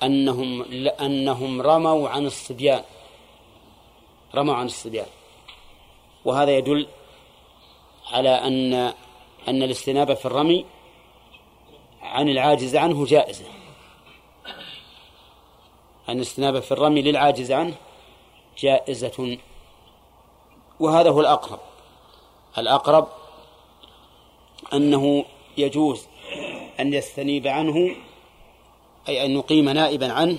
أنهم 0.02 0.62
أنهم 1.00 1.62
رموا 1.62 2.08
عن 2.08 2.26
الصبيان. 2.26 2.82
رموا 4.34 4.54
عن 4.54 4.66
الصبيان. 4.66 5.06
وهذا 6.24 6.50
يدل 6.50 6.86
على 8.12 8.28
أن 8.28 8.74
أن 9.48 9.62
الاستنابة 9.62 10.14
في 10.14 10.26
الرمي 10.26 10.66
عن 12.02 12.28
العاجز 12.28 12.76
عنه 12.76 13.04
جائزة. 13.04 13.44
أن 16.08 16.16
الاستنابة 16.16 16.60
في 16.60 16.72
الرمي 16.72 17.02
للعاجز 17.02 17.52
عنه 17.52 17.74
جائزة. 18.58 19.38
وهذا 20.80 21.10
هو 21.10 21.20
الأقرب. 21.20 21.60
الأقرب 22.58 23.08
أنه 24.72 25.24
يجوز 25.56 26.06
أن 26.80 26.94
يستنيب 26.94 27.46
عنه 27.46 27.96
أي 29.08 29.24
أن 29.24 29.30
يقيم 29.30 29.68
نائبا 29.68 30.12
عنه 30.12 30.38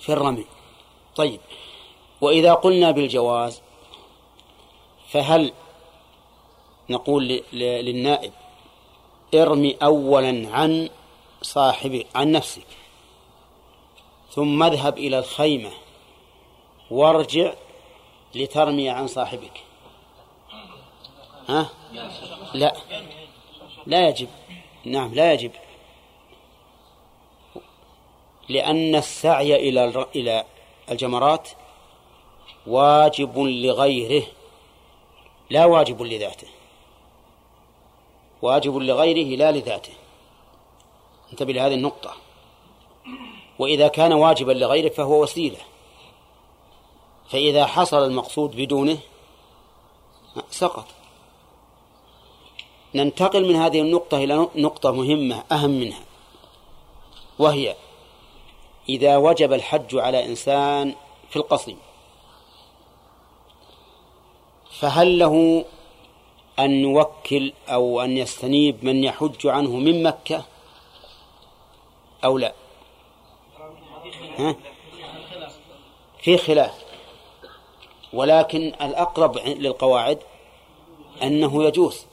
في 0.00 0.12
الرمي. 0.12 0.44
طيب 1.16 1.40
وإذا 2.20 2.54
قلنا 2.54 2.90
بالجواز 2.90 3.62
فهل 5.08 5.52
نقول 6.90 7.42
للنائب 7.52 8.32
ارمي 9.34 9.76
أولا 9.82 10.48
عن 10.56 10.88
صاحب 11.42 12.04
عن 12.14 12.32
نفسك 12.32 12.66
ثم 14.30 14.62
اذهب 14.62 14.98
إلى 14.98 15.18
الخيمة 15.18 15.70
وارجع 16.90 17.52
لترمي 18.34 18.90
عن 18.90 19.06
صاحبك. 19.06 19.64
ها؟ 21.48 21.70
لا. 22.54 22.76
لا 23.86 24.08
يجب. 24.08 24.28
نعم 24.84 25.14
لا 25.14 25.32
يجب. 25.32 25.52
لأن 28.48 28.94
السعي 28.94 29.68
إلى 29.68 30.06
إلى 30.16 30.44
الجمرات 30.90 31.48
واجب 32.66 33.38
لغيره. 33.38 34.26
لا 35.50 35.64
واجب 35.64 36.02
لذاته. 36.02 36.48
واجب 38.42 38.76
لغيره 38.76 39.36
لا 39.36 39.52
لذاته. 39.52 39.92
انتبه 41.32 41.52
لهذه 41.52 41.74
النقطة. 41.74 42.16
وإذا 43.58 43.88
كان 43.88 44.12
واجبا 44.12 44.52
لغيره 44.52 44.88
فهو 44.88 45.22
وسيلة. 45.22 45.58
فإذا 47.30 47.66
حصل 47.66 48.04
المقصود 48.04 48.56
بدونه 48.56 48.98
سقط. 50.50 50.86
ننتقل 52.94 53.48
من 53.48 53.56
هذه 53.56 53.80
النقطة 53.80 54.16
إلى 54.16 54.48
نقطة 54.56 54.90
مهمة 54.90 55.44
أهم 55.52 55.70
منها 55.70 56.02
وهي 57.38 57.76
إذا 58.88 59.16
وجب 59.16 59.52
الحج 59.52 59.96
على 59.96 60.24
إنسان 60.24 60.94
في 61.30 61.36
القصيم 61.36 61.78
فهل 64.70 65.18
له 65.18 65.64
أن 66.58 66.70
يوكل 66.70 67.52
أو 67.68 68.00
أن 68.00 68.16
يستنيب 68.16 68.84
من 68.84 69.04
يحج 69.04 69.46
عنه 69.46 69.70
من 69.70 70.02
مكة 70.02 70.44
أو 72.24 72.38
لا؟ 72.38 72.54
ها؟ 74.38 74.56
في 76.22 76.38
خلاف. 76.38 76.89
ولكن 78.12 78.72
الأقرب 78.82 79.38
للقواعد 79.38 80.18
أنه 81.22 81.64
يجوز 81.64 82.06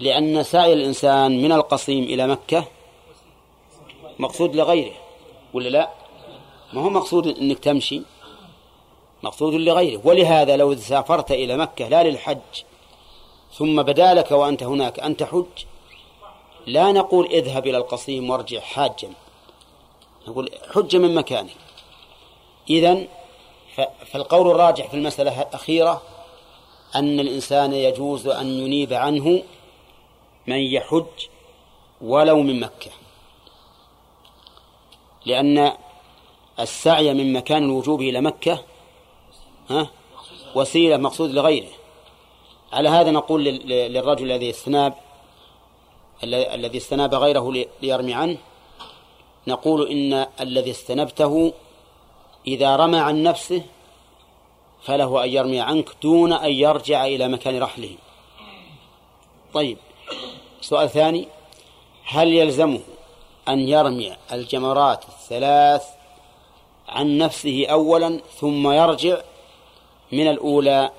لأن 0.00 0.42
سعي 0.42 0.72
الإنسان 0.72 1.42
من 1.42 1.52
القصيم 1.52 2.04
إلى 2.04 2.26
مكة 2.26 2.64
مقصود 4.18 4.56
لغيره 4.56 4.92
ولا 5.54 5.68
لا؟ 5.68 5.90
ما 6.72 6.82
هو 6.82 6.90
مقصود 6.90 7.26
أنك 7.26 7.58
تمشي 7.58 8.02
مقصود 9.22 9.54
لغيره. 9.54 10.00
ولهذا 10.04 10.56
لو 10.56 10.76
سافرت 10.76 11.30
إلى 11.30 11.56
مكة 11.56 11.88
لا 11.88 12.02
للحج 12.02 12.38
ثم 13.52 13.82
بدا 13.82 14.14
لك 14.14 14.30
وأنت 14.30 14.62
هناك 14.62 15.00
أن 15.00 15.16
تحج 15.16 15.64
لا 16.66 16.92
نقول 16.92 17.26
اذهب 17.26 17.66
إلى 17.66 17.76
القصيم 17.76 18.30
وارجع 18.30 18.60
حاجا 18.60 19.12
نقول 20.28 20.50
حج 20.74 20.96
من 20.96 21.14
مكانك. 21.14 21.56
إذن 22.70 23.08
فالقول 24.06 24.50
الراجح 24.50 24.88
في 24.88 24.94
المسألة 24.94 25.42
الأخيرة 25.42 26.02
أن 26.94 27.20
الإنسان 27.20 27.72
يجوز 27.72 28.26
أن 28.26 28.48
ينيب 28.48 28.92
عنه 28.92 29.42
من 30.46 30.58
يحج 30.58 31.26
ولو 32.00 32.42
من 32.42 32.60
مكة. 32.60 32.90
لأن 35.26 35.72
السعي 36.60 37.14
من 37.14 37.32
مكان 37.32 37.64
الوجوب 37.64 38.00
إلى 38.00 38.20
مكة 38.20 38.64
ها 39.70 39.90
وسيلة 40.54 40.96
مقصود 40.96 41.30
لغيره. 41.30 41.70
على 42.72 42.88
هذا 42.88 43.10
نقول 43.10 43.44
للرجل 43.44 44.24
الذي 44.24 44.50
استناب 44.50 44.94
الذي 46.24 46.78
استناب 46.78 47.14
غيره 47.14 47.66
ليرمي 47.82 48.14
عنه 48.14 48.38
نقول 49.46 49.88
إن 49.88 50.26
الذي 50.40 50.70
استنبته 50.70 51.52
إذا 52.46 52.76
رمى 52.76 52.98
عن 52.98 53.22
نفسه 53.22 53.62
فله 54.82 55.24
أن 55.24 55.28
يرمي 55.28 55.60
عنك 55.60 55.88
دون 56.02 56.32
أن 56.32 56.50
يرجع 56.50 57.04
إلى 57.06 57.28
مكان 57.28 57.62
رحله. 57.62 57.96
طيب 59.54 59.78
سؤال 60.60 60.90
ثاني 60.90 61.28
هل 62.04 62.28
يلزمه 62.28 62.80
أن 63.48 63.60
يرمي 63.68 64.16
الجمرات 64.32 65.04
الثلاث 65.04 65.86
عن 66.88 67.18
نفسه 67.18 67.66
أولا 67.70 68.20
ثم 68.40 68.72
يرجع 68.72 69.20
من 70.12 70.30
الأولى 70.30 70.90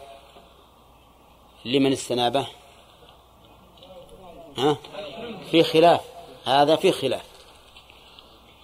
لمن 1.66 1.92
استنابه؟ 1.92 2.48
ها؟ 4.58 4.78
في 5.52 5.64
خلاف 5.64 6.02
هذا 6.46 6.76
في 6.76 6.92
خلاف. 6.92 7.26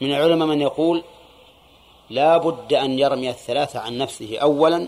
من 0.02 0.12
العلماء 0.12 0.48
من 0.48 0.62
يقول 0.62 1.04
لا 2.10 2.38
بد 2.38 2.74
أن 2.74 3.00
يرمي 3.00 3.30
الثلاثة 3.30 3.80
عن 3.80 3.98
نفسه 3.98 4.38
أولا 4.38 4.88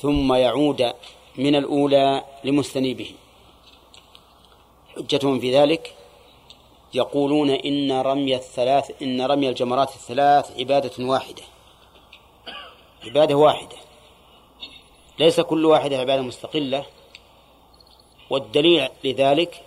ثم 0.00 0.34
يعود 0.34 0.92
من 1.36 1.56
الأولى 1.56 2.24
لمستنيبه 2.44 3.14
حجتهم 4.96 5.40
في 5.40 5.58
ذلك 5.58 5.94
يقولون 6.94 7.50
إن 7.50 7.92
رمي 7.92 8.36
الثلاث 8.36 9.02
إن 9.02 9.22
رمي 9.22 9.48
الجمرات 9.48 9.88
الثلاث 9.88 10.58
عبادة 10.58 11.04
واحدة. 11.04 11.42
عبادة 13.04 13.34
واحدة. 13.34 13.76
ليس 15.18 15.40
كل 15.40 15.64
واحدة 15.64 15.98
عبادة 15.98 16.22
مستقلة. 16.22 16.84
والدليل 18.30 18.88
لذلك 19.04 19.62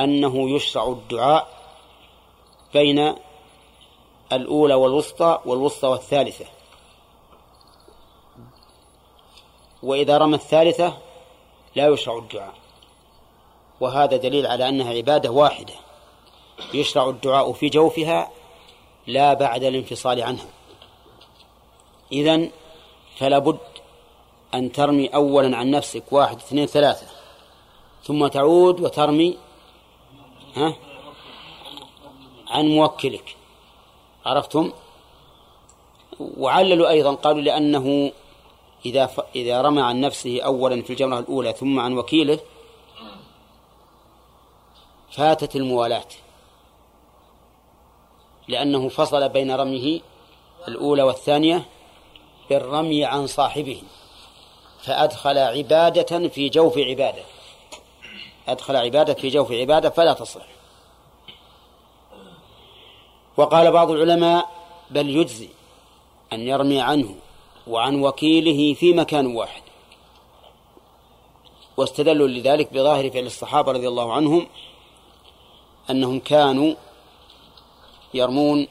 أنه 0.00 0.50
يشرع 0.50 0.88
الدعاء 0.88 1.48
بين 2.74 3.14
الأولى 4.32 4.74
والوسطى 4.74 5.38
والوسطى 5.44 5.88
والثالثة. 5.88 6.44
وإذا 9.82 10.18
رمى 10.18 10.34
الثالثة 10.34 10.96
لا 11.76 11.88
يشرع 11.88 12.18
الدعاء. 12.18 12.54
وهذا 13.80 14.16
دليل 14.16 14.46
على 14.46 14.68
أنها 14.68 14.92
عبادة 14.92 15.30
واحدة. 15.30 15.74
يشرع 16.74 17.08
الدعاء 17.08 17.52
في 17.52 17.68
جوفها 17.68 18.30
لا 19.06 19.34
بعد 19.34 19.64
الانفصال 19.64 20.22
عنها. 20.22 20.48
إذن 22.12 22.50
فلا 23.16 23.38
بد 23.38 23.58
أن 24.54 24.72
ترمي 24.72 25.08
أولا 25.08 25.56
عن 25.56 25.70
نفسك 25.70 26.12
واحد 26.12 26.36
اثنين 26.36 26.66
ثلاثة. 26.66 27.06
ثم 28.04 28.26
تعود 28.26 28.80
وترمي 28.80 29.38
ها 30.54 30.74
عن 32.48 32.68
موكلك. 32.68 33.36
عرفتم؟ 34.26 34.72
وعللوا 36.20 36.88
أيضا 36.88 37.14
قالوا 37.14 37.40
لأنه 37.40 38.12
إذا 38.86 39.06
ف... 39.06 39.20
إذا 39.36 39.62
رمى 39.62 39.82
عن 39.82 40.00
نفسه 40.00 40.40
أولا 40.40 40.82
في 40.82 40.90
الجمرة 40.90 41.18
الأولى 41.18 41.52
ثم 41.52 41.80
عن 41.80 41.98
وكيله 41.98 42.38
فاتت 45.10 45.56
الموالاة. 45.56 46.08
لأنه 48.48 48.88
فصل 48.88 49.28
بين 49.28 49.50
رميه 49.50 50.00
الأولى 50.68 51.02
والثانية 51.02 51.66
بالرمي 52.50 53.04
عن 53.04 53.26
صاحبه. 53.26 53.82
فأدخل 54.82 55.38
عبادة 55.38 56.28
في 56.28 56.48
جوف 56.48 56.78
عبادة. 56.78 57.22
أدخل 58.48 58.76
عبادة 58.76 59.14
في 59.14 59.28
جوف 59.28 59.52
عبادة 59.52 59.90
فلا 59.90 60.12
تصح. 60.12 60.55
وقال 63.36 63.72
بعض 63.72 63.90
العلماء 63.90 64.50
بل 64.90 65.10
يجزي 65.10 65.48
أن 66.32 66.40
يرمي 66.40 66.80
عنه 66.80 67.14
وعن 67.66 68.02
وكيله 68.02 68.74
في 68.74 68.92
مكان 68.92 69.26
واحد. 69.26 69.62
واستدلوا 71.76 72.28
لذلك 72.28 72.72
بظاهر 72.72 73.10
فعل 73.10 73.26
الصحابة 73.26 73.72
رضي 73.72 73.88
الله 73.88 74.12
عنهم 74.12 74.46
أنهم 75.90 76.18
كانوا 76.18 76.74
يرمون 78.14 78.68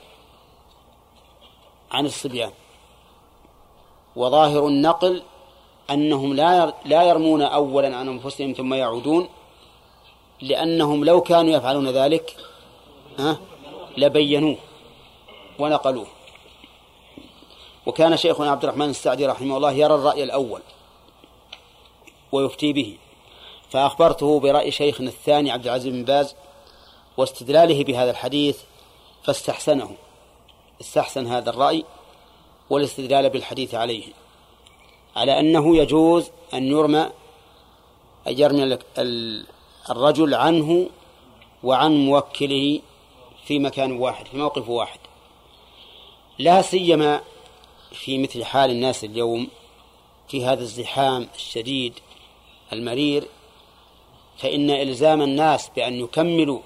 عن 1.92 2.06
الصبيان. 2.06 2.52
وظاهر 4.16 4.68
النقل 4.68 5.24
أنهم 5.90 6.34
لا 6.34 6.74
لا 6.86 7.04
يرمون 7.04 7.42
أولا 7.42 7.98
عن 7.98 8.10
أنفسهم 8.10 8.54
ثم 8.54 8.74
يعودون 8.74 9.30
لأنهم 10.42 11.06
لو 11.06 11.22
كانوا 11.22 11.52
يفعلون 11.52 11.88
ذلك 11.88 12.36
ها؟ 13.20 13.38
لبينوه 13.98 14.58
ونقلوه. 15.60 16.08
وكان 17.86 18.18
شيخنا 18.18 18.52
عبد 18.52 18.64
الرحمن 18.64 18.90
السعدي 18.90 19.26
رحمه 19.26 19.58
الله 19.58 19.72
يرى 19.72 19.96
الرأي 19.96 20.24
الأول 20.24 20.62
ويفتي 22.32 22.74
به 22.74 22.98
فأخبرته 23.70 24.40
برأي 24.40 24.72
شيخنا 24.72 25.10
الثاني 25.10 25.52
عبد 25.52 25.66
العزيز 25.66 25.94
بن 25.94 26.04
باز 26.04 26.36
واستدلاله 27.18 27.84
بهذا 27.84 28.12
الحديث 28.12 28.58
فاستحسنه 29.24 29.92
استحسن 30.82 31.28
هذا 31.28 31.50
الرأي 31.50 31.86
والاستدلال 32.70 33.30
بالحديث 33.30 33.76
عليه 33.76 34.04
على 35.16 35.40
أنه 35.40 35.78
يجوز 35.78 36.32
أن 36.54 36.64
يرمى 36.64 37.10
أن 38.28 38.40
يرمي 38.40 38.78
الرجل 39.90 40.34
عنه 40.34 40.90
وعن 41.64 42.06
موكله 42.06 42.82
في 43.46 43.60
مكان 43.60 43.92
واحد 43.92 44.26
في 44.26 44.38
موقف 44.38 44.70
واحد. 44.70 45.00
لا 46.40 46.62
سيما 46.62 47.22
في 47.92 48.18
مثل 48.18 48.44
حال 48.44 48.72
الناس 48.72 49.04
اليوم 49.04 49.48
في 50.28 50.46
هذا 50.46 50.62
الزحام 50.62 51.28
الشديد 51.36 51.94
المرير 52.74 53.28
فإن 54.38 54.70
إلزام 54.70 55.22
الناس 55.22 55.70
بأن 55.76 55.94
يكملوا 55.94 56.60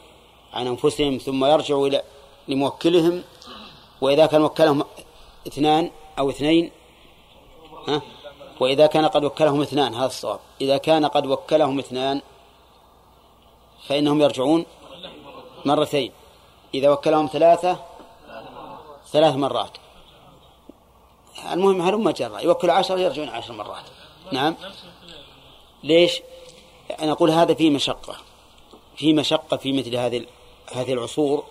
عن 0.54 0.68
أنفسهم 0.68 1.18
ثم 1.18 1.46
يرجعوا 1.46 1.88
إلى 1.88 2.04
لموكلهم 2.48 3.24
وإذا 4.02 4.26
كان 4.26 4.42
وكلهم 4.42 4.84
اثنان 5.48 5.92
أو 6.20 6.30
اثنين 6.30 6.72
ها؟ 7.88 8.02
وإذا 8.60 8.88
كان 8.88 9.06
قد 9.06 9.24
وكلهم 9.24 9.62
اثنان 9.62 9.94
هذا 9.94 10.06
الصواب. 10.06 10.40
إذا 10.62 10.78
كان 10.78 11.06
قد 11.06 11.26
وكلهم 11.26 11.80
اثنان 11.80 12.22
فإنهم 13.88 14.22
يرجعون 14.22 14.66
مرتين. 15.66 16.12
إذا 16.74 16.90
وكلهم 16.90 17.28
ثلاثة 17.28 17.80
ثلاث 19.12 19.36
مرات. 19.36 19.78
المهم 21.52 21.82
هلم 21.82 22.10
جرى 22.10 22.44
يوكل 22.44 22.70
عشرة 22.70 23.00
يرجعون 23.00 23.30
عشر 23.30 23.54
مرات. 23.54 23.84
نعم. 24.32 24.56
ليش؟ 25.84 26.22
نقول 27.02 27.32
هذا 27.32 27.54
فيه 27.54 27.70
مشقة. 27.70 28.16
في 28.96 29.14
مشقة 29.14 29.58
في 29.58 29.74
مثل 29.74 29.96
هذه 29.96 30.26
هذه 30.72 30.94
العصور. 30.94 31.44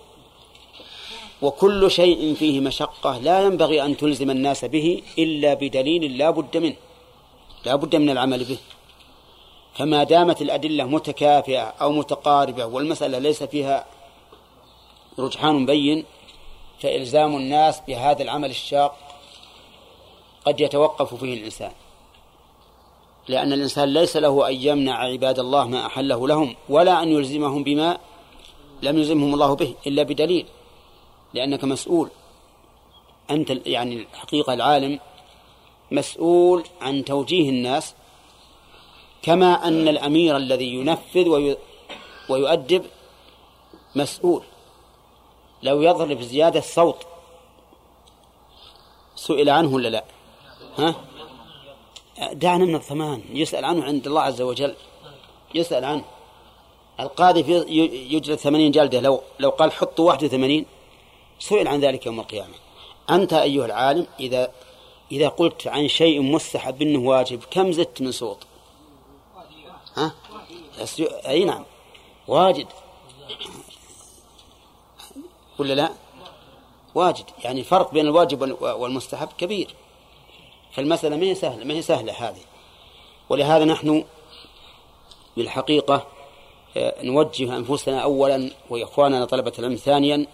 وكل 1.42 1.90
شيء 1.90 2.34
فيه 2.34 2.60
مشقة. 2.60 3.18
لا 3.18 3.40
ينبغي 3.40 3.82
أن 3.84 3.96
تلزم 3.96 4.30
الناس 4.30 4.64
به 4.64 5.02
إلا 5.18 5.54
بدليل 5.54 6.18
لا 6.18 6.30
بد 6.30 6.56
منه. 6.56 6.76
لا 7.64 7.76
بد 7.76 7.96
من 7.96 8.10
العمل 8.10 8.44
به. 8.44 8.58
فما 9.74 10.04
دامت 10.04 10.42
الأدلة 10.42 10.84
متكافئة 10.84 11.62
أو 11.62 11.92
متقاربة 11.92 12.64
والمسألة 12.64 13.18
ليس 13.18 13.42
فيها 13.42 13.86
رجحان 15.20 15.66
بين 15.66 16.04
فإلزام 16.80 17.36
الناس 17.36 17.80
بهذا 17.88 18.22
العمل 18.22 18.50
الشاق 18.50 18.96
قد 20.44 20.60
يتوقف 20.60 21.14
فيه 21.14 21.34
الإنسان. 21.34 21.72
لأن 23.28 23.52
الإنسان 23.52 23.92
ليس 23.92 24.16
له 24.16 24.48
أن 24.48 24.54
يمنع 24.54 24.98
عباد 24.98 25.38
الله 25.38 25.68
ما 25.68 25.86
أحله 25.86 26.28
لهم 26.28 26.54
ولا 26.68 27.02
أن 27.02 27.08
يلزمهم 27.08 27.62
بما 27.62 27.98
لم 28.82 28.98
يلزمهم 28.98 29.34
الله 29.34 29.56
به 29.56 29.74
إلا 29.86 30.02
بدليل. 30.02 30.46
لأنك 31.34 31.64
مسؤول. 31.64 32.10
أنت 33.30 33.66
يعني 33.66 34.06
الحقيقة 34.14 34.54
العالم 34.54 35.00
مسؤول 35.90 36.64
عن 36.80 37.04
توجيه 37.04 37.50
الناس 37.50 37.94
كما 39.22 39.68
أن 39.68 39.88
الأمير 39.88 40.36
الذي 40.36 40.74
ينفذ 40.74 41.54
ويؤدب 42.28 42.84
مسؤول. 43.94 44.42
لو 45.62 45.82
يضرب 45.82 46.20
زيادة 46.20 46.60
صوت 46.60 47.06
سئل 49.16 49.50
عنه 49.50 49.74
ولا 49.74 49.88
لا؟ 49.88 50.04
ها؟ 50.78 50.94
دعنا 52.32 52.64
من 52.64 52.74
الثمان 52.74 53.22
يسأل 53.30 53.64
عنه 53.64 53.84
عند 53.84 54.06
الله 54.06 54.22
عز 54.22 54.42
وجل. 54.42 54.74
يسأل 55.54 55.84
عنه. 55.84 56.04
القاضي 57.00 57.40
يجلد 58.14 58.38
ثمانين 58.38 58.70
جلدة 58.72 59.00
لو 59.00 59.22
لو 59.38 59.50
قال 59.50 59.72
حطوا 59.72 60.06
واحد 60.06 60.24
وثمانين 60.24 60.66
سئل 61.38 61.68
عن 61.68 61.80
ذلك 61.80 62.06
يوم 62.06 62.20
القيامة. 62.20 62.54
أنت 63.10 63.32
أيها 63.32 63.66
العالم 63.66 64.06
إذا 64.20 64.52
إذا 65.12 65.28
قلت 65.28 65.66
عن 65.66 65.88
شيء 65.88 66.22
مستحب 66.22 66.82
أنه 66.82 67.08
واجب 67.08 67.40
كم 67.50 67.72
زدت 67.72 68.00
من 68.02 68.12
صوت؟ 68.12 68.38
ها؟ 69.96 70.12
أي 71.26 71.44
نعم 71.44 71.64
واجد. 72.28 72.66
ولا 75.58 75.74
لا؟ 75.74 75.90
واجد. 76.94 77.24
يعني 77.44 77.64
فرق 77.64 77.92
بين 77.92 78.06
الواجب 78.06 78.56
والمستحب 78.62 79.28
كبير. 79.38 79.74
فالمسألة 80.72 81.16
ما 81.16 81.22
هي 81.22 81.34
سهلة. 81.34 81.64
ما 81.64 81.74
هي 81.74 81.82
سهلة 81.82 82.12
هذه. 82.12 82.40
ولهذا 83.28 83.64
نحن 83.64 84.04
بالحقيقة 85.36 86.06
آه، 86.76 87.02
نوجه 87.02 87.56
أنفسنا 87.56 88.00
أولا 88.00 88.50
وإخواننا 88.70 89.24
طلبة 89.24 89.52
العلم 89.58 89.76
ثانيا 89.76 90.26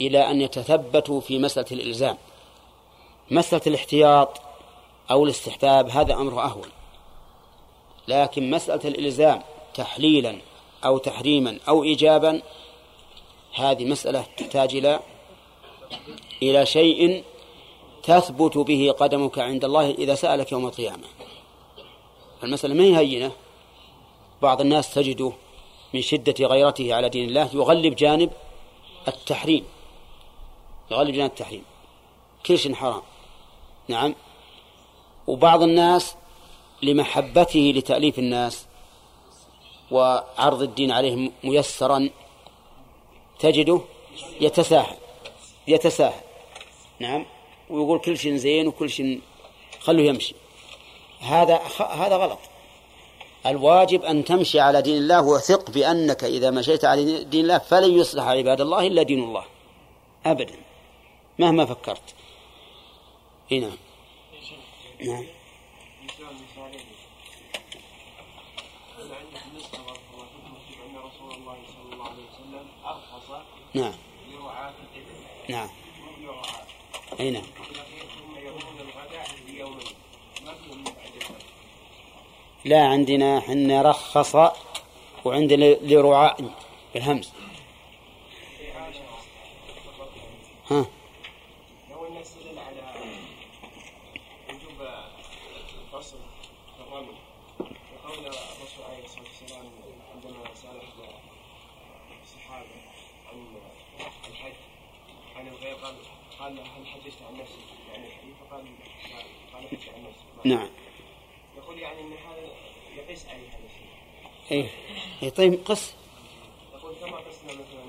إلى 0.00 0.30
أن 0.30 0.40
يتثبتوا 0.40 1.20
في 1.20 1.38
مسألة 1.38 1.66
الإلزام. 1.72 2.16
مسألة 3.30 3.62
الاحتياط 3.66 4.40
أو 5.10 5.24
الاستحباب 5.24 5.88
هذا 5.88 6.14
أمر 6.14 6.42
أهون. 6.44 6.68
لكن 8.08 8.50
مسألة 8.50 8.88
الإلزام 8.88 9.42
تحليلا 9.74 10.38
أو 10.84 10.98
تحريما 10.98 11.58
أو 11.68 11.82
إيجابا 11.82 12.42
هذه 13.54 13.84
مسألة 13.84 14.24
تحتاج 14.36 14.76
إلى 14.76 15.00
إلى 16.42 16.66
شيء 16.66 17.24
تثبت 18.02 18.58
به 18.58 18.94
قدمك 18.98 19.38
عند 19.38 19.64
الله 19.64 19.90
إذا 19.90 20.14
سألك 20.14 20.52
يوم 20.52 20.66
القيامة. 20.66 21.06
المسألة 22.42 22.74
ما 22.74 22.82
هي 22.82 22.96
هينة؟ 22.96 23.32
بعض 24.42 24.60
الناس 24.60 24.94
تجده 24.94 25.32
من 25.94 26.02
شدة 26.02 26.46
غيرته 26.46 26.94
على 26.94 27.08
دين 27.08 27.28
الله 27.28 27.50
يغلب 27.54 27.94
جانب 27.94 28.30
التحريم. 29.08 29.64
يغلب 30.90 31.14
جانب 31.14 31.30
التحريم. 31.30 31.64
كل 32.46 32.58
شيء 32.58 32.74
حرام. 32.74 33.02
نعم. 33.88 34.14
وبعض 35.26 35.62
الناس 35.62 36.14
لمحبته 36.82 37.72
لتأليف 37.76 38.18
الناس 38.18 38.66
وعرض 39.90 40.62
الدين 40.62 40.92
عليهم 40.92 41.32
ميسرا 41.44 42.10
تجده 43.40 43.80
يتساهل. 44.40 44.96
يتساهل. 45.68 46.20
نعم. 47.00 47.26
ويقول 47.70 47.98
كل 47.98 48.18
شيء 48.18 48.36
زين 48.36 48.66
وكل 48.66 48.90
شيء 48.90 49.20
خلوه 49.80 50.04
يمشي. 50.04 50.34
هذا 51.20 51.60
هذا 51.78 52.16
غلط. 52.16 52.38
الواجب 53.46 54.04
أن 54.04 54.24
تمشي 54.24 54.60
على 54.60 54.82
دين 54.82 54.96
الله 54.96 55.22
وثق 55.22 55.70
بأنك 55.70 56.24
إذا 56.24 56.50
مشيت 56.50 56.84
على 56.84 57.24
دين 57.24 57.40
الله 57.40 57.58
فلن 57.58 57.98
يصلح 57.98 58.24
عباد 58.24 58.60
الله 58.60 58.86
إلا 58.86 59.02
دين 59.02 59.22
الله. 59.22 59.44
أبدا. 60.26 60.54
مهما 61.38 61.64
فكرت. 61.64 62.14
هنا 63.52 63.70
نعم. 65.04 65.39
نعم. 73.74 73.92
نعم. 75.48 75.68
أي 77.20 77.30
نعم. 77.30 77.42
لا 82.64 82.86
عندنا 82.86 83.40
حنا 83.40 83.82
رخص 83.82 84.36
وعندنا 85.24 85.64
لرعاء 85.64 86.50
بالهمز 86.94 87.32
ها؟ 90.70 90.86
نعم 110.44 110.68
يقول 111.56 111.78
يعني 111.78 112.00
ان 112.00 112.12
هذا 112.12 112.48
يقيس 112.96 113.26
عليه 113.26 113.48
هذا 113.48 113.66
الشيء 114.50 114.70
اي 115.22 115.30
طيب 115.30 115.64
قس 115.64 115.94
يقول 116.74 116.94
كما 117.00 117.16
قسنا 117.16 117.52
مثلا 117.52 117.84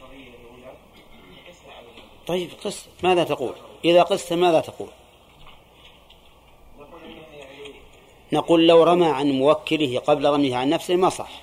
القضية 0.00 0.28
الاولى 0.28 0.76
قسنا 1.48 1.72
على 1.72 1.86
طيب 2.26 2.50
قس 2.64 2.88
ماذا 3.02 3.24
تقول؟ 3.24 3.54
اذا 3.84 4.02
قست 4.02 4.32
ماذا 4.32 4.60
تقول؟ 4.60 4.88
يعني 7.34 7.72
نقول 8.32 8.66
لو 8.66 8.82
رمى 8.82 9.06
عن 9.06 9.30
موكله 9.30 9.98
قبل 9.98 10.30
رميه 10.30 10.56
عن 10.56 10.68
نفسه 10.68 10.96
ما 10.96 11.08
صح 11.08 11.42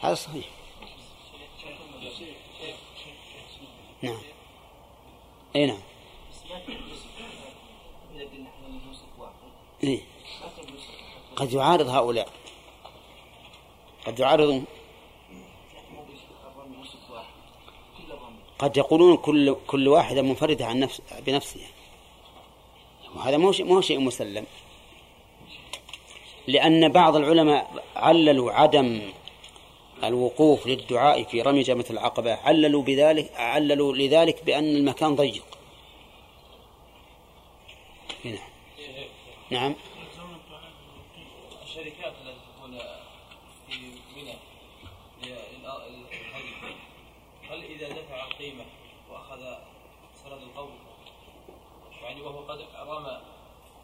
هذا 0.00 0.14
صحيح 0.14 0.46
نعم 4.02 4.22
اي 5.56 5.66
نعم 5.66 5.80
إيه؟ 9.86 10.00
قد 11.36 11.52
يعارض 11.52 11.88
هؤلاء. 11.88 12.28
قد 14.06 14.20
يعارض. 14.20 14.64
قد 18.58 18.76
يقولون 18.76 19.16
كل 19.16 19.56
كل 19.66 19.88
واحدة 19.88 20.22
منفردة 20.22 20.66
عن 20.66 20.78
نفس 20.78 21.02
بنفسها. 21.26 21.68
وهذا 23.14 23.36
مو 23.36 23.52
مو 23.60 23.80
شيء 23.80 24.00
مسلم. 24.00 24.46
لأن 26.46 26.88
بعض 26.88 27.16
العلماء 27.16 27.84
عللوا 27.96 28.52
عدم 28.52 29.10
الوقوف 30.04 30.66
للدعاء 30.66 31.24
في 31.24 31.42
رمي 31.42 31.62
جمرة 31.62 31.86
العقبة. 31.90 32.34
عللوا 32.34 32.82
بذلك 32.82 33.32
عللوا 33.36 33.92
لذلك 33.96 34.44
بأن 34.44 34.76
المكان 34.76 35.16
ضيق 35.16 35.44
هنا 38.24 38.38
نعم. 39.50 39.74
الشركات 41.62 42.12
التي 42.22 42.38
تكون 42.56 42.78
في 43.68 43.92
منى 44.16 44.34
هل 47.50 47.64
إذا 47.64 47.88
دفع 47.88 48.24
القيمة 48.24 48.64
وأخذ 49.10 49.56
سند 50.24 50.42
القول 50.42 50.70
يعني 52.02 52.20
وهو 52.20 52.38
قد 52.38 52.64
رمى 52.78 53.20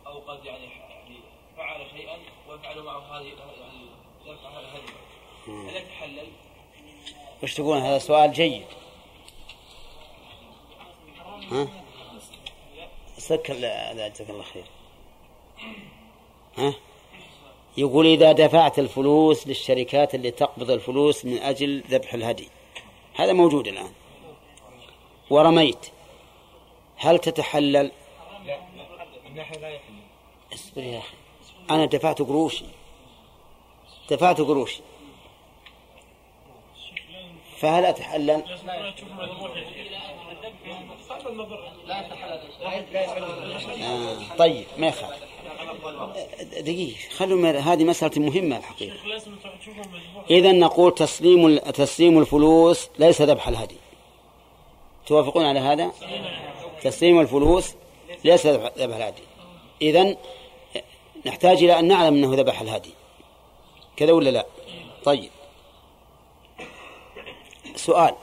أو 0.07 0.19
قد 0.19 0.45
يعني 0.45 0.65
يعني 0.65 1.17
فعل 1.57 1.91
شيئا 1.97 2.19
ويفعل 2.49 2.83
معه 2.83 3.19
هذه 3.19 3.27
يعني 3.61 3.87
دفع 4.27 4.51
هذا 4.51 4.61
الهدي 4.61 4.93
هل 5.71 5.77
يتحلل؟ 5.77 6.29
وش 7.43 7.55
تقول؟ 7.55 7.79
هذا 7.79 7.99
سؤال 7.99 8.33
جيد. 8.33 8.67
ها؟ 11.51 11.69
سكر 13.19 13.55
لا 13.55 14.09
جزاك 14.09 14.31
الله 14.31 14.43
خير. 14.43 14.65
ها؟ 16.59 16.75
يقول 17.77 18.07
إذا 18.07 18.33
دفعت 18.33 18.79
الفلوس 18.79 19.47
للشركات 19.47 20.15
اللي 20.15 20.31
تقبض 20.31 20.71
الفلوس 20.71 21.25
من 21.25 21.39
أجل 21.39 21.83
ذبح 21.91 22.15
الهدي. 22.15 22.49
هذا 23.15 23.33
موجود 23.33 23.69
الآن. 23.69 23.93
ورميت. 25.31 25.87
هل 26.97 27.19
تتحلل؟ 27.19 27.91
لا 28.47 28.59
اصبر 30.55 30.83
يا 30.83 30.99
أخي. 30.99 31.17
أنا 31.71 31.85
دفعت 31.85 32.23
قروشي. 32.23 32.65
دفعت 34.11 34.41
قروشي. 34.41 34.81
فهل 37.59 37.85
أتحلل؟ 37.85 38.45
آه 43.83 44.37
طيب 44.39 44.67
ما 44.79 44.87
يخالف. 44.87 45.32
دقيقة 46.43 46.97
خلوا 47.17 47.51
هذه 47.51 47.85
مسألة 47.85 48.23
مهمة 48.23 48.57
الحقيقة 48.57 48.97
إذا 50.31 50.53
نقول 50.53 50.95
تسليم 50.95 51.59
تسليم 51.59 52.19
الفلوس 52.19 52.89
ليس 52.99 53.23
ذبح 53.23 53.49
الهدي 53.49 53.77
توافقون 55.07 55.45
على 55.45 55.61
هذا؟ 55.61 55.93
تسليم 56.83 57.21
الفلوس 57.21 57.75
ليس 58.25 58.47
ذبح 58.47 58.97
الهدي 58.97 59.23
إذا 59.83 60.17
نحتاج 61.27 61.63
إلى 61.63 61.79
أن 61.79 61.89
نعلم 61.89 62.15
أنه 62.15 62.35
ذبح 62.35 62.61
الهدي 62.61 62.91
كذا 63.97 64.13
ولا 64.13 64.31
لا؟ 64.31 64.47
طيب 65.05 65.31
سؤال 67.77 68.15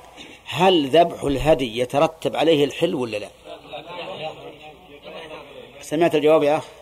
هل 0.45 0.87
ذبح 0.87 1.23
الهدي 1.23 1.79
يترتب 1.79 2.35
عليه 2.35 2.65
الحل 2.65 2.95
ولا 2.95 3.17
لا؟ 3.17 3.29
سمعت 5.81 6.15
الجواب 6.15 6.43
يا 6.43 6.57
أخ؟ 6.57 6.78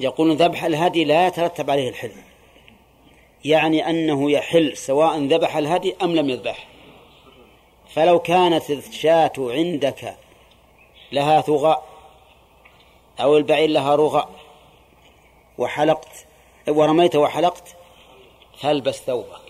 يقول 0.00 0.36
ذبح 0.36 0.64
الهدي 0.64 1.04
لا 1.04 1.26
يترتب 1.26 1.70
عليه 1.70 1.88
الحل. 1.88 2.12
يعني 3.44 3.90
أنه 3.90 4.30
يحل 4.30 4.76
سواء 4.76 5.18
ذبح 5.18 5.56
الهدي 5.56 5.96
أم 6.02 6.16
لم 6.16 6.30
يذبح. 6.30 6.68
فلو 7.88 8.18
كانت 8.18 8.70
الشاة 8.70 9.32
عندك 9.38 10.16
لها 11.12 11.40
ثغاء 11.40 11.88
أو 13.20 13.36
البعير 13.36 13.70
لها 13.70 13.96
رغاء 13.96 14.30
وحلقت 15.58 16.26
ورميت 16.68 17.16
وحلقت 17.16 17.76
فالبس 18.60 19.02
ثوبك. 19.02 19.40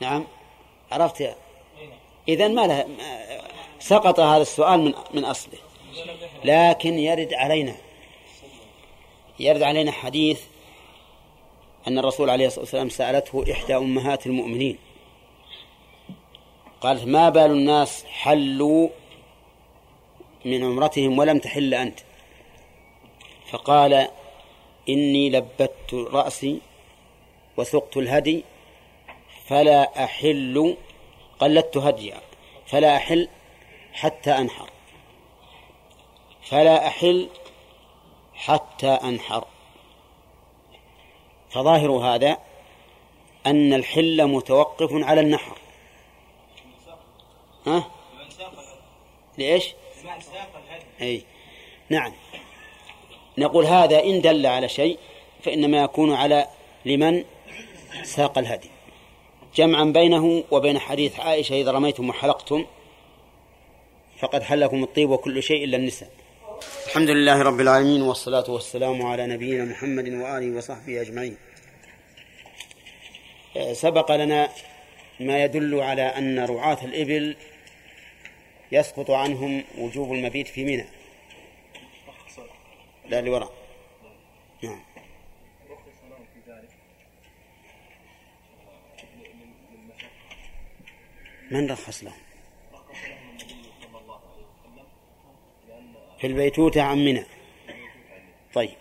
نعم؟ 0.00 0.26
عرفت 0.92 1.20
يا؟ 1.20 1.36
إذا 2.28 2.48
ما 2.48 2.66
له 2.66 2.88
سقط 3.78 4.20
هذا 4.20 4.42
السؤال 4.42 4.80
من 4.80 4.94
من 5.14 5.24
أصله. 5.24 5.58
لكن 6.44 6.98
يرد 6.98 7.34
علينا. 7.34 7.76
يرد 9.38 9.62
علينا 9.62 9.92
حديث 9.92 10.42
أن 11.88 11.98
الرسول 11.98 12.30
عليه 12.30 12.46
الصلاة 12.46 12.60
والسلام 12.60 12.88
سألته 12.88 13.52
إحدى 13.52 13.76
أمهات 13.76 14.26
المؤمنين 14.26 14.78
قالت 16.80 17.04
ما 17.04 17.28
بال 17.28 17.50
الناس 17.50 18.04
حلوا 18.04 18.88
من 20.44 20.64
عمرتهم 20.64 21.18
ولم 21.18 21.38
تحل 21.38 21.74
أنت؟ 21.74 22.00
فقال 23.50 24.08
إني 24.88 25.30
لبت 25.30 25.94
رأسي 25.94 26.60
وسقت 27.56 27.96
الهدي 27.96 28.44
فلا 29.46 30.04
أحل 30.04 30.76
قلدت 31.38 31.76
هديا 31.76 32.20
فلا 32.66 32.96
أحل 32.96 33.28
حتى 33.92 34.30
أنحر 34.30 34.70
فلا 36.42 36.86
أحل 36.86 37.28
حتى 38.34 38.88
أنحر. 38.88 39.44
فظاهر 41.50 41.90
هذا 41.90 42.38
أن 43.46 43.72
الحل 43.72 44.26
متوقف 44.26 44.90
على 44.92 45.20
النحر. 45.20 45.58
ها؟ 47.66 47.90
ليش؟ 49.38 49.74
أي. 51.00 51.24
نعم. 51.88 52.12
نقول 53.38 53.64
هذا 53.64 54.04
إن 54.04 54.20
دل 54.20 54.46
على 54.46 54.68
شيء 54.68 54.98
فإنما 55.42 55.82
يكون 55.82 56.12
على 56.12 56.48
لمن 56.84 57.24
ساق 58.02 58.38
الهدي. 58.38 58.70
جمعا 59.54 59.84
بينه 59.84 60.44
وبين 60.50 60.78
حديث 60.78 61.20
عائشة 61.20 61.54
إذا 61.60 61.72
رميتم 61.72 62.08
وحلقتم 62.08 62.66
فقد 64.18 64.42
حلكم 64.42 64.82
الطيب 64.82 65.10
وكل 65.10 65.42
شيء 65.42 65.64
إلا 65.64 65.76
النساء. 65.76 66.23
الحمد 66.94 67.10
لله 67.10 67.42
رب 67.42 67.60
العالمين 67.60 68.02
والصلاة 68.02 68.50
والسلام 68.50 69.02
على 69.02 69.26
نبينا 69.26 69.64
محمد 69.64 70.08
وآله 70.08 70.56
وصحبه 70.56 71.00
أجمعين. 71.00 71.36
سبق 73.72 74.16
لنا 74.16 74.48
ما 75.20 75.44
يدل 75.44 75.80
على 75.80 76.02
أن 76.02 76.44
رعاة 76.44 76.84
الإبل 76.84 77.36
يسقط 78.72 79.10
عنهم 79.10 79.64
وجوب 79.78 80.12
المبيت 80.12 80.48
في 80.48 80.64
منى. 80.64 80.86
لا 83.08 83.20
لوراء 83.20 83.54
نعم. 84.62 84.80
من 91.50 91.70
رخص 91.70 92.04
لهم؟ 92.04 92.23
في 96.24 96.28
البيتوتة 96.28 96.82
عن 96.82 97.04
منى. 97.04 97.24
طيب. 98.54 98.76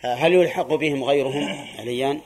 هل 0.00 0.32
يلحق 0.32 0.74
بهم 0.74 1.04
غيرهم؟ 1.04 1.66
عليان. 1.78 2.20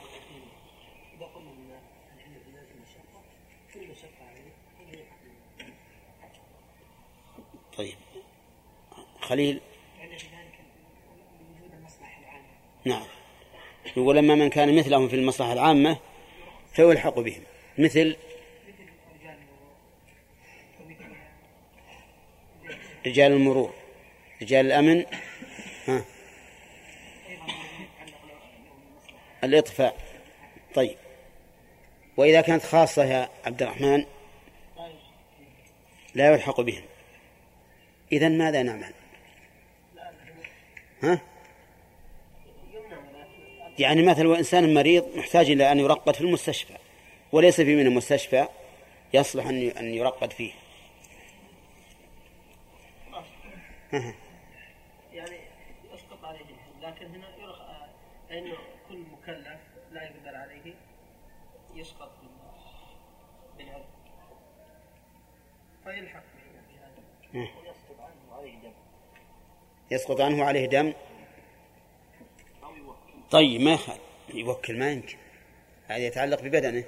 طيب. 7.77 7.95
خليل. 9.21 9.61
نعم. 12.85 13.05
يقول 13.97 14.17
أما 14.17 14.35
من 14.35 14.49
كان 14.49 14.75
مثلهم 14.75 15.07
في 15.07 15.15
المصلحة 15.15 15.53
العامة 15.53 15.97
فيلحق 16.73 17.19
بهم. 17.19 17.41
مثل 17.77 18.15
رجال 23.05 23.31
المرور. 23.31 23.76
رجال 24.41 24.65
الأمن. 24.65 25.05
ها. 25.87 26.05
الإطفاء. 29.43 29.97
طيب. 30.75 30.97
وإذا 32.17 32.41
كانت 32.41 32.63
خاصة 32.63 33.03
يا 33.03 33.29
عبد 33.45 33.61
الرحمن 33.61 34.05
لا 36.15 36.33
يلحق 36.33 36.61
بهم. 36.61 36.83
إذا 38.11 38.29
ماذا 38.29 38.63
نعمل؟ 38.63 38.93
ها؟ 41.03 41.21
يعني 43.79 44.01
مثلا 44.01 44.37
إنسان 44.37 44.73
مريض 44.73 45.17
محتاج 45.17 45.51
إلى 45.51 45.71
أن 45.71 45.79
يرقد 45.79 46.15
في 46.15 46.21
المستشفى 46.21 46.77
وليس 47.31 47.61
في 47.61 47.75
من 47.75 47.85
المستشفى 47.85 48.47
يصلح 49.13 49.45
أن 49.45 49.93
يرقد 49.93 50.33
فيه. 50.33 50.51
يعني 53.93 54.26
يسقط 56.87 57.01
عليهم 57.05 57.23
لكن 57.23 57.87
لأنه 58.29 58.57
كل 58.89 58.97
مكلف 58.97 59.59
لا 59.91 60.03
يقدر 60.03 60.35
عليه 60.35 60.73
يسقط 61.73 62.11
بال- 62.21 63.57
بالعذر 63.57 63.85
فيلحق 65.83 66.23
به 66.23 66.61
بهذا. 66.69 67.47
يسقط 69.91 70.21
عنه 70.21 70.43
عليه 70.45 70.65
دم؟ 70.65 70.93
طيب 73.31 73.61
ما 73.61 73.73
يخال 73.73 73.97
يوكل 74.33 74.79
ما 74.79 74.91
يمكن. 74.91 75.17
هذا 75.87 75.97
يتعلق 75.97 76.41
ببدنه. 76.41 76.83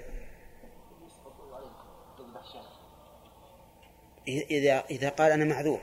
إذا 4.27 4.85
إذا 4.89 5.09
قال 5.09 5.31
أنا 5.31 5.45
معذور. 5.45 5.81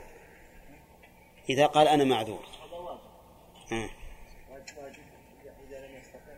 إذا 1.49 1.65
قال 1.65 1.87
أنا 1.87 2.03
معذور. 2.03 2.45
آه. 3.71 3.89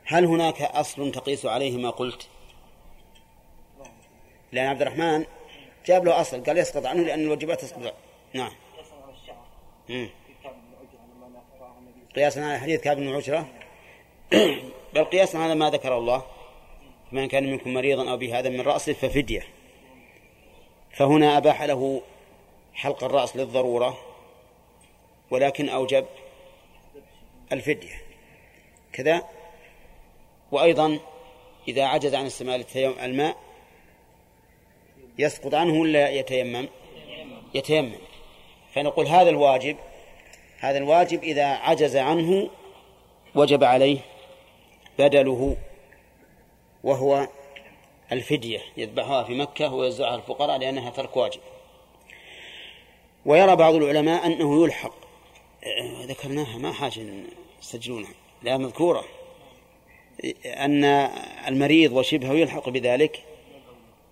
هل 0.09 0.25
هناك 0.25 0.61
أصل 0.61 1.11
تقيس 1.11 1.45
عليه 1.45 1.77
ما 1.77 1.89
قلت؟ 1.89 2.27
لأن 4.51 4.67
عبد 4.67 4.81
الرحمن 4.81 5.25
جاب 5.85 6.05
له 6.05 6.21
أصل 6.21 6.43
قال 6.43 6.57
يسقط 6.57 6.85
عنه 6.85 7.03
لأن 7.03 7.19
الواجبات 7.19 7.61
تسقط 7.61 7.93
نعم. 8.33 8.51
قياسا 12.15 12.39
على 12.39 12.59
حديث 12.59 12.81
كعب 12.81 12.97
بن 12.97 13.15
عشرة 13.15 13.47
بل 14.93 15.03
قياسا 15.03 15.37
على 15.37 15.55
ما 15.55 15.69
ذكر 15.69 15.97
الله. 15.97 16.25
من 17.11 17.27
كان 17.27 17.51
منكم 17.51 17.73
مريضا 17.73 18.11
أو 18.11 18.17
بهذا 18.17 18.49
من 18.49 18.61
رأسه 18.61 18.93
ففدية. 18.93 19.47
فهنا 20.91 21.37
أباح 21.37 21.63
له 21.63 22.01
حلق 22.73 23.03
الرأس 23.03 23.35
للضرورة 23.35 23.97
ولكن 25.31 25.69
أوجب 25.69 26.05
الفدية. 27.51 28.01
كذا 28.93 29.38
وأيضا 30.51 30.99
إذا 31.67 31.85
عجز 31.85 32.15
عن 32.15 32.25
استعمال 32.25 32.65
الماء 32.77 33.37
يسقط 35.17 35.53
عنه 35.53 35.81
ولا 35.81 36.09
يتيمم؟ 36.09 36.67
يتيمم. 37.53 37.95
فنقول 38.73 39.07
هذا 39.07 39.29
الواجب 39.29 39.77
هذا 40.59 40.77
الواجب 40.77 41.23
إذا 41.23 41.45
عجز 41.45 41.97
عنه 41.97 42.49
وجب 43.35 43.63
عليه 43.63 43.99
بدله 44.99 45.57
وهو 46.83 47.27
الفدية 48.11 48.61
يذبحها 48.77 49.23
في 49.23 49.33
مكة 49.33 49.73
ويوزعها 49.73 50.15
الفقراء 50.15 50.57
لأنها 50.57 50.89
ترك 50.89 51.17
واجب. 51.17 51.41
ويرى 53.25 53.55
بعض 53.55 53.75
العلماء 53.75 54.25
أنه 54.25 54.63
يلحق. 54.63 54.93
آه، 55.63 56.05
ذكرناها 56.05 56.57
ما 56.57 56.71
حاجة 56.71 57.05
يسجلونها 57.61 58.13
لا 58.43 58.57
مذكورة. 58.57 59.03
أن 60.45 60.83
المريض 61.47 61.91
وشبهه 61.91 62.33
يلحق 62.33 62.69
بذلك؟ 62.69 63.23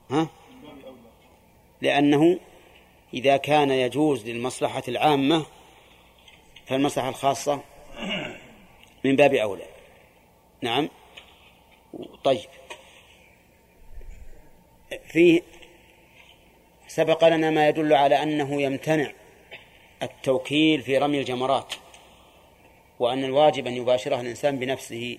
ها؟ 0.09 0.27
لأنه 1.81 2.39
إذا 3.13 3.37
كان 3.37 3.71
يجوز 3.71 4.27
للمصلحة 4.27 4.83
العامة 4.87 5.45
فالمصلحة 6.65 7.09
الخاصة 7.09 7.61
من 9.05 9.15
باب 9.15 9.33
أولى. 9.33 9.65
نعم. 10.61 10.89
طيب. 12.23 12.49
فيه 15.07 15.41
سبق 16.87 17.27
لنا 17.27 17.49
ما 17.49 17.67
يدل 17.67 17.93
على 17.93 18.23
أنه 18.23 18.61
يمتنع 18.61 19.11
التوكيل 20.03 20.81
في 20.81 20.97
رمي 20.97 21.19
الجمرات 21.19 21.73
وأن 22.99 23.23
الواجب 23.23 23.67
أن 23.67 23.73
يباشرها 23.73 24.21
الإنسان 24.21 24.59
بنفسه 24.59 25.17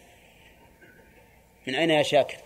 من 1.69 1.75
أين 1.75 1.91
يا 1.91 2.03
شاكر؟ 2.03 2.37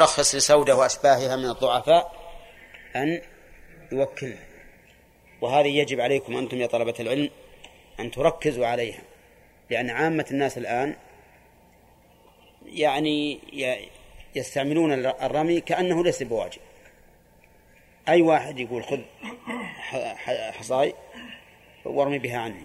رخص 0.00 0.34
لسودة 0.34 0.76
وأشباهها 0.76 1.36
من 1.36 1.44
الضعفاء 1.44 2.12
أن 2.96 3.22
يوكلها 3.92 4.46
وهذه 5.40 5.76
يجب 5.78 6.00
عليكم 6.00 6.36
أنتم 6.36 6.56
يا 6.60 6.66
طلبة 6.66 6.94
العلم 7.00 7.30
أن 8.00 8.10
تركزوا 8.10 8.66
عليها 8.66 9.00
لأن 9.70 9.90
عامة 9.90 10.26
الناس 10.30 10.58
الآن 10.58 10.96
يعني 12.66 13.38
يستعملون 14.34 14.92
الر- 14.92 15.16
الرمي 15.22 15.60
كأنه 15.60 16.04
ليس 16.04 16.22
بواجب. 16.22 16.60
أي 18.08 18.22
واحد 18.22 18.58
يقول 18.58 18.84
خذ 18.84 19.00
حصاي 20.52 20.94
وارمي 21.84 22.18
بها 22.18 22.38
عني. 22.38 22.64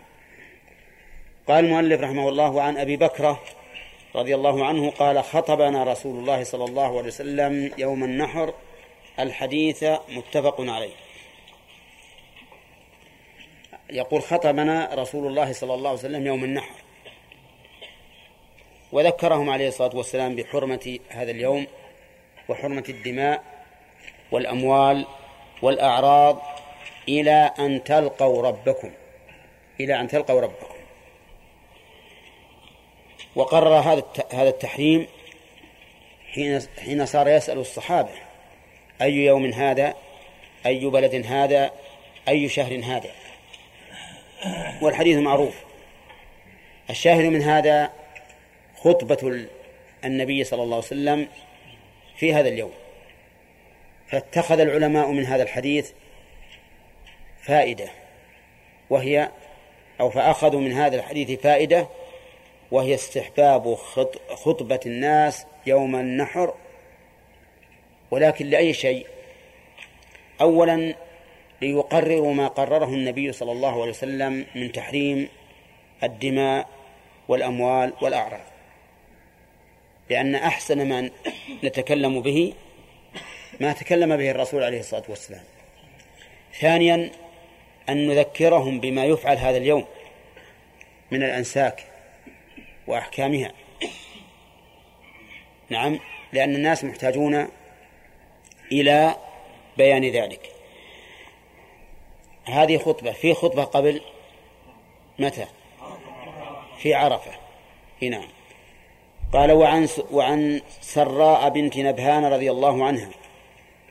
قال 1.47 1.65
المؤلف 1.65 2.01
رحمه 2.01 2.29
الله 2.29 2.49
وعن 2.49 2.77
أبي 2.77 2.97
بكرة 2.97 3.43
رضي 4.17 4.35
الله 4.35 4.65
عنه 4.65 4.89
قال 4.89 5.23
خطبنا 5.23 5.83
رسول 5.83 6.19
الله 6.19 6.43
صلى 6.43 6.65
الله 6.65 6.97
عليه 6.97 7.07
وسلم 7.07 7.71
يوم 7.77 8.03
النحر. 8.03 8.53
الحديث 9.19 9.83
متفق 10.09 10.55
عليه. 10.59 10.93
يقول 13.89 14.21
خطبنا 14.21 14.89
رسول 14.93 15.27
الله 15.27 15.53
صلى 15.53 15.73
الله 15.73 15.89
عليه 15.89 15.99
وسلم 15.99 16.27
يوم 16.27 16.43
النحر. 16.43 16.75
وذكرهم 18.91 19.49
عليه 19.49 19.67
الصلاة 19.67 19.95
والسلام 19.95 20.35
بحرمة 20.35 20.99
هذا 21.09 21.31
اليوم 21.31 21.67
وحرمة 22.49 22.83
الدماء 22.89 23.43
والأموال 24.31 25.05
والأعراض 25.61 26.41
إلى 27.09 27.51
أن 27.59 27.83
تلقوا 27.83 28.41
ربكم. 28.41 28.91
إلى 29.79 29.99
أن 30.01 30.07
تلقوا 30.07 30.41
ربكم. 30.41 30.76
وقرر 33.37 33.73
هذا 33.75 34.03
هذا 34.33 34.49
التحريم 34.49 35.07
حين 36.33 36.61
حين 36.79 37.05
صار 37.05 37.27
يسأل 37.27 37.57
الصحابة 37.57 38.09
أي 39.01 39.13
يوم 39.13 39.45
هذا؟ 39.45 39.93
أي 40.65 40.85
بلد 40.85 41.25
هذا؟ 41.25 41.71
أي 42.27 42.49
شهر 42.49 42.79
هذا؟ 42.83 43.09
والحديث 44.81 45.17
معروف. 45.17 45.55
الشاهد 46.89 47.25
من 47.25 47.41
هذا 47.41 47.91
خطبة 48.77 49.17
ال- 49.23 49.47
النبي 50.05 50.43
صلى 50.43 50.63
الله 50.63 50.75
عليه 50.75 50.85
وسلم 50.85 51.27
في 52.17 52.33
هذا 52.33 52.49
اليوم. 52.49 52.71
فاتخذ 54.07 54.59
العلماء 54.59 55.11
من 55.11 55.25
هذا 55.25 55.43
الحديث 55.43 55.91
فائدة 57.41 57.89
وهي 58.89 59.29
أو 59.99 60.09
فأخذوا 60.09 60.61
من 60.61 60.73
هذا 60.73 60.95
الحديث 60.95 61.39
فائدة 61.41 61.87
وهي 62.71 62.93
استحباب 62.93 63.75
خط- 63.75 64.31
خطبة 64.31 64.79
الناس 64.85 65.45
يوم 65.65 65.95
النحر. 65.95 66.53
ولكن 68.11 68.45
لأي 68.49 68.73
شيء؟ 68.73 69.07
أولا 70.41 70.95
ليقرروا 71.61 72.33
ما 72.33 72.47
قرره 72.47 72.85
النبي 72.85 73.31
صلى 73.31 73.51
الله 73.51 73.81
عليه 73.81 73.91
وسلم 73.91 74.45
من 74.55 74.71
تحريم 74.71 75.29
الدماء 76.03 76.67
والأموال 77.27 77.93
والأعراض. 78.01 78.41
لأن 80.09 80.35
أحسن 80.35 80.89
ما 80.89 81.09
نتكلم 81.63 82.21
به 82.21 82.53
ما 83.59 83.73
تكلم 83.73 84.17
به 84.17 84.31
الرسول 84.31 84.63
عليه 84.63 84.79
الصلاة 84.79 85.03
والسلام. 85.09 85.43
ثانيا 86.59 87.09
أن 87.89 88.07
نذكرهم 88.07 88.79
بما 88.79 89.05
يفعل 89.05 89.37
هذا 89.37 89.57
اليوم 89.57 89.85
من 91.11 91.23
الأنساك. 91.23 91.83
وأحكامها. 92.87 93.51
نعم 95.69 95.99
لأن 96.33 96.55
الناس 96.55 96.83
محتاجون 96.83 97.47
إلى 98.71 99.15
بيان 99.77 100.05
ذلك. 100.05 100.51
هذه 102.45 102.77
خطبة 102.77 103.11
في 103.11 103.33
خطبة 103.33 103.63
قبل 103.63 104.01
متى؟ 105.19 105.45
في 106.77 106.93
عرفة. 106.93 107.31
هنا. 108.01 108.21
قال 109.33 109.51
وعن 109.51 109.87
وعن 110.11 110.61
سراء 110.81 111.49
بنت 111.49 111.77
نبهان 111.77 112.25
رضي 112.25 112.51
الله 112.51 112.85
عنها 112.85 113.09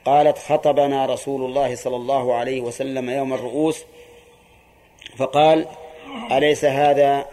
قالت 0.05 0.39
خطبنا 0.39 1.07
رسول 1.07 1.45
الله 1.45 1.75
صلى 1.75 1.97
الله 1.97 2.35
عليه 2.35 2.61
وسلم 2.61 3.11
يوم 3.11 3.35
الرؤوس 3.35 3.85
فقال 5.17 5.67
أليس 6.33 6.65
هذا 6.65 7.27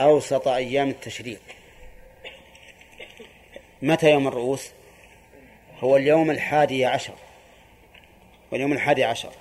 أوسط 0.00 0.48
أيام 0.48 0.88
التشريق. 0.88 1.40
متى 3.82 4.10
يوم 4.10 4.28
الرؤوس؟ 4.28 4.70
هو 5.80 5.96
اليوم 5.96 6.30
الحادي 6.30 6.84
عشر. 6.84 7.14
واليوم 8.52 8.72
الحادي 8.72 9.04
عشر. 9.04 9.32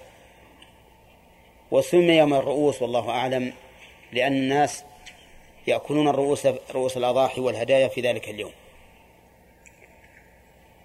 وسمي 1.71 2.17
يوم 2.17 2.33
الرؤوس 2.33 2.81
والله 2.81 3.09
أعلم 3.09 3.53
لأن 4.11 4.33
الناس 4.33 4.83
يأكلون 5.67 6.07
الرؤوس 6.07 6.47
رؤوس 6.71 6.97
الأضاحي 6.97 7.41
والهدايا 7.41 7.87
في 7.87 8.01
ذلك 8.01 8.29
اليوم. 8.29 8.51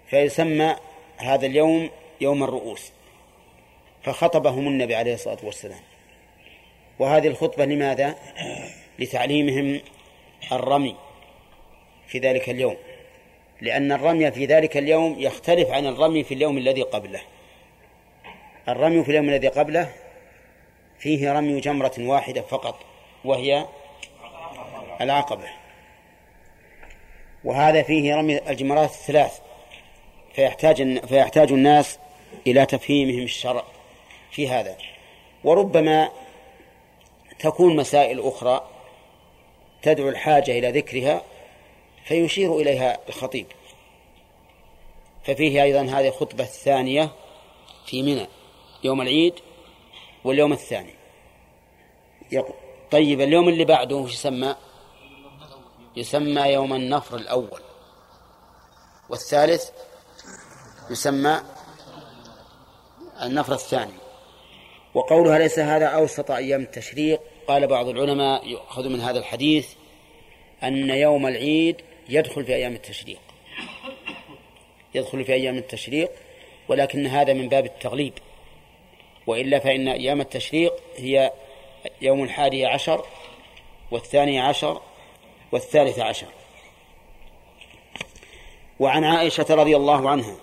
فيسمى 0.07 0.75
هذا 1.17 1.45
اليوم 1.45 1.89
يوم 2.21 2.43
الرؤوس. 2.43 2.91
فخطبهم 4.03 4.67
النبي 4.67 4.95
عليه 4.95 5.13
الصلاة 5.13 5.37
والسلام. 5.43 5.81
وهذه 6.99 7.27
الخطبة 7.27 7.65
لماذا؟ 7.65 8.15
لتعليمهم 8.99 9.81
الرمي 10.51 10.95
في 12.07 12.19
ذلك 12.19 12.49
اليوم. 12.49 12.77
لأن 13.61 13.91
الرمي 13.91 14.31
في 14.31 14.45
ذلك 14.45 14.77
اليوم 14.77 15.15
يختلف 15.19 15.69
عن 15.71 15.85
الرمي 15.87 16.23
في 16.23 16.33
اليوم 16.33 16.57
الذي 16.57 16.81
قبله. 16.81 17.21
الرمي 18.69 19.03
في 19.03 19.09
اليوم 19.09 19.29
الذي 19.29 19.47
قبله 19.47 19.89
فيه 20.99 21.33
رمي 21.33 21.59
جمرة 21.59 21.93
واحدة 21.99 22.41
فقط 22.41 22.79
وهي 23.25 23.65
العقبة. 25.01 25.47
وهذا 27.43 27.83
فيه 27.83 28.15
رمي 28.15 28.49
الجمرات 28.49 28.89
الثلاث 28.89 29.39
فيحتاج 30.33 31.05
فيحتاج 31.05 31.51
الناس 31.51 31.99
إلى 32.47 32.65
تفهيمهم 32.65 33.23
الشرع 33.23 33.63
في 34.31 34.49
هذا. 34.49 34.77
وربما 35.43 36.09
تكون 37.39 37.75
مسائل 37.75 38.27
أخرى 38.27 38.72
تدعو 39.83 40.09
الحاجة 40.09 40.51
إلى 40.51 40.71
ذكرها 40.71 41.23
فيشير 42.05 42.57
إليها 42.57 42.97
الخطيب. 43.09 43.47
ففيه 45.23 45.63
أيضا 45.63 45.81
هذه 45.81 46.07
الخطبة 46.07 46.43
الثانية 46.43 47.09
في 47.85 48.03
منى 48.03 48.27
يوم 48.83 49.01
العيد 49.01 49.33
واليوم 50.23 50.53
الثاني. 50.53 50.93
طيب 52.91 53.21
اليوم 53.21 53.49
اللي 53.49 53.65
بعده 53.65 53.95
وش 53.95 54.13
يسمى؟ 54.13 54.55
يسمى 55.95 56.41
يوم 56.41 56.73
النفر 56.73 57.15
الأول. 57.15 57.61
والثالث 59.09 59.69
يسمى 60.91 61.41
النفر 63.21 63.53
الثاني. 63.53 63.93
وقولها 64.93 65.39
ليس 65.39 65.59
هذا 65.59 65.85
أوسط 65.85 66.31
أيام 66.31 66.61
التشريق 66.61 67.21
قال 67.47 67.67
بعض 67.67 67.87
العلماء 67.87 68.47
يؤخذ 68.47 68.89
من 68.89 69.01
هذا 69.01 69.19
الحديث 69.19 69.73
أن 70.63 70.89
يوم 70.89 71.27
العيد 71.27 71.81
يدخل 72.09 72.45
في 72.45 72.55
أيام 72.55 72.73
التشريق. 72.73 73.19
يدخل 74.95 75.25
في 75.25 75.33
أيام 75.33 75.57
التشريق 75.57 76.11
ولكن 76.67 77.07
هذا 77.07 77.33
من 77.33 77.49
باب 77.49 77.65
التغليب. 77.65 78.13
وإلا 79.27 79.59
فإن 79.59 79.87
أيام 79.87 80.21
التشريق 80.21 80.73
هي 80.95 81.31
يوم 82.01 82.23
الحادي 82.23 82.65
عشر 82.65 83.05
والثاني 83.91 84.39
عشر 84.39 84.81
والثالث 85.51 85.99
عشر. 85.99 86.27
وعن 88.79 89.03
عائشة 89.03 89.45
رضي 89.49 89.75
الله 89.75 90.09
عنها 90.09 90.35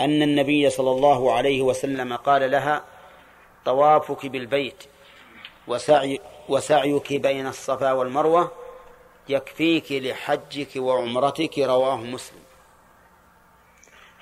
أن 0.00 0.22
النبي 0.22 0.70
صلى 0.70 0.90
الله 0.90 1.32
عليه 1.32 1.62
وسلم 1.62 2.16
قال 2.16 2.50
لها 2.50 2.84
طوافك 3.64 4.26
بالبيت 4.26 4.84
وسعي 5.66 6.20
وسعيك 6.48 7.12
بين 7.12 7.46
الصفا 7.46 7.92
والمروة 7.92 8.52
يكفيك 9.28 9.92
لحجك 9.92 10.68
وعمرتك 10.76 11.58
رواه 11.58 11.96
مسلم. 11.96 12.42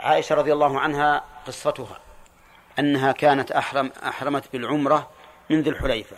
عائشة 0.00 0.34
رضي 0.34 0.52
الله 0.52 0.80
عنها 0.80 1.24
قصتها 1.46 2.00
أنها 2.78 3.12
كانت 3.12 3.52
أحرم 3.52 3.92
أحرمت 4.04 4.52
بالعمرة 4.52 5.10
من 5.50 5.62
ذي 5.62 5.70
الحليفة. 5.70 6.16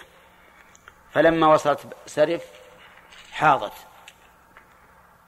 فلما 1.12 1.46
وصلت 1.46 1.80
سرف 2.06 2.44
حاضت. 3.32 3.72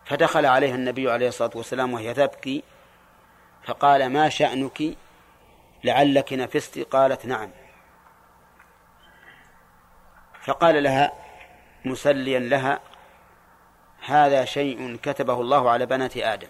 فدخل 0.05 0.47
عليها 0.47 0.75
النبي 0.75 1.11
عليه 1.11 1.29
الصلاة 1.29 1.51
والسلام 1.55 1.93
وهي 1.95 2.15
تبكي 2.15 2.63
فقال 3.65 4.13
ما 4.13 4.29
شأنك؟ 4.29 4.83
لعلك 5.85 6.33
نفست؟ 6.33 6.79
قالت 6.79 7.27
نعم. 7.27 7.51
فقال 10.45 10.83
لها 10.83 11.13
مسليا 11.85 12.39
لها 12.39 12.81
هذا 14.07 14.45
شيء 14.45 14.97
كتبه 14.97 15.41
الله 15.41 15.71
على 15.71 15.87
بنات 15.87 16.17
آدم. 16.17 16.49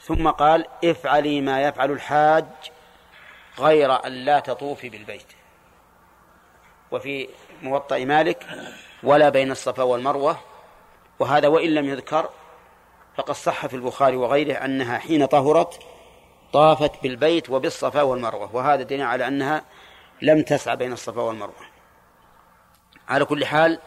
ثم 0.00 0.28
قال 0.28 0.66
افعلي 0.84 1.40
ما 1.40 1.62
يفعل 1.62 1.90
الحاج 1.90 2.46
غير 3.58 4.06
أن 4.06 4.12
لا 4.12 4.40
تطوفي 4.40 4.88
بالبيت. 4.88 5.32
وفي 6.90 7.28
موطأ 7.62 7.98
مالك 7.98 8.46
ولا 9.02 9.28
بين 9.28 9.50
الصفا 9.50 9.82
والمروة 9.82 10.38
وهذا 11.18 11.48
وإن 11.48 11.74
لم 11.74 11.84
يذكر 11.84 12.30
فقد 13.16 13.34
صح 13.34 13.66
في 13.66 13.76
البخاري 13.76 14.16
وغيره 14.16 14.64
أنها 14.64 14.98
حين 14.98 15.26
طهرت 15.26 15.80
طافت 16.52 17.02
بالبيت 17.02 17.50
وبالصفا 17.50 18.02
والمروة. 18.02 18.56
وهذا 18.56 18.82
دليل 18.82 19.02
على 19.02 19.28
أنها 19.28 19.64
لم 20.22 20.42
تسعى 20.42 20.76
بين 20.76 20.92
الصفا 20.92 21.22
والمروة. 21.22 21.66
على 23.08 23.24
كل 23.24 23.46
حال 23.46 23.78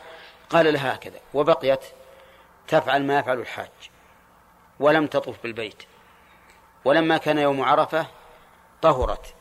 قال 0.50 0.74
لها 0.74 0.96
هكذا 0.96 1.20
وبقيت 1.34 1.80
تفعل 2.68 3.04
ما 3.04 3.20
يفعل 3.20 3.40
الحاج 3.40 3.70
ولم 4.80 5.08
تطف 5.08 5.44
بالبيت 5.44 5.84
ولما 6.86 7.18
كان 7.18 7.38
يوم 7.38 7.62
عرفة 7.62 8.08
طهرت 8.82 9.34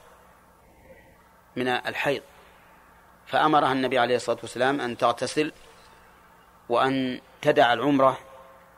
من 1.56 1.68
الحيض 1.68 2.22
فأمرها 3.26 3.72
النبي 3.72 3.98
عليه 3.98 4.16
الصلاة 4.16 4.38
والسلام 4.42 4.80
أن 4.80 4.98
تغتسل 4.98 5.52
وأن 6.68 7.20
تدع 7.42 7.72
العمرة 7.72 8.18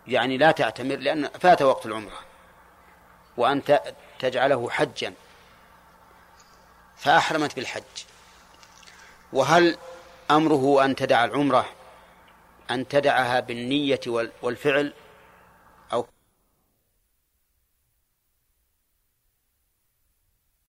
يعني 0.06 0.38
لا 0.38 0.50
تعتمر 0.50 0.96
لأن 0.96 1.28
فات 1.28 1.62
وقت 1.62 1.86
العمرة 1.86 2.18
وأن 3.36 3.62
تجعله 4.18 4.70
حجا 4.70 5.14
فأحرمت 7.00 7.56
بالحج. 7.56 7.82
وهل 9.32 9.76
أمره 10.30 10.84
أن 10.84 10.96
تدع 10.96 11.24
العمرة 11.24 11.68
أن 12.70 12.88
تدعها 12.88 13.40
بالنية 13.40 14.00
والفعل؟ 14.42 14.92